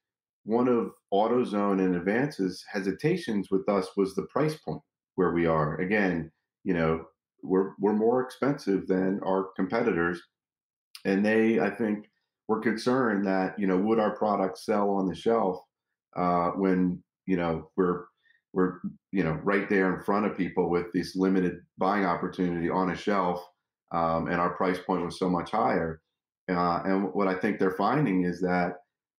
one 0.44 0.68
of 0.68 0.92
AutoZone 1.14 1.80
and 1.80 1.96
Advance's 1.96 2.64
hesitations 2.72 3.50
with 3.50 3.68
us 3.70 3.88
was 3.96 4.16
the 4.16 4.28
price 4.32 4.56
point 4.58 4.82
where 5.16 5.32
we 5.32 5.46
are. 5.46 5.80
Again, 5.80 6.32
you 6.64 6.74
know, 6.74 7.06
we're 7.44 7.74
we're 7.80 7.94
more 7.94 8.22
expensive 8.22 8.88
than 8.88 9.20
our 9.26 9.50
competitors, 9.56 10.22
and 11.06 11.26
they, 11.26 11.60
I 11.60 11.70
think, 11.70 12.10
were 12.48 12.62
concerned 12.62 13.26
that 13.28 13.58
you 13.60 13.68
know 13.68 13.78
would 13.78 14.00
our 14.00 14.16
product 14.18 14.58
sell 14.58 14.90
on 14.92 15.08
the 15.08 15.16
shelf 15.16 15.60
uh, 16.16 16.52
when 16.52 17.04
you 17.26 17.38
know 17.38 17.70
we're 17.76 18.06
we're 18.54 18.80
you 19.12 19.24
know 19.24 19.40
right 19.44 19.68
there 19.70 19.94
in 19.94 20.04
front 20.04 20.26
of 20.26 20.38
people 20.38 20.70
with 20.70 20.88
this 20.94 21.16
limited 21.16 21.58
buying 21.78 22.06
opportunity 22.06 22.70
on 22.70 22.92
a 22.92 22.96
shelf, 22.96 23.44
um, 23.92 24.28
and 24.28 24.40
our 24.40 24.56
price 24.56 24.80
point 24.80 25.06
was 25.06 25.20
so 25.20 25.30
much 25.30 25.52
higher. 25.52 26.02
Uh, 26.50 26.82
and 26.86 27.14
what 27.14 27.28
I 27.28 27.36
think 27.36 27.58
they're 27.58 27.72
finding 27.72 28.26
is 28.26 28.42
that, 28.42 28.74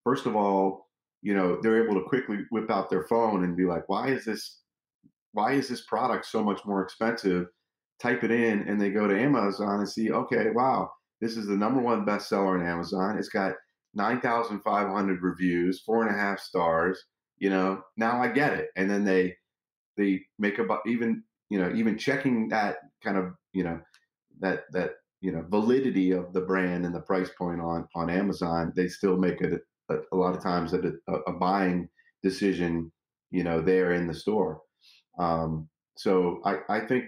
first 0.04 0.26
of 0.26 0.36
all, 0.36 0.88
you 1.22 1.34
know, 1.34 1.58
they're 1.62 1.82
able 1.82 1.94
to 1.94 2.06
quickly 2.06 2.38
whip 2.50 2.70
out 2.70 2.90
their 2.90 3.04
phone 3.04 3.44
and 3.44 3.56
be 3.56 3.64
like, 3.64 3.88
why 3.88 4.08
is 4.08 4.24
this, 4.26 4.60
why 5.32 5.52
is 5.52 5.68
this 5.68 5.86
product 5.86 6.26
so 6.26 6.42
much 6.42 6.60
more 6.66 6.82
expensive? 6.82 7.46
Type 8.00 8.24
it 8.24 8.30
in 8.30 8.68
and 8.68 8.80
they 8.80 8.90
go 8.90 9.08
to 9.08 9.18
Amazon 9.18 9.80
and 9.80 9.88
see, 9.88 10.12
okay, 10.12 10.50
wow, 10.50 10.90
this 11.20 11.38
is 11.38 11.46
the 11.46 11.56
number 11.56 11.80
one 11.80 12.04
bestseller 12.04 12.60
on 12.60 12.66
Amazon. 12.66 13.16
It's 13.16 13.30
got 13.30 13.54
9,500 13.94 15.22
reviews, 15.22 15.80
four 15.80 16.06
and 16.06 16.14
a 16.14 16.18
half 16.18 16.40
stars. 16.40 17.02
You 17.38 17.50
know, 17.50 17.82
now 17.96 18.22
I 18.22 18.28
get 18.28 18.54
it. 18.54 18.68
And 18.76 18.88
then 18.90 19.04
they, 19.04 19.36
they 19.96 20.22
make 20.38 20.58
about 20.58 20.80
even, 20.86 21.22
you 21.50 21.58
know, 21.58 21.72
even 21.74 21.98
checking 21.98 22.48
that 22.48 22.76
kind 23.02 23.16
of, 23.16 23.32
you 23.52 23.64
know, 23.64 23.80
that, 24.40 24.64
that 24.72 24.92
you 25.24 25.32
know 25.32 25.42
validity 25.48 26.10
of 26.10 26.34
the 26.34 26.42
brand 26.42 26.84
and 26.84 26.94
the 26.94 27.00
price 27.00 27.30
point 27.38 27.58
on 27.58 27.88
on 27.94 28.10
Amazon, 28.10 28.74
they 28.76 28.88
still 28.88 29.16
make 29.16 29.40
it 29.40 29.58
a, 29.88 29.96
a 30.12 30.16
lot 30.16 30.36
of 30.36 30.42
times 30.42 30.74
a, 30.74 30.92
a, 31.08 31.32
buying 31.32 31.88
decision, 32.22 32.92
you 33.30 33.42
know, 33.42 33.62
there 33.62 33.92
in 33.92 34.06
the 34.06 34.12
store. 34.12 34.60
Um, 35.18 35.66
so 35.96 36.42
I, 36.44 36.58
I 36.68 36.80
think 36.80 37.04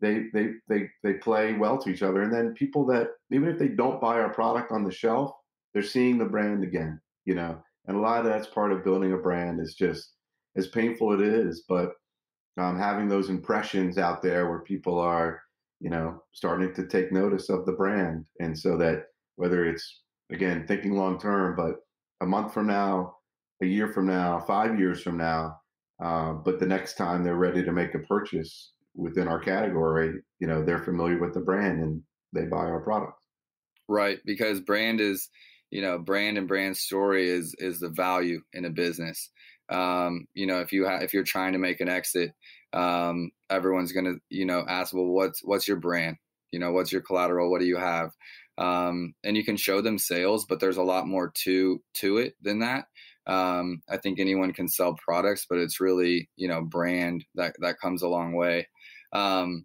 they 0.00 0.26
they 0.32 0.50
they 0.68 0.88
they 1.02 1.14
play 1.14 1.54
well 1.54 1.76
to 1.78 1.90
each 1.90 2.04
other, 2.04 2.22
and 2.22 2.32
then 2.32 2.54
people 2.54 2.86
that 2.86 3.08
even 3.32 3.48
if 3.48 3.58
they 3.58 3.68
don't 3.68 4.00
buy 4.00 4.20
our 4.20 4.32
product 4.32 4.70
on 4.70 4.84
the 4.84 4.92
shelf, 4.92 5.32
they're 5.74 5.82
seeing 5.82 6.18
the 6.18 6.26
brand 6.26 6.62
again, 6.62 7.00
you 7.24 7.34
know, 7.34 7.60
and 7.90 7.98
a 7.98 8.00
lot 8.00 8.20
of 8.20 8.24
that's 8.24 8.46
part 8.46 8.72
of 8.72 8.84
building 8.84 9.12
a 9.12 9.18
brand 9.18 9.60
is 9.60 9.74
just 9.74 10.14
as 10.56 10.68
painful 10.68 11.12
as 11.12 11.20
it 11.20 11.26
is, 11.26 11.64
but 11.68 11.90
um, 12.56 12.78
having 12.78 13.08
those 13.08 13.28
impressions 13.28 13.98
out 13.98 14.22
there 14.22 14.48
where 14.48 14.60
people 14.60 14.98
are 14.98 15.40
you 15.80 15.88
know, 15.88 16.22
starting 16.32 16.72
to 16.74 16.86
take 16.86 17.10
notice 17.10 17.48
of 17.48 17.64
the 17.66 17.72
brand. 17.72 18.24
And 18.38 18.56
so 18.56 18.76
that 18.76 19.04
whether 19.36 19.64
it's, 19.64 20.02
again, 20.30 20.66
thinking 20.68 20.94
long 20.94 21.18
term, 21.18 21.56
but 21.56 21.76
a 22.20 22.26
month 22.26 22.52
from 22.52 22.66
now, 22.66 23.14
a 23.62 23.66
year 23.66 23.88
from 23.88 24.06
now, 24.06 24.40
five 24.40 24.78
years 24.78 25.02
from 25.02 25.16
now, 25.16 25.56
uh, 26.04 26.32
but 26.32 26.60
the 26.60 26.66
next 26.66 26.94
time 26.94 27.24
they're 27.24 27.36
ready 27.36 27.64
to 27.64 27.72
make 27.72 27.94
a 27.94 28.00
purchase 28.00 28.72
within 28.94 29.26
our 29.26 29.40
category, 29.40 30.20
you 30.38 30.46
know, 30.46 30.64
they're 30.64 30.84
familiar 30.84 31.18
with 31.18 31.32
the 31.32 31.40
brand 31.40 31.82
and 31.82 32.02
they 32.34 32.44
buy 32.44 32.58
our 32.58 32.80
product. 32.80 33.24
Right. 33.88 34.18
Because 34.24 34.60
brand 34.60 35.00
is, 35.00 35.28
you 35.70 35.82
know, 35.82 35.98
brand 35.98 36.38
and 36.38 36.48
brand 36.48 36.76
story 36.76 37.28
is, 37.28 37.54
is 37.58 37.80
the 37.80 37.88
value 37.88 38.42
in 38.52 38.64
a 38.64 38.70
business. 38.70 39.30
Um, 39.68 40.26
you 40.34 40.46
know, 40.46 40.60
if 40.60 40.72
you 40.72 40.84
have, 40.84 41.02
if 41.02 41.14
you're 41.14 41.22
trying 41.22 41.52
to 41.52 41.58
make 41.58 41.80
an 41.80 41.88
exit, 41.88 42.32
um, 42.72 43.30
everyone's 43.48 43.92
gonna 43.92 44.14
you 44.28 44.44
know 44.44 44.64
ask 44.66 44.94
well 44.94 45.06
what's 45.06 45.44
what's 45.44 45.66
your 45.66 45.78
brand 45.78 46.16
you 46.52 46.58
know 46.58 46.72
what's 46.72 46.92
your 46.92 47.02
collateral 47.02 47.50
what 47.50 47.60
do 47.60 47.66
you 47.66 47.76
have 47.76 48.10
um, 48.58 49.14
and 49.24 49.36
you 49.36 49.44
can 49.44 49.56
show 49.56 49.80
them 49.80 49.98
sales 49.98 50.46
but 50.48 50.60
there's 50.60 50.76
a 50.76 50.82
lot 50.82 51.06
more 51.06 51.32
to 51.34 51.82
to 51.94 52.18
it 52.18 52.34
than 52.40 52.60
that 52.60 52.84
um, 53.26 53.82
i 53.88 53.96
think 53.96 54.18
anyone 54.18 54.52
can 54.52 54.68
sell 54.68 54.94
products 54.94 55.46
but 55.48 55.58
it's 55.58 55.80
really 55.80 56.28
you 56.36 56.48
know 56.48 56.62
brand 56.62 57.24
that 57.34 57.54
that 57.60 57.80
comes 57.80 58.02
a 58.02 58.08
long 58.08 58.34
way 58.34 58.66
um, 59.12 59.64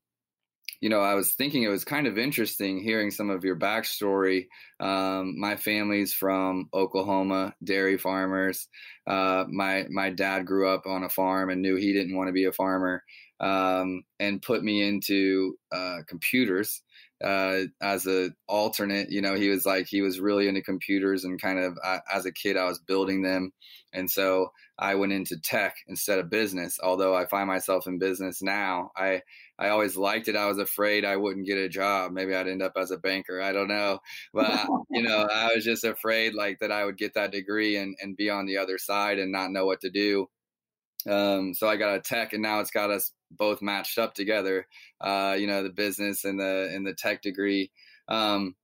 you 0.82 0.90
know, 0.90 1.02
I 1.02 1.16
was 1.16 1.34
thinking 1.34 1.64
it 1.64 1.70
was 1.70 1.84
kind 1.84 2.06
of 2.06 2.18
interesting 2.18 2.80
hearing 2.80 3.10
some 3.10 3.30
of 3.30 3.44
your 3.44 3.56
backstory. 3.56 4.48
Um, 4.80 5.40
my 5.40 5.56
family's 5.56 6.14
from 6.14 6.70
Oklahoma, 6.74 7.56
dairy 7.64 7.98
farmers. 7.98 8.68
Uh, 9.08 9.46
my 9.50 9.86
my 9.90 10.10
dad 10.10 10.46
grew 10.46 10.68
up 10.70 10.86
on 10.86 11.04
a 11.04 11.10
farm 11.10 11.50
and 11.50 11.62
knew 11.62 11.76
he 11.76 11.94
didn't 11.94 12.16
want 12.16 12.28
to 12.28 12.34
be 12.34 12.46
a 12.46 12.52
farmer, 12.52 13.04
um, 13.40 14.04
and 14.20 14.42
put 14.42 14.64
me 14.64 14.82
into 14.88 15.58
uh, 15.72 16.00
computers 16.08 16.82
uh, 17.24 17.62
as 17.82 18.06
a 18.08 18.32
alternate. 18.48 19.10
You 19.12 19.22
know, 19.22 19.36
he 19.36 19.50
was 19.50 19.66
like 19.66 19.88
he 19.88 20.02
was 20.02 20.20
really 20.20 20.48
into 20.48 20.62
computers 20.62 21.24
and 21.24 21.42
kind 21.42 21.60
of 21.60 21.78
uh, 21.84 22.00
as 22.12 22.26
a 22.26 22.32
kid 22.32 22.58
I 22.58 22.66
was 22.66 22.80
building 22.80 23.22
them, 23.22 23.52
and 23.94 24.10
so 24.10 24.52
I 24.78 24.96
went 24.96 25.14
into 25.14 25.40
tech 25.40 25.76
instead 25.88 26.20
of 26.20 26.30
business. 26.30 26.78
Although 26.84 27.16
I 27.16 27.26
find 27.28 27.48
myself 27.48 27.88
in 27.88 28.00
business 28.00 28.42
now, 28.42 28.92
I 28.98 29.22
I 29.58 29.70
always 29.70 29.96
liked 29.96 30.28
it. 30.28 30.36
I 30.36 30.48
was 30.48 30.58
afraid 30.58 31.06
I 31.06 31.16
wouldn't 31.16 31.46
get 31.48 31.58
a 31.58 31.70
job. 31.70 32.12
Maybe 32.12 32.36
I'd 32.36 32.48
end 32.48 32.62
up 32.62 32.74
as 32.78 32.92
a 32.92 32.98
banker. 32.98 33.42
I 33.42 33.54
don't 33.54 33.70
know. 33.70 34.00
But, 34.34 34.65
you 34.90 35.02
know, 35.02 35.28
I 35.32 35.54
was 35.54 35.64
just 35.64 35.84
afraid 35.84 36.34
like 36.34 36.60
that 36.60 36.72
I 36.72 36.86
would 36.86 36.98
get 36.98 37.14
that 37.16 37.32
degree 37.32 37.78
and, 37.78 37.96
and 38.02 38.18
be 38.18 38.30
on 38.30 38.46
the 38.46 38.58
other 38.58 38.78
side 38.78 39.20
and 39.20 39.32
not 39.32 39.52
know 39.52 39.66
what 39.66 39.82
to 39.82 39.90
do. 39.90 40.28
Um, 41.08 41.54
so 41.54 41.68
I 41.68 41.76
got 41.76 41.96
a 41.96 42.02
tech 42.02 42.34
and 42.34 42.42
now 42.42 42.60
it's 42.60 42.72
got 42.72 42.90
us 42.90 43.12
both 43.32 43.62
matched 43.62 43.98
up 43.98 44.14
together. 44.14 44.68
Uh, 45.00 45.36
you 45.38 45.48
know, 45.48 45.64
the 45.64 45.70
business 45.70 46.26
and 46.26 46.40
the, 46.40 46.70
and 46.74 46.86
the 46.86 46.94
tech 46.94 47.22
degree. 47.22 47.72
Um, 48.08 48.56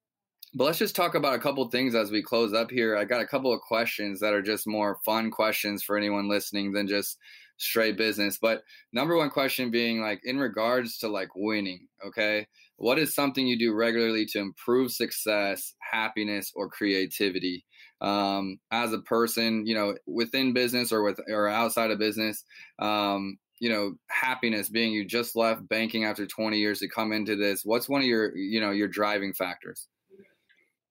but 0.54 0.66
let's 0.66 0.80
just 0.80 0.95
talk 0.95 1.16
about 1.16 1.36
a 1.36 1.39
couple 1.39 1.68
things 1.70 1.95
as 1.95 2.12
we 2.12 2.22
close 2.22 2.54
up 2.54 2.72
here. 2.72 2.97
I 2.97 3.06
got 3.06 3.22
a 3.22 3.28
couple 3.28 3.54
of 3.54 3.62
questions 3.62 4.20
that 4.20 4.34
are 4.34 4.41
just 4.41 4.68
more 4.68 4.99
fun 5.06 5.32
questions 5.32 5.82
for 5.82 5.97
anyone 5.97 6.28
listening 6.28 6.74
than 6.74 6.88
just 6.88 7.18
straight 7.58 7.95
business. 7.95 8.38
But 8.41 8.64
number 8.91 9.16
one 9.16 9.30
question 9.30 9.72
being 9.72 10.02
like 10.02 10.22
in 10.26 10.39
regards 10.39 10.97
to 10.99 11.08
like 11.08 11.30
winning, 11.36 11.88
okay? 12.06 12.47
What 12.78 12.97
is 12.97 13.13
something 13.13 13.45
you 13.45 13.59
do 13.59 13.74
regularly 13.74 14.26
to 14.32 14.39
improve 14.39 14.91
success, 14.91 15.74
happiness, 15.91 16.51
or 16.55 16.69
creativity? 16.69 17.65
Um, 18.01 18.57
as 18.72 18.93
a 18.93 19.01
person, 19.01 19.67
you 19.67 19.76
know, 19.76 19.95
within 20.07 20.53
business 20.53 20.91
or 20.91 21.03
with 21.03 21.19
or 21.30 21.47
outside 21.47 21.91
of 21.91 21.99
business, 21.99 22.43
um, 22.80 23.38
you 23.59 23.69
know, 23.69 23.93
happiness 24.09 24.69
being 24.69 24.91
you 24.91 25.05
just 25.05 25.36
left 25.36 25.67
banking 25.69 26.03
after 26.03 26.26
20 26.26 26.57
years 26.57 26.80
to 26.80 26.89
come 26.89 27.11
into 27.11 27.36
this. 27.36 27.61
What's 27.63 27.88
one 27.88 28.01
of 28.01 28.07
your, 28.07 28.36
you 28.36 28.59
know, 28.59 28.72
your 28.72 28.88
driving 28.88 29.34
factors? 29.34 29.88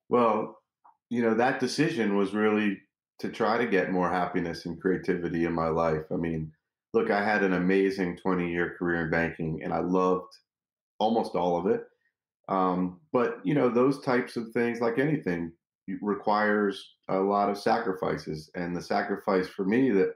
Well, 0.08 0.56
you 1.08 1.22
know, 1.22 1.34
that 1.34 1.58
decision 1.58 2.16
was 2.16 2.32
really 2.32 2.78
to 3.18 3.28
try 3.28 3.58
to 3.58 3.66
get 3.66 3.90
more 3.90 4.08
happiness 4.08 4.66
and 4.66 4.80
creativity 4.80 5.44
in 5.44 5.52
my 5.52 5.68
life. 5.68 6.04
I 6.12 6.16
mean, 6.16 6.52
look, 6.94 7.10
I 7.10 7.24
had 7.24 7.42
an 7.42 7.54
amazing 7.54 8.16
20 8.16 8.50
year 8.50 8.76
career 8.78 9.04
in 9.04 9.10
banking 9.10 9.60
and 9.64 9.72
I 9.72 9.80
loved 9.80 10.32
almost 11.01 11.34
all 11.34 11.59
of 11.59 11.66
it. 11.66 11.82
Um, 12.48 13.01
but 13.12 13.38
you 13.44 13.55
know, 13.55 13.68
those 13.68 14.01
types 14.03 14.36
of 14.36 14.48
things, 14.53 14.80
like 14.80 14.98
anything, 14.98 15.53
requires 16.01 16.94
a 17.09 17.18
lot 17.18 17.51
of 17.51 17.59
sacrifices. 17.59 18.51
And 18.55 18.76
the 18.76 18.82
sacrifice 18.82 19.48
for 19.48 19.64
me 19.64 19.90
that 19.90 20.12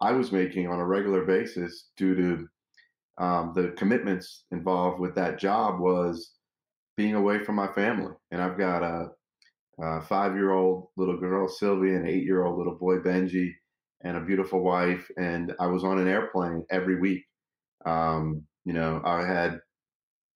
I 0.00 0.12
was 0.12 0.32
making 0.32 0.68
on 0.68 0.80
a 0.80 0.86
regular 0.86 1.24
basis 1.24 1.90
due 1.96 2.14
to 2.16 3.24
um, 3.24 3.52
the 3.54 3.74
commitments 3.76 4.44
involved 4.50 5.00
with 5.00 5.14
that 5.14 5.38
job 5.38 5.80
was 5.80 6.32
being 6.96 7.14
away 7.14 7.44
from 7.44 7.54
my 7.54 7.68
family. 7.68 8.12
And 8.30 8.42
I've 8.42 8.58
got 8.58 8.82
a, 8.82 9.08
a 9.80 10.02
five 10.02 10.34
year 10.34 10.52
old 10.52 10.88
little 10.96 11.18
girl, 11.18 11.48
Sylvia, 11.48 11.96
an 11.96 12.06
eight 12.06 12.24
year 12.24 12.44
old 12.44 12.58
little 12.58 12.76
boy, 12.76 12.96
Benji, 12.96 13.50
and 14.02 14.16
a 14.16 14.20
beautiful 14.20 14.62
wife. 14.62 15.06
And 15.16 15.54
I 15.60 15.66
was 15.66 15.84
on 15.84 15.98
an 15.98 16.08
airplane 16.08 16.64
every 16.70 17.00
week. 17.00 17.24
Um, 17.86 18.42
you 18.64 18.72
know, 18.72 19.00
I 19.04 19.26
had, 19.26 19.60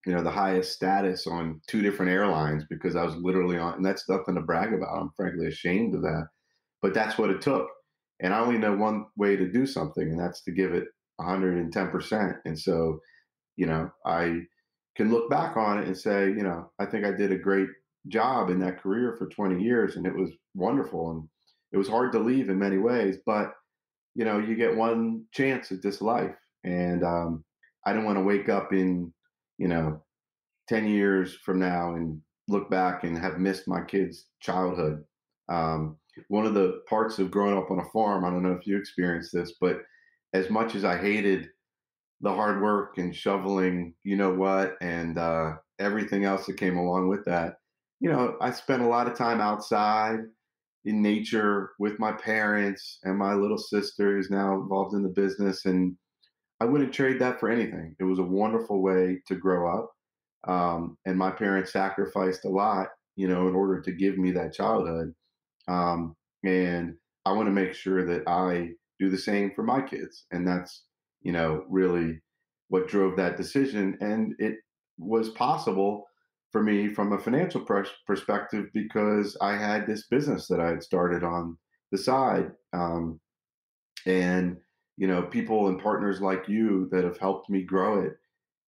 you 0.07 0.15
know, 0.15 0.23
the 0.23 0.31
highest 0.31 0.73
status 0.73 1.27
on 1.27 1.61
two 1.67 1.83
different 1.83 2.13
airlines 2.13 2.65
because 2.69 2.97
I 2.97 3.05
was 3.05 3.17
literally 3.17 3.59
on, 3.59 3.75
and 3.75 3.85
that's 3.85 4.09
nothing 4.09 4.35
to 4.37 4.41
brag 4.41 4.73
about. 4.73 4.99
I'm 4.99 5.11
frankly 5.17 5.47
ashamed 5.47 5.95
of 5.95 6.03
that, 6.03 6.29
but 6.83 6.95
that's 6.95 7.19
what 7.19 7.31
it 7.31 7.41
took. 7.41 7.69
And 8.21 8.35
I 8.35 8.41
only 8.41 8.59
know 8.59 8.75
one 8.75 9.07
way 9.17 9.37
to 9.37 9.51
do 9.51 9.67
something, 9.67 10.03
and 10.03 10.19
that's 10.19 10.43
to 10.43 10.53
give 10.53 10.73
it 10.73 10.89
110%. 11.21 12.39
And 12.45 12.59
so, 12.59 13.01
you 13.57 13.67
know, 13.67 13.91
I 14.05 14.41
can 14.97 15.11
look 15.11 15.31
back 15.31 15.57
on 15.57 15.79
it 15.79 15.87
and 15.87 15.97
say, 15.97 16.27
you 16.27 16.43
know, 16.43 16.71
I 16.79 16.87
think 16.87 17.05
I 17.05 17.13
did 17.13 17.33
a 17.33 17.39
great 17.39 17.69
job 18.09 18.51
in 18.51 18.59
that 18.61 18.81
career 18.81 19.17
for 19.19 19.27
20 19.27 19.63
years 19.63 19.97
and 19.97 20.07
it 20.07 20.15
was 20.15 20.31
wonderful. 20.55 21.11
And 21.11 21.29
it 21.73 21.77
was 21.77 21.89
hard 21.89 22.13
to 22.13 22.19
leave 22.19 22.49
in 22.49 22.59
many 22.59 22.79
ways, 22.79 23.17
but, 23.27 23.53
you 24.15 24.25
know, 24.25 24.39
you 24.39 24.55
get 24.55 24.77
one 24.77 25.25
chance 25.33 25.71
at 25.71 25.83
this 25.83 26.01
life. 26.01 26.35
And 26.65 27.05
um, 27.05 27.45
I 27.87 27.93
don't 27.93 28.05
want 28.05 28.19
to 28.19 28.25
wake 28.25 28.49
up 28.49 28.73
in, 28.73 29.13
you 29.59 29.69
know, 29.69 30.03
10 30.69 30.89
years 30.89 31.35
from 31.35 31.59
now 31.59 31.95
and 31.95 32.21
look 32.49 32.71
back 32.71 33.05
and 33.05 33.17
have 33.19 33.39
missed 33.39 33.69
my 33.69 33.83
kids' 33.83 34.27
childhood. 34.41 35.05
Um, 35.49 35.97
one 36.29 36.47
of 36.47 36.55
the 36.55 36.83
parts 36.89 37.19
of 37.19 37.31
growing 37.31 37.57
up 37.57 37.71
on 37.71 37.81
a 37.81 37.91
farm, 37.91 38.25
I 38.25 38.31
don't 38.31 38.43
know 38.43 38.53
if 38.53 38.67
you 38.67 38.77
experienced 38.77 39.33
this, 39.33 39.55
but 39.61 39.83
as 40.33 40.51
much 40.51 40.75
as 40.75 40.85
I 40.85 40.99
hated 40.99 41.49
the 42.21 42.33
hard 42.33 42.61
work 42.61 42.99
and 42.99 43.15
shoveling, 43.15 43.95
you 44.03 44.17
know 44.17 44.35
what, 44.35 44.77
and 44.81 45.19
uh, 45.19 45.53
everything 45.79 46.25
else 46.25 46.47
that 46.47 46.57
came 46.57 46.77
along 46.77 47.09
with 47.09 47.25
that, 47.27 47.57
you 48.01 48.11
know, 48.11 48.37
I 48.41 48.51
spent 48.51 48.83
a 48.83 48.89
lot 48.89 49.07
of 49.07 49.17
time 49.17 49.41
outside 49.41 50.21
in 50.85 51.03
nature 51.03 51.73
with 51.79 51.99
my 51.99 52.13
parents 52.13 52.99
and 53.05 53.19
my 53.19 53.35
little 53.35 53.59
sister 53.59 54.17
who's 54.17 54.31
now 54.31 54.55
involved 54.55 54.95
in 54.95 55.03
the 55.03 55.09
business. 55.09 55.65
And 55.65 55.97
I 56.61 56.65
wouldn't 56.65 56.93
trade 56.93 57.21
that 57.21 57.39
for 57.39 57.49
anything. 57.49 57.95
It 58.01 58.05
was 58.05 58.19
a 58.19 58.25
wonderful 58.25 58.83
way 58.83 59.21
to 59.29 59.37
grow 59.37 59.79
up. 59.79 59.93
Um, 60.47 60.97
and 61.07 61.17
my 61.17 61.31
parents 61.31 61.73
sacrificed 61.73 62.45
a 62.45 62.49
lot, 62.49 62.89
you 63.17 63.29
know, 63.29 63.49
in 63.49 63.55
order 63.55 63.81
to 63.81 63.93
give 63.93 64.19
me 64.19 64.33
that 64.33 64.55
childhood. 64.55 65.15
Um, 65.69 66.17
and 66.45 66.95
I 67.25 67.33
want 67.33 67.47
to 67.47 67.53
make 67.53 67.75
sure 67.75 68.05
that 68.07 68.29
I 68.29 68.71
do 68.99 69.11
the 69.11 69.19
same 69.19 69.53
for 69.55 69.63
my 69.63 69.81
kids. 69.81 70.25
And 70.31 70.47
that's, 70.47 70.85
you 71.23 71.33
know, 71.33 71.65
really 71.69 72.21
what 72.69 72.89
drove 72.89 73.17
that 73.17 73.37
decision. 73.37 73.97
And 74.01 74.35
it 74.39 74.57
was 74.99 75.31
possible 75.31 76.07
for 76.51 76.63
me 76.63 76.93
from 76.93 77.13
a 77.13 77.19
financial 77.19 77.61
pers- 77.61 77.91
perspective 78.07 78.67
because 78.73 79.37
I 79.41 79.57
had 79.57 79.87
this 79.87 80.07
business 80.07 80.49
that 80.49 80.61
I 80.61 80.69
had 80.71 80.83
started 80.83 81.23
on 81.23 81.57
the 81.93 81.99
side. 81.99 82.51
Um, 82.73 83.21
and, 84.07 84.57
you 84.99 85.07
know, 85.07 85.23
people 85.23 85.69
and 85.69 85.81
partners 85.81 86.21
like 86.21 86.49
you 86.49 86.89
that 86.91 87.05
have 87.05 87.19
helped 87.19 87.49
me 87.49 87.63
grow 87.63 88.03
it, 88.05 88.15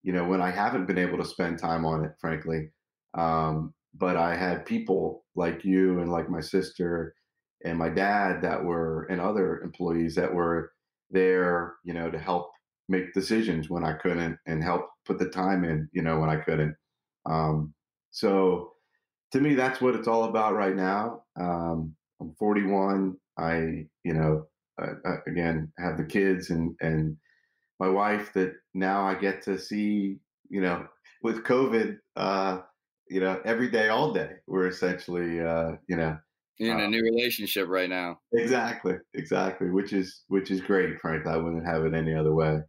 you 0.04 0.12
know, 0.12 0.24
when 0.24 0.40
I 0.40 0.50
haven't 0.52 0.86
been 0.86 0.96
able 0.98 1.18
to 1.18 1.24
spend 1.24 1.58
time 1.58 1.84
on 1.84 2.04
it, 2.04 2.12
frankly. 2.20 2.70
Um, 3.18 3.74
but 3.94 4.16
I 4.16 4.36
had 4.36 4.64
people 4.64 5.24
like 5.34 5.64
you 5.64 5.98
and 6.00 6.12
like 6.12 6.30
my 6.30 6.40
sister 6.40 7.16
and 7.64 7.76
my 7.76 7.88
dad 7.88 8.42
that 8.42 8.64
were 8.64 9.06
and 9.10 9.20
other 9.20 9.60
employees 9.62 10.14
that 10.14 10.32
were 10.32 10.72
there, 11.10 11.74
you 11.84 11.92
know, 11.92 12.08
to 12.10 12.18
help 12.18 12.52
make 12.88 13.12
decisions 13.12 13.68
when 13.68 13.84
I 13.84 13.94
couldn't 13.94 14.38
and 14.46 14.62
help 14.62 14.88
put 15.04 15.18
the 15.18 15.28
time 15.28 15.64
in, 15.64 15.88
you 15.92 16.02
know, 16.02 16.20
when 16.20 16.30
I 16.30 16.36
couldn't. 16.36 16.76
Um, 17.26 17.74
so 18.12 18.74
to 19.32 19.40
me, 19.40 19.54
that's 19.54 19.80
what 19.80 19.96
it's 19.96 20.08
all 20.08 20.24
about 20.24 20.54
right 20.54 20.76
now. 20.76 21.24
Um, 21.40 21.96
I'm 22.20 22.34
41. 22.38 23.16
I, 23.36 23.86
you 24.04 24.14
know, 24.14 24.46
uh, 24.80 25.16
again, 25.26 25.72
have 25.78 25.96
the 25.96 26.04
kids 26.04 26.50
and, 26.50 26.76
and 26.80 27.16
my 27.78 27.88
wife 27.88 28.32
that 28.34 28.54
now 28.74 29.04
I 29.04 29.14
get 29.14 29.42
to 29.42 29.58
see, 29.58 30.18
you 30.48 30.60
know, 30.60 30.86
with 31.22 31.44
COVID, 31.44 31.98
uh, 32.16 32.60
you 33.08 33.20
know, 33.20 33.40
every 33.44 33.70
day, 33.70 33.88
all 33.88 34.12
day, 34.12 34.34
we're 34.46 34.68
essentially, 34.68 35.40
uh, 35.40 35.72
you 35.88 35.96
know, 35.96 36.18
in 36.58 36.78
a 36.78 36.84
um, 36.84 36.90
new 36.90 37.02
relationship 37.02 37.68
right 37.68 37.88
now. 37.88 38.20
Exactly, 38.32 38.94
exactly. 39.14 39.70
Which 39.70 39.92
is 39.92 40.22
which 40.28 40.50
is 40.50 40.60
great. 40.60 41.00
Frankly, 41.00 41.32
I 41.32 41.36
wouldn't 41.38 41.66
have 41.66 41.84
it 41.84 41.94
any 41.94 42.14
other 42.14 42.34
way. 42.34 42.60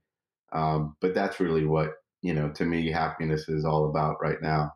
Um, 0.53 0.95
but 1.01 1.13
that's 1.13 1.39
really 1.39 1.65
what 1.65 1.91
you 2.21 2.33
know. 2.33 2.49
To 2.53 2.65
me, 2.65 2.89
happiness 2.89 3.49
is 3.49 3.65
all 3.65 3.89
about 3.89 4.17
right 4.21 4.41
now. 4.41 4.71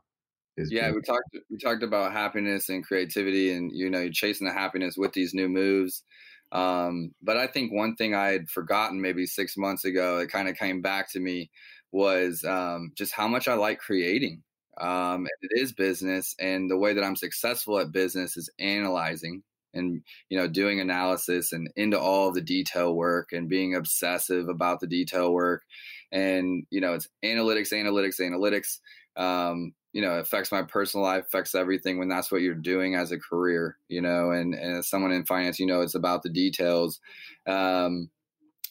is 0.57 0.71
yeah, 0.71 0.83
being- 0.83 0.95
we 0.95 1.01
talked 1.01 1.37
we 1.49 1.57
talked 1.57 1.83
about 1.83 2.11
happiness 2.11 2.69
and 2.69 2.85
creativity, 2.85 3.51
and 3.53 3.71
you 3.73 3.89
know, 3.89 4.01
you're 4.01 4.11
chasing 4.11 4.47
the 4.47 4.53
happiness 4.53 4.95
with 4.97 5.13
these 5.13 5.33
new 5.33 5.47
moves. 5.47 6.03
Um, 6.51 7.11
but 7.21 7.37
I 7.37 7.47
think 7.47 7.73
one 7.73 7.95
thing 7.95 8.15
I 8.15 8.27
had 8.27 8.49
forgotten 8.49 9.01
maybe 9.01 9.25
six 9.25 9.57
months 9.57 9.85
ago, 9.85 10.19
it 10.19 10.29
kind 10.31 10.47
of 10.47 10.57
came 10.57 10.81
back 10.81 11.11
to 11.11 11.19
me, 11.19 11.49
was 11.91 12.43
um, 12.43 12.91
just 12.95 13.13
how 13.13 13.27
much 13.27 13.47
I 13.47 13.55
like 13.55 13.79
creating 13.79 14.43
um, 14.79 15.27
it 15.41 15.59
is 15.61 15.73
business 15.73 16.35
and 16.37 16.69
the 16.69 16.77
way 16.77 16.93
that 16.93 17.03
i'm 17.03 17.15
successful 17.15 17.79
at 17.79 17.93
business 17.93 18.35
is 18.35 18.49
analyzing 18.59 19.41
and 19.75 20.01
you 20.29 20.37
know 20.37 20.47
doing 20.47 20.79
analysis 20.79 21.51
and 21.51 21.69
into 21.75 21.99
all 21.99 22.31
the 22.31 22.41
detail 22.41 22.95
work 22.95 23.29
and 23.31 23.49
being 23.49 23.75
obsessive 23.75 24.47
about 24.47 24.79
the 24.79 24.87
detail 24.87 25.33
work. 25.33 25.63
And 26.11 26.65
you 26.71 26.81
know 26.81 26.93
it's 26.93 27.07
analytics 27.23 27.73
analytics 27.73 28.19
analytics 28.19 28.79
um, 29.21 29.73
you 29.95 30.01
know 30.01 30.19
affects 30.19 30.51
my 30.51 30.61
personal 30.61 31.05
life 31.05 31.23
affects 31.25 31.55
everything 31.55 31.97
when 31.97 32.09
that's 32.09 32.29
what 32.29 32.41
you're 32.41 32.53
doing 32.53 32.95
as 32.95 33.13
a 33.13 33.17
career 33.17 33.77
you 33.87 34.01
know 34.01 34.31
and, 34.31 34.53
and 34.53 34.79
as 34.79 34.89
someone 34.89 35.13
in 35.13 35.25
finance 35.25 35.57
you 35.57 35.65
know 35.65 35.79
it's 35.79 35.95
about 35.95 36.21
the 36.21 36.29
details 36.29 36.99
um, 37.47 38.09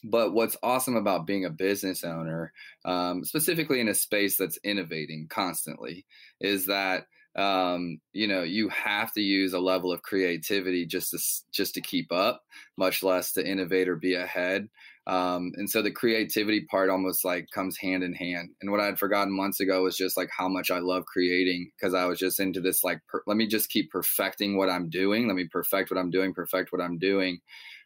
but 0.03 0.33
what's 0.33 0.55
awesome 0.61 0.95
about 0.95 1.25
being 1.25 1.45
a 1.45 1.49
business 1.49 2.03
owner, 2.03 2.53
um, 2.85 3.23
specifically 3.23 3.79
in 3.79 3.87
a 3.87 3.95
space 3.95 4.37
that's 4.37 4.59
innovating 4.63 5.27
constantly, 5.27 6.05
is 6.39 6.67
that 6.67 7.05
um, 7.35 7.99
you 8.13 8.27
know 8.27 8.43
you 8.43 8.69
have 8.69 9.11
to 9.13 9.21
use 9.21 9.53
a 9.53 9.59
level 9.59 9.91
of 9.91 10.03
creativity 10.03 10.85
just 10.85 11.11
to 11.11 11.17
just 11.51 11.73
to 11.73 11.81
keep 11.81 12.11
up, 12.11 12.43
much 12.77 13.01
less 13.01 13.33
to 13.33 13.45
innovate 13.45 13.89
or 13.89 13.95
be 13.95 14.13
ahead. 14.13 14.69
Um, 15.07 15.51
and 15.55 15.69
so 15.69 15.83
the 15.83 15.91
creativity 15.91 16.65
part 16.65 16.89
almost 16.89 17.23
like 17.23 17.49
comes 17.51 17.77
hand 17.77 18.03
in 18.03 18.13
hand. 18.13 18.49
And 18.61 18.71
what 18.71 18.79
I 18.79 18.85
had 18.85 18.97
forgotten 18.97 19.35
months 19.35 19.59
ago 19.59 19.83
was 19.83 19.95
just 19.95 20.17
like 20.17 20.29
how 20.35 20.47
much 20.47 20.71
I 20.71 20.79
love 20.79 21.05
creating 21.05 21.69
because 21.75 21.93
I 21.93 22.05
was 22.05 22.17
just 22.17 22.39
into 22.39 22.59
this 22.59 22.83
like 22.83 23.01
per- 23.07 23.21
let 23.27 23.37
me 23.37 23.45
just 23.45 23.69
keep 23.69 23.91
perfecting 23.91 24.57
what 24.57 24.69
I'm 24.69 24.89
doing. 24.89 25.27
Let 25.27 25.35
me 25.35 25.47
perfect 25.51 25.91
what 25.91 25.99
I'm 25.99 26.09
doing, 26.09 26.33
perfect 26.33 26.71
what 26.71 26.81
I'm 26.81 26.97
doing. 26.97 27.39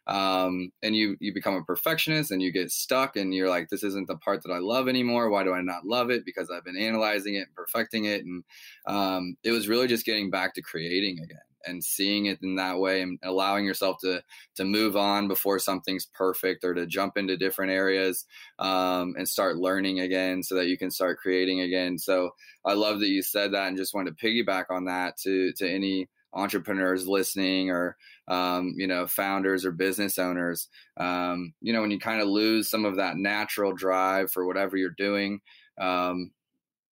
Um, 0.06 0.72
and 0.82 0.96
you 0.96 1.16
you 1.20 1.34
become 1.34 1.54
a 1.54 1.62
perfectionist 1.62 2.30
and 2.30 2.40
you 2.40 2.52
get 2.52 2.70
stuck 2.70 3.16
and 3.16 3.34
you're 3.34 3.50
like 3.50 3.68
this 3.68 3.84
isn't 3.84 4.08
the 4.08 4.16
part 4.16 4.42
that 4.42 4.50
i 4.50 4.58
love 4.58 4.88
anymore. 4.88 5.28
Why 5.28 5.44
do 5.44 5.52
i 5.52 5.60
not 5.60 5.84
love 5.84 6.10
it? 6.10 6.24
Because 6.24 6.50
i've 6.50 6.64
been 6.64 6.78
analyzing 6.78 7.34
it 7.34 7.46
and 7.46 7.54
perfecting 7.54 8.06
it. 8.06 8.24
And 8.24 8.42
um, 8.86 9.36
it 9.44 9.50
was 9.50 9.68
really 9.68 9.86
just 9.86 10.06
getting 10.06 10.30
back 10.30 10.54
to 10.54 10.62
creating 10.62 11.18
again 11.22 11.38
and 11.66 11.82
seeing 11.82 12.26
it 12.26 12.38
in 12.42 12.56
that 12.56 12.78
way 12.78 13.02
and 13.02 13.18
allowing 13.22 13.64
yourself 13.64 13.98
to 14.00 14.22
to 14.56 14.64
move 14.64 14.96
on 14.96 15.28
before 15.28 15.58
something's 15.58 16.06
perfect 16.06 16.64
or 16.64 16.74
to 16.74 16.86
jump 16.86 17.16
into 17.16 17.36
different 17.36 17.72
areas 17.72 18.24
um, 18.58 19.14
and 19.16 19.28
start 19.28 19.56
learning 19.56 20.00
again 20.00 20.42
so 20.42 20.54
that 20.54 20.66
you 20.66 20.78
can 20.78 20.90
start 20.90 21.18
creating 21.18 21.60
again. 21.60 21.98
So 21.98 22.30
i 22.64 22.74
love 22.74 23.00
that 23.00 23.08
you 23.08 23.22
said 23.22 23.52
that 23.52 23.68
and 23.68 23.76
just 23.76 23.94
wanted 23.94 24.16
to 24.16 24.26
piggyback 24.26 24.66
on 24.70 24.84
that 24.84 25.16
to 25.18 25.52
to 25.54 25.68
any 25.68 26.08
entrepreneurs 26.32 27.08
listening 27.08 27.70
or 27.70 27.96
um, 28.28 28.74
you 28.76 28.86
know 28.86 29.06
founders 29.06 29.64
or 29.64 29.72
business 29.72 30.18
owners. 30.18 30.68
Um, 30.96 31.54
you 31.60 31.72
know 31.72 31.80
when 31.80 31.90
you 31.90 31.98
kind 31.98 32.20
of 32.20 32.28
lose 32.28 32.70
some 32.70 32.84
of 32.84 32.96
that 32.96 33.16
natural 33.16 33.72
drive 33.72 34.30
for 34.30 34.46
whatever 34.46 34.76
you're 34.76 34.90
doing 34.90 35.40
um, 35.80 36.30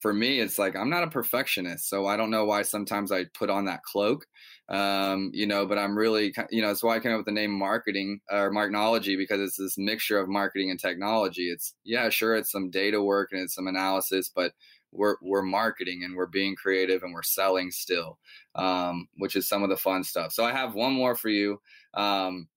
for 0.01 0.12
me 0.12 0.40
it's 0.40 0.59
like 0.59 0.76
i'm 0.76 0.90
not 0.90 1.03
a 1.03 1.11
perfectionist 1.11 1.88
so 1.88 2.07
i 2.07 2.16
don't 2.16 2.30
know 2.30 2.44
why 2.44 2.62
sometimes 2.62 3.12
i 3.12 3.24
put 3.34 3.51
on 3.51 3.64
that 3.64 3.82
cloak 3.82 4.26
um, 4.68 5.30
you 5.32 5.46
know 5.46 5.64
but 5.64 5.78
i'm 5.78 5.96
really 5.96 6.32
you 6.51 6.61
know 6.61 6.68
that's 6.68 6.82
why 6.82 6.96
i 6.96 7.01
came 7.01 7.12
up 7.12 7.18
with 7.18 7.26
the 7.26 7.32
name 7.32 7.51
marketing 7.51 8.20
or 8.30 8.51
marknology 8.51 9.16
because 9.16 9.40
it's 9.40 9.57
this 9.57 9.78
mixture 9.78 10.18
of 10.18 10.28
marketing 10.28 10.70
and 10.70 10.78
technology 10.78 11.51
it's 11.51 11.74
yeah 11.84 12.09
sure 12.09 12.36
it's 12.36 12.53
some 12.53 12.70
data 12.70 13.03
work 13.03 13.30
and 13.32 13.40
it's 13.40 13.55
some 13.55 13.66
analysis 13.66 14.30
but 14.34 14.53
we're 14.92 15.16
we're 15.22 15.42
marketing 15.42 16.03
and 16.05 16.14
we're 16.14 16.26
being 16.26 16.57
creative 16.57 17.03
and 17.03 17.12
we're 17.12 17.22
selling 17.22 17.70
still, 17.70 18.18
um, 18.55 19.09
which 19.16 19.36
is 19.36 19.49
some 19.49 19.62
of 19.62 19.68
the 19.68 19.76
fun 19.76 20.03
stuff. 20.03 20.32
So 20.32 20.44
I 20.44 20.53
have 20.53 20.74
one 20.74 20.92
more 20.92 21.14
for 21.14 21.28
you. 21.28 21.61
Um, 21.94 22.49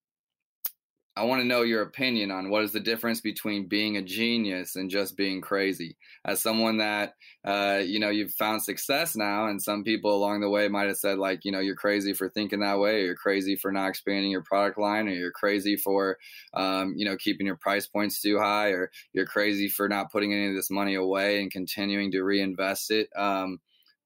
I 1.18 1.24
want 1.26 1.42
to 1.42 1.48
know 1.48 1.62
your 1.64 1.82
opinion 1.82 2.32
on 2.32 2.50
what 2.50 2.64
is 2.64 2.72
the 2.72 2.80
difference 2.80 3.20
between 3.20 3.68
being 3.68 3.98
a 3.98 4.02
genius 4.02 4.78
and 4.78 4.90
just 4.90 5.18
being 5.18 5.42
crazy. 5.42 5.98
As 6.24 6.40
someone 6.40 6.78
that, 6.78 7.16
uh, 7.44 7.82
you 7.84 8.00
know, 8.00 8.10
you've 8.10 8.34
found 8.34 8.64
success 8.64 9.14
now, 9.16 9.48
and 9.48 9.62
some 9.62 9.84
people 9.84 10.16
along 10.16 10.40
the 10.40 10.50
way 10.50 10.70
might 10.70 10.88
have 10.88 10.96
said, 10.96 11.18
like, 11.18 11.44
you 11.44 11.52
know, 11.52 11.60
you're 11.60 11.76
crazy 11.76 12.14
for 12.14 12.30
thinking 12.30 12.62
that 12.62 12.80
way, 12.80 13.02
or 13.02 13.06
you're 13.08 13.16
crazy 13.16 13.58
for 13.58 13.74
not 13.74 13.90
expanding 13.90 14.32
your 14.32 14.44
product 14.44 14.78
line, 14.78 15.10
or 15.10 15.12
you're 15.12 15.32
crazy 15.32 15.76
for, 15.76 16.18
um, 16.54 16.94
you 16.96 17.04
know, 17.04 17.18
keeping 17.18 17.46
your 17.46 17.58
price 17.58 17.88
points 17.88 18.22
too 18.22 18.40
high, 18.40 18.70
or 18.70 18.90
you're 19.12 19.26
crazy 19.26 19.68
for 19.68 19.90
not 19.90 20.12
putting 20.14 20.32
any 20.32 20.48
of 20.48 20.56
this 20.56 20.72
money 20.72 20.96
away 20.96 21.42
and 21.42 21.52
continuing 21.52 22.12
to 22.12 22.24
reinvest 22.24 22.90
it. 22.90 23.10
Um, 23.18 23.60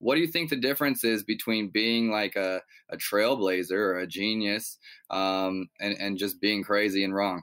what 0.05 0.13
do 0.13 0.21
you 0.21 0.27
think 0.27 0.51
the 0.51 0.55
difference 0.55 1.03
is 1.03 1.23
between 1.23 1.69
being 1.69 2.11
like 2.11 2.35
a, 2.35 2.61
a 2.91 2.95
trailblazer 2.95 3.71
or 3.71 3.97
a 3.97 4.05
genius 4.05 4.77
um, 5.09 5.67
and, 5.81 5.97
and 5.99 6.19
just 6.19 6.39
being 6.39 6.63
crazy 6.63 7.03
and 7.03 7.15
wrong? 7.15 7.41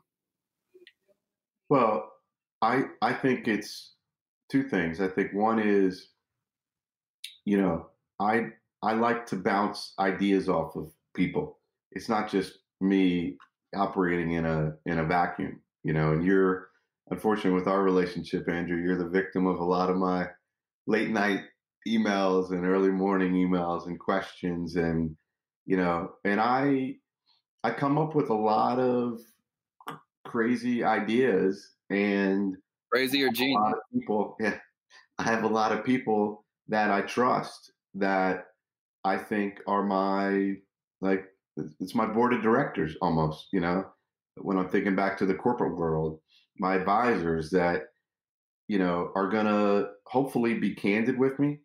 Well, 1.68 2.12
I 2.62 2.84
I 3.02 3.14
think 3.14 3.48
it's 3.48 3.94
two 4.48 4.62
things. 4.62 5.00
I 5.00 5.08
think 5.08 5.32
one 5.32 5.58
is, 5.58 6.10
you 7.44 7.60
know, 7.60 7.88
I 8.20 8.50
I 8.80 8.92
like 8.92 9.26
to 9.26 9.36
bounce 9.36 9.94
ideas 9.98 10.48
off 10.48 10.76
of 10.76 10.92
people. 11.16 11.58
It's 11.90 12.08
not 12.08 12.30
just 12.30 12.58
me 12.80 13.38
operating 13.74 14.34
in 14.34 14.46
a 14.46 14.74
in 14.86 15.00
a 15.00 15.04
vacuum, 15.04 15.60
you 15.82 15.94
know. 15.94 16.12
And 16.12 16.24
you're 16.24 16.68
unfortunately 17.10 17.58
with 17.58 17.66
our 17.66 17.82
relationship, 17.82 18.48
Andrew, 18.48 18.80
you're 18.80 19.02
the 19.02 19.08
victim 19.08 19.48
of 19.48 19.58
a 19.58 19.64
lot 19.64 19.90
of 19.90 19.96
my 19.96 20.28
late 20.86 21.10
night 21.10 21.40
emails 21.86 22.50
and 22.50 22.64
early 22.64 22.90
morning 22.90 23.32
emails 23.32 23.86
and 23.86 23.98
questions 23.98 24.76
and 24.76 25.16
you 25.66 25.76
know 25.76 26.12
and 26.24 26.40
i 26.40 26.94
i 27.64 27.70
come 27.70 27.98
up 27.98 28.14
with 28.14 28.30
a 28.30 28.34
lot 28.34 28.78
of 28.78 29.18
crazy 30.24 30.84
ideas 30.84 31.72
and 31.90 32.56
crazy 32.92 33.22
or 33.22 33.30
genius. 33.30 33.74
people 33.92 34.36
yeah 34.40 34.56
i 35.18 35.24
have 35.24 35.42
a 35.44 35.48
lot 35.48 35.72
of 35.72 35.84
people 35.84 36.44
that 36.68 36.90
i 36.90 37.00
trust 37.00 37.72
that 37.94 38.46
i 39.04 39.16
think 39.16 39.60
are 39.66 39.82
my 39.82 40.54
like 41.00 41.24
it's 41.80 41.94
my 41.94 42.06
board 42.06 42.32
of 42.32 42.42
directors 42.42 42.96
almost 43.02 43.48
you 43.52 43.60
know? 43.60 43.84
When 44.36 44.56
i'm 44.56 44.68
thinking 44.68 44.96
back 44.96 45.18
to 45.18 45.26
the 45.26 45.34
corporate 45.34 45.76
world 45.76 46.20
my 46.58 46.76
advisors 46.76 47.50
that 47.50 47.82
you 48.68 48.78
know 48.78 49.10
are 49.14 49.28
gonna 49.28 49.88
hopefully 50.06 50.54
be 50.54 50.74
candid 50.74 51.18
with 51.18 51.38
me 51.38 51.60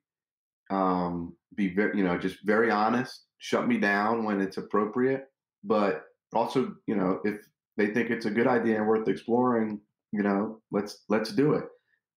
um, 0.70 1.36
be 1.56 1.74
very, 1.74 1.98
you 1.98 2.04
know, 2.04 2.18
just 2.18 2.38
very 2.44 2.70
honest, 2.72 3.26
shut 3.40 3.68
me 3.68 3.78
down 3.78 4.24
when 4.24 4.42
it's 4.42 4.58
appropriate, 4.58 5.26
but 5.64 6.04
also, 6.34 6.76
you 6.88 6.96
know, 6.96 7.20
if 7.24 7.38
they 7.78 7.88
think 7.88 8.10
it's 8.10 8.26
a 8.26 8.32
good 8.32 8.48
idea 8.48 8.78
and 8.78 8.88
worth 8.88 9.08
exploring, 9.08 9.80
you 10.12 10.24
know, 10.24 10.62
let's 10.72 11.04
let's 11.10 11.32
do 11.32 11.54
it. 11.54 11.66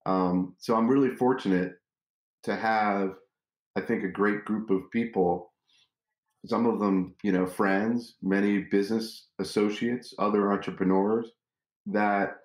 Um, 0.07 0.55
so 0.59 0.76
I'm 0.76 0.88
really 0.88 1.14
fortunate 1.14 1.74
to 2.44 2.57
have, 2.57 3.14
I 3.76 3.80
think, 3.80 4.05
a 4.05 4.09
great 4.09 4.44
group 4.44 4.70
of 4.70 4.90
people. 4.90 5.53
Some 6.46 6.66
of 6.66 6.80
them, 6.80 7.14
you 7.22 7.32
know, 7.32 7.46
friends, 7.46 8.16
many 8.22 8.62
business 8.70 9.26
associates, 9.38 10.14
other 10.18 10.53
entrepreneurs 10.53 11.30
that, 11.86 12.36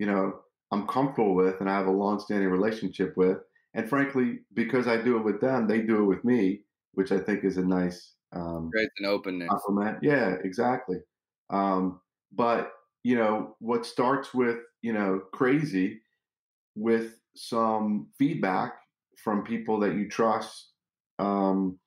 you 0.00 0.06
know, 0.06 0.40
I'm 0.72 0.86
comfortable 0.88 1.36
with 1.36 1.60
and 1.60 1.70
I 1.70 1.76
have 1.76 1.86
a 1.86 1.92
long-standing 1.92 2.48
relationship 2.48 3.16
with 3.16 3.38
and 3.76 3.88
frankly, 3.88 4.40
because 4.54 4.88
I 4.88 4.96
do 4.96 5.18
it 5.18 5.24
with 5.24 5.40
them, 5.42 5.68
they 5.68 5.82
do 5.82 6.02
it 6.02 6.06
with 6.06 6.24
me, 6.24 6.62
which 6.94 7.12
I 7.12 7.18
think 7.18 7.44
is 7.44 7.58
a 7.58 7.64
nice 7.64 8.14
um, 8.32 8.70
great 8.72 8.88
an 8.98 9.06
openness 9.06 9.50
compliment. 9.50 9.98
Yeah, 10.02 10.36
exactly. 10.42 10.96
Um, 11.50 12.00
but 12.32 12.72
you 13.04 13.16
know, 13.16 13.54
what 13.60 13.84
starts 13.84 14.32
with 14.32 14.58
you 14.80 14.94
know 14.94 15.20
crazy, 15.32 16.00
with 16.74 17.20
some 17.36 18.08
feedback 18.18 18.72
from 19.22 19.44
people 19.44 19.78
that 19.80 19.94
you 19.94 20.08
trust, 20.08 20.70
um, 21.18 21.78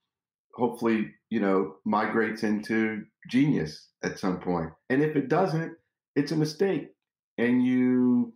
hopefully 0.53 1.11
you 1.31 1.39
know 1.39 1.77
migrates 1.85 2.43
into 2.43 3.03
genius 3.27 3.89
at 4.03 4.19
some 4.19 4.39
point. 4.39 4.69
And 4.91 5.01
if 5.01 5.15
it 5.15 5.27
doesn't, 5.27 5.75
it's 6.15 6.31
a 6.31 6.37
mistake, 6.37 6.89
and 7.39 7.65
you 7.65 8.33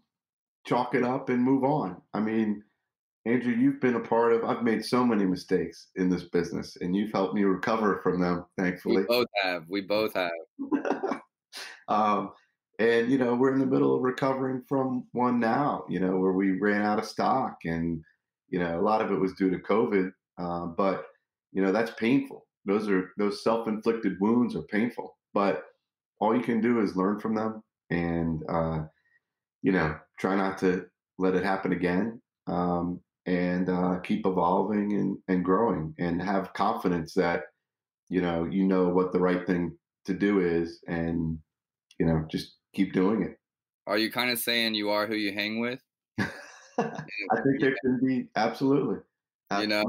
chalk 0.65 0.95
it 0.95 1.03
up 1.03 1.29
and 1.29 1.43
move 1.43 1.63
on. 1.63 2.01
I 2.15 2.19
mean 2.19 2.63
Andrew, 3.26 3.53
you've 3.53 3.80
been 3.80 3.95
a 3.95 4.01
part 4.01 4.34
of. 4.34 4.43
I've 4.43 4.63
made 4.63 4.84
so 4.84 5.05
many 5.05 5.26
mistakes 5.26 5.88
in 5.95 6.09
this 6.09 6.24
business, 6.24 6.78
and 6.82 6.95
you've 6.95 7.13
helped 7.13 7.34
me 7.34 7.43
recover 7.43 8.01
from 8.03 8.19
them. 8.19 8.45
Thankfully, 8.57 8.97
we 8.97 9.03
both 9.03 9.28
have. 9.41 9.63
We 9.69 9.82
both 9.82 10.13
have. 10.13 10.32
um, 11.88 12.32
and 12.80 13.09
you 13.09 13.17
know, 13.17 13.34
we're 13.34 13.53
in 13.53 13.59
the 13.59 13.65
middle 13.65 13.95
of 13.95 14.01
recovering 14.01 14.61
from 14.67 15.05
one 15.13 15.39
now. 15.39 15.86
You 15.88 16.01
know, 16.01 16.17
where 16.17 16.34
we 16.34 16.59
ran 16.59 16.82
out 16.82 16.99
of 16.99 17.05
stock, 17.05 17.59
and 17.63 18.03
you 18.49 18.59
know, 18.59 18.78
a 18.78 18.82
lot 18.82 19.01
of 19.01 19.11
it 19.11 19.19
was 19.19 19.34
due 19.34 19.49
to 19.49 19.57
COVID. 19.57 20.11
Uh, 20.38 20.65
but 20.65 21.05
you 21.53 21.61
know, 21.61 21.71
that's 21.71 21.91
painful. 21.91 22.45
Those 22.65 22.89
are 22.89 23.11
those 23.17 23.41
self-inflicted 23.41 24.19
wounds 24.19 24.53
are 24.55 24.63
painful. 24.63 25.17
But 25.34 25.63
all 26.19 26.36
you 26.36 26.43
can 26.43 26.59
do 26.59 26.82
is 26.82 26.97
learn 26.97 27.21
from 27.21 27.36
them, 27.36 27.63
and 27.89 28.43
uh, 28.49 28.82
you 29.61 29.71
know, 29.71 29.95
try 30.19 30.36
not 30.36 30.57
to 30.57 30.88
let 31.17 31.36
it 31.36 31.45
happen 31.45 31.71
again. 31.71 32.21
Um, 32.47 32.99
and 33.26 33.69
uh, 33.69 33.99
keep 33.99 34.26
evolving 34.26 34.93
and, 34.93 35.17
and 35.28 35.45
growing 35.45 35.93
and 35.99 36.21
have 36.21 36.53
confidence 36.53 37.13
that 37.13 37.43
you 38.09 38.21
know 38.21 38.45
you 38.45 38.65
know 38.65 38.89
what 38.89 39.13
the 39.13 39.19
right 39.19 39.45
thing 39.47 39.78
to 40.05 40.13
do 40.13 40.39
is 40.39 40.80
and 40.88 41.38
you 41.99 42.05
know 42.05 42.26
just 42.30 42.57
keep 42.76 42.93
doing 42.93 43.24
it 43.24 43.38
are 43.88 43.97
you 43.97 44.11
kind 44.11 44.30
of 44.30 44.39
saying 44.39 44.74
you 44.74 44.89
are 44.89 45.07
who 45.07 45.15
you 45.15 45.34
hang 45.34 45.59
with 45.59 45.80
i 46.19 46.26
think 46.78 47.61
there 47.61 47.76
can 47.84 47.99
be 48.05 48.28
absolutely, 48.36 48.97
absolutely. 49.49 49.61
you 49.61 49.67
know 49.67 49.84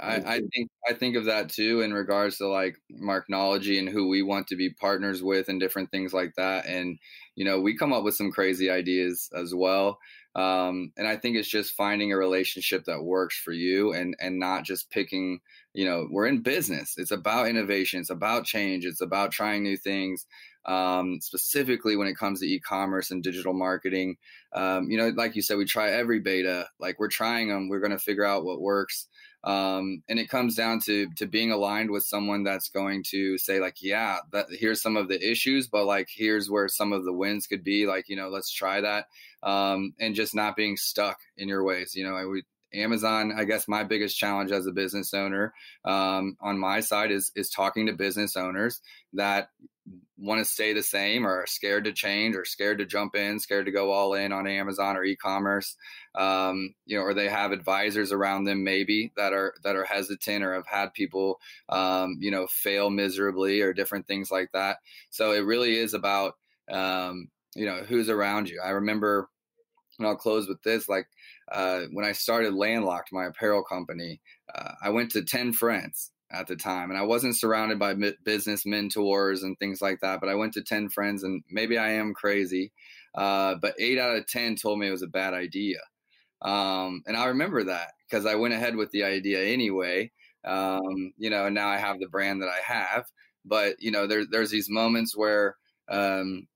I, 0.00 0.16
I, 0.16 0.40
think 0.52 0.70
I 0.88 0.94
think 0.94 1.16
of 1.16 1.26
that 1.26 1.48
too 1.48 1.82
in 1.82 1.92
regards 1.92 2.38
to 2.38 2.48
like 2.48 2.76
Marknology 2.92 3.78
and 3.78 3.88
who 3.88 4.08
we 4.08 4.22
want 4.22 4.48
to 4.48 4.56
be 4.56 4.70
partners 4.70 5.22
with 5.22 5.48
and 5.48 5.60
different 5.60 5.90
things 5.90 6.12
like 6.12 6.32
that. 6.36 6.66
And 6.66 6.98
you 7.36 7.44
know, 7.44 7.60
we 7.60 7.76
come 7.76 7.92
up 7.92 8.02
with 8.02 8.16
some 8.16 8.32
crazy 8.32 8.70
ideas 8.70 9.30
as 9.36 9.54
well. 9.54 9.98
Um, 10.34 10.92
and 10.96 11.06
I 11.06 11.16
think 11.16 11.36
it's 11.36 11.48
just 11.48 11.74
finding 11.74 12.12
a 12.12 12.16
relationship 12.16 12.84
that 12.86 13.02
works 13.02 13.38
for 13.38 13.52
you 13.52 13.92
and 13.92 14.16
and 14.20 14.38
not 14.38 14.64
just 14.64 14.90
picking. 14.90 15.40
You 15.74 15.86
know, 15.86 16.06
we're 16.10 16.26
in 16.26 16.42
business. 16.42 16.94
It's 16.98 17.10
about 17.10 17.48
innovation. 17.48 18.00
It's 18.00 18.10
about 18.10 18.44
change. 18.44 18.84
It's 18.84 19.00
about 19.00 19.32
trying 19.32 19.62
new 19.62 19.76
things. 19.76 20.26
Um, 20.64 21.18
specifically 21.20 21.96
when 21.96 22.06
it 22.06 22.16
comes 22.16 22.38
to 22.38 22.46
e-commerce 22.46 23.10
and 23.10 23.20
digital 23.22 23.52
marketing. 23.52 24.16
Um, 24.52 24.88
you 24.90 24.96
know, 24.96 25.08
like 25.08 25.34
you 25.34 25.42
said, 25.42 25.58
we 25.58 25.64
try 25.64 25.90
every 25.90 26.20
beta. 26.20 26.68
Like 26.78 27.00
we're 27.00 27.08
trying 27.08 27.48
them. 27.48 27.68
We're 27.68 27.80
going 27.80 27.90
to 27.90 27.98
figure 27.98 28.24
out 28.24 28.44
what 28.44 28.60
works. 28.60 29.08
Um, 29.44 30.04
and 30.08 30.20
it 30.20 30.28
comes 30.28 30.54
down 30.54 30.78
to 30.84 31.08
to 31.16 31.26
being 31.26 31.50
aligned 31.50 31.90
with 31.90 32.04
someone 32.04 32.44
that's 32.44 32.68
going 32.68 33.02
to 33.08 33.38
say 33.38 33.58
like 33.58 33.82
yeah 33.82 34.18
that 34.30 34.46
here's 34.50 34.80
some 34.80 34.96
of 34.96 35.08
the 35.08 35.20
issues 35.20 35.66
but 35.66 35.84
like 35.84 36.06
here's 36.14 36.48
where 36.48 36.68
some 36.68 36.92
of 36.92 37.04
the 37.04 37.12
wins 37.12 37.48
could 37.48 37.64
be 37.64 37.84
like 37.84 38.08
you 38.08 38.14
know 38.14 38.28
let's 38.28 38.52
try 38.52 38.80
that 38.80 39.06
um, 39.42 39.94
and 39.98 40.14
just 40.14 40.34
not 40.34 40.56
being 40.56 40.76
stuck 40.76 41.18
in 41.36 41.48
your 41.48 41.64
ways 41.64 41.94
you 41.94 42.04
know 42.04 42.14
i 42.14 42.24
would 42.24 42.44
Amazon, 42.74 43.34
I 43.36 43.44
guess 43.44 43.68
my 43.68 43.84
biggest 43.84 44.16
challenge 44.16 44.50
as 44.50 44.66
a 44.66 44.72
business 44.72 45.12
owner 45.12 45.52
um, 45.84 46.38
on 46.40 46.58
my 46.58 46.80
side 46.80 47.10
is 47.10 47.30
is 47.36 47.50
talking 47.50 47.86
to 47.86 47.92
business 47.92 48.34
owners 48.34 48.80
that 49.12 49.48
want 50.16 50.38
to 50.38 50.44
stay 50.44 50.72
the 50.72 50.82
same 50.82 51.26
or 51.26 51.42
are 51.42 51.46
scared 51.46 51.84
to 51.84 51.92
change 51.92 52.36
or 52.36 52.44
scared 52.44 52.78
to 52.78 52.86
jump 52.86 53.16
in, 53.16 53.40
scared 53.40 53.66
to 53.66 53.72
go 53.72 53.90
all 53.90 54.14
in 54.14 54.32
on 54.32 54.46
Amazon 54.46 54.96
or 54.96 55.04
e-commerce, 55.04 55.76
um, 56.14 56.74
you 56.86 56.96
know, 56.96 57.02
or 57.02 57.12
they 57.12 57.28
have 57.28 57.50
advisors 57.50 58.12
around 58.12 58.44
them 58.44 58.62
maybe 58.62 59.12
that 59.16 59.32
are 59.32 59.54
that 59.64 59.74
are 59.74 59.84
hesitant 59.84 60.44
or 60.44 60.54
have 60.54 60.66
had 60.66 60.94
people, 60.94 61.40
um, 61.68 62.16
you 62.20 62.30
know, 62.30 62.46
fail 62.46 62.90
miserably 62.90 63.60
or 63.60 63.72
different 63.72 64.06
things 64.06 64.30
like 64.30 64.50
that. 64.52 64.78
So 65.10 65.32
it 65.32 65.40
really 65.40 65.76
is 65.76 65.94
about, 65.94 66.34
um, 66.70 67.28
you 67.56 67.66
know, 67.66 67.82
who's 67.82 68.08
around 68.08 68.48
you. 68.48 68.60
I 68.64 68.70
remember, 68.70 69.28
and 70.02 70.08
I'll 70.08 70.16
close 70.16 70.48
with 70.48 70.62
this, 70.62 70.88
like 70.88 71.06
uh, 71.50 71.82
when 71.92 72.04
I 72.04 72.12
started 72.12 72.54
Landlocked, 72.54 73.12
my 73.12 73.26
apparel 73.26 73.62
company, 73.62 74.20
uh, 74.54 74.72
I 74.82 74.90
went 74.90 75.10
to 75.12 75.22
ten 75.22 75.52
friends 75.52 76.10
at 76.32 76.46
the 76.46 76.56
time. 76.56 76.90
And 76.90 76.98
I 76.98 77.02
wasn't 77.02 77.36
surrounded 77.36 77.78
by 77.78 77.94
business 78.24 78.64
mentors 78.64 79.42
and 79.42 79.58
things 79.58 79.80
like 79.82 80.00
that, 80.00 80.20
but 80.20 80.28
I 80.28 80.34
went 80.34 80.54
to 80.54 80.62
10 80.62 80.88
friends 80.88 81.22
and 81.22 81.44
maybe 81.50 81.76
I 81.78 81.92
am 81.92 82.14
crazy. 82.14 82.72
Uh, 83.14 83.56
but 83.60 83.74
eight 83.78 83.98
out 83.98 84.16
of 84.16 84.26
10 84.26 84.56
told 84.56 84.78
me 84.78 84.88
it 84.88 84.92
was 84.92 85.02
a 85.02 85.06
bad 85.08 85.34
idea. 85.34 85.78
Um, 86.42 87.02
and 87.06 87.16
I 87.16 87.26
remember 87.26 87.64
that 87.64 87.92
because 88.08 88.26
I 88.26 88.34
went 88.34 88.54
ahead 88.54 88.76
with 88.76 88.90
the 88.90 89.04
idea 89.04 89.42
anyway. 89.42 90.10
Um, 90.44 91.12
you 91.18 91.30
know, 91.30 91.46
and 91.46 91.54
now 91.54 91.68
I 91.68 91.78
have 91.78 92.00
the 92.00 92.08
brand 92.08 92.42
that 92.42 92.48
I 92.48 92.60
have. 92.64 93.06
But, 93.44 93.76
you 93.80 93.90
know, 93.90 94.06
there, 94.06 94.24
there's 94.30 94.50
these 94.50 94.70
moments 94.70 95.16
where, 95.16 95.56
um, 95.88 96.46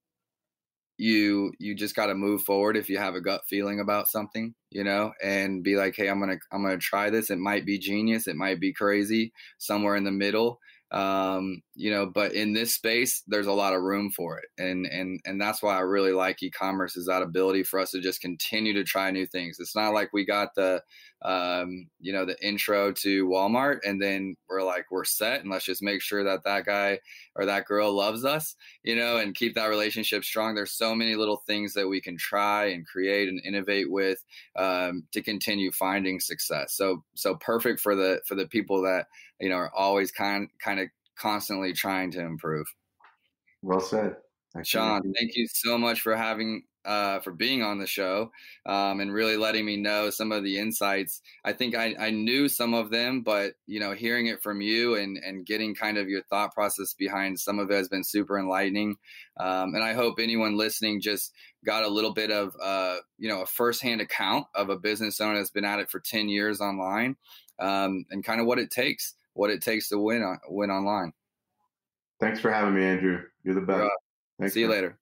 you 0.99 1.53
you 1.59 1.75
just 1.75 1.95
got 1.95 2.07
to 2.07 2.15
move 2.15 2.43
forward 2.43 2.77
if 2.77 2.89
you 2.89 2.99
have 2.99 3.15
a 3.15 3.21
gut 3.21 3.43
feeling 3.49 3.81
about 3.81 4.09
something 4.09 4.55
you 4.71 4.83
know 4.83 5.13
and 5.23 5.63
be 5.63 5.77
like 5.77 5.95
hey 5.97 6.09
i'm 6.09 6.21
gonna 6.21 6.37
i'm 6.53 6.63
gonna 6.63 6.79
try 6.79 7.11
this. 7.11 7.31
It 7.31 7.39
might 7.39 7.67
be 7.67 7.79
genius. 7.79 8.27
It 8.27 8.37
might 8.37 8.61
be 8.61 8.73
crazy. 8.73 9.33
Somewhere 9.59 9.97
in 9.97 10.05
the 10.05 10.13
middle. 10.13 10.59
Um, 10.91 11.63
you 11.77 11.91
know 11.91 12.07
but 12.07 12.33
in 12.33 12.55
this 12.55 12.75
space 12.75 13.23
there's 13.27 13.47
a 13.47 13.53
lot 13.53 13.75
of 13.75 13.83
room 13.83 14.11
for 14.11 14.39
it. 14.39 14.47
And 14.59 14.87
and 14.87 15.21
and 15.25 15.41
that's 15.41 15.63
why 15.63 15.77
i 15.77 15.81
really 15.81 16.13
like 16.13 16.43
e-commerce 16.43 16.97
is 16.97 17.07
that 17.07 17.23
ability 17.23 17.63
for 17.65 17.79
us 17.79 17.91
to 17.93 18.01
just 18.01 18.21
continue 18.21 18.73
to 18.75 18.85
try 18.85 19.11
new 19.11 19.27
things. 19.27 19.59
It's 19.61 19.77
not 19.77 19.93
like 19.93 20.13
we 20.13 20.25
got 20.25 20.55
the 20.55 20.83
um, 21.23 21.89
you 22.01 22.13
know 22.13 22.25
the 22.25 22.37
intro 22.47 22.93
to 22.93 23.27
walmart 23.27 23.79
and 23.85 24.01
then 24.01 24.37
we're 24.49 24.63
like 24.63 24.87
we're 24.91 25.05
set 25.05 25.41
and 25.41 25.51
let's 25.51 25.65
just 25.65 25.83
make 25.83 26.03
sure 26.03 26.23
that 26.25 26.45
that 26.45 26.67
guy 26.67 26.99
or 27.35 27.47
that 27.47 27.65
girl 27.65 27.93
loves 27.93 28.25
us 28.25 28.55
you 28.83 28.95
know 28.95 29.17
and 29.17 29.35
keep 29.35 29.55
that 29.55 29.67
relationship 29.67 30.25
strong. 30.25 30.55
There's 30.55 30.73
so 30.73 30.95
many 30.95 31.15
little 31.17 31.43
things 31.47 31.75
that 31.75 31.89
we 31.89 32.01
can 32.01 32.17
try 32.17 32.67
and 32.67 32.87
create 32.87 33.29
and 33.29 33.41
innovate 33.45 33.91
with 33.91 34.25
um, 34.57 35.05
to 35.13 35.23
continue 35.23 35.73
finding 35.73 36.21
success. 36.21 36.75
So 36.77 37.05
so 37.15 37.35
perfect 37.37 37.81
for 37.81 37.95
the 37.95 38.21
for 38.27 38.35
the 38.35 38.47
people 38.47 38.83
that 38.83 39.07
you 39.41 39.49
know 39.49 39.57
are 39.57 39.75
always 39.75 40.11
kind 40.11 40.49
kind 40.63 40.81
of 40.81 40.89
constantly 41.19 41.73
trying 41.73 42.11
to 42.13 42.21
improve. 42.21 42.67
Well 43.63 43.81
said. 43.81 44.17
Sean, 44.63 45.03
thank 45.19 45.37
you 45.37 45.47
so 45.49 45.77
much 45.77 46.01
for 46.01 46.17
having 46.17 46.63
uh, 46.87 47.19
for 47.19 47.33
being 47.33 47.63
on 47.63 47.79
the 47.79 47.87
show 47.87 48.31
um, 48.65 49.01
and 49.01 49.13
really 49.13 49.37
letting 49.37 49.67
me 49.67 49.77
know 49.77 50.09
some 50.09 50.31
of 50.31 50.45
the 50.45 50.57
insights. 50.57 51.21
I 51.45 51.53
think 51.53 51.75
I, 51.75 51.97
I 51.99 52.11
knew 52.11 52.49
some 52.49 52.75
of 52.75 52.91
them, 52.91 53.23
but 53.23 53.55
you 53.67 53.81
know, 53.81 53.93
hearing 53.93 54.27
it 54.27 54.41
from 54.41 54.61
you 54.61 54.95
and 54.95 55.19
and 55.19 55.45
getting 55.45 55.75
kind 55.75 55.99
of 55.99 56.09
your 56.09 56.23
thought 56.23 56.55
process 56.55 56.95
behind 56.95 57.41
some 57.41 57.59
of 57.59 57.71
it 57.71 57.75
has 57.75 57.89
been 57.89 58.05
super 58.05 58.39
enlightening. 58.39 58.97
Um, 59.39 59.75
and 59.75 59.83
I 59.83 59.95
hope 59.95 60.19
anyone 60.19 60.57
listening 60.57 61.01
just 61.01 61.33
got 61.65 61.85
a 61.85 61.89
little 61.89 62.13
bit 62.13 62.31
of 62.31 62.55
uh, 62.63 62.99
you 63.19 63.29
know 63.29 63.43
a 63.43 63.47
firsthand 63.47 64.01
account 64.01 64.47
of 64.55 64.71
a 64.71 64.79
business 64.79 65.21
owner 65.21 65.39
that's 65.39 65.51
been 65.51 65.65
at 65.65 65.81
it 65.81 65.91
for 65.91 66.01
ten 66.01 66.29
years 66.29 66.61
online 66.61 67.17
um, 67.59 68.05
and 68.11 68.25
kind 68.25 68.41
of 68.41 68.47
what 68.47 68.61
it 68.61 68.71
takes 68.71 69.15
what 69.37 69.51
it 69.51 69.63
takes 69.63 69.89
to 69.91 69.99
win 69.99 70.23
on, 70.23 70.39
win 70.49 70.71
online. 70.71 71.13
Thanks 72.21 72.41
for 72.41 72.51
having 72.51 72.75
me, 72.75 72.83
Andrew. 72.83 73.23
You're 73.45 73.55
the 73.55 73.61
best. 73.61 73.91
Thanks, 74.39 74.55
See 74.55 74.61
you 74.61 74.69
man. 74.69 74.77
later. 74.77 74.99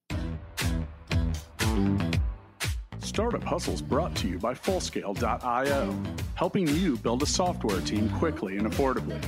Startup 2.98 3.44
Hustles 3.44 3.80
brought 3.80 4.16
to 4.16 4.26
you 4.28 4.40
by 4.40 4.54
Fullscale.io, 4.54 5.96
helping 6.34 6.66
you 6.66 6.96
build 6.96 7.22
a 7.22 7.26
software 7.26 7.80
team 7.82 8.10
quickly 8.10 8.56
and 8.56 8.66
affordably. 8.66 9.22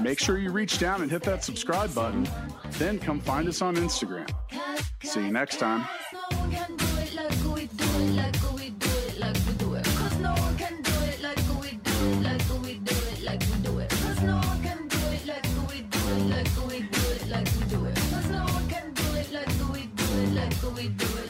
Make 0.00 0.18
sure 0.18 0.38
you 0.38 0.50
reach 0.50 0.78
down 0.78 1.02
and 1.02 1.10
hit 1.10 1.22
that 1.24 1.44
subscribe 1.44 1.94
button, 1.94 2.26
then 2.78 2.98
come 2.98 3.20
find 3.20 3.48
us 3.48 3.60
on 3.60 3.76
Instagram. 3.76 4.30
See 5.02 5.26
you 5.26 5.30
next 5.30 5.58
time. 5.58 5.86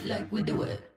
like 0.05 0.31
we 0.31 0.43
do 0.43 0.63
it. 0.63 0.92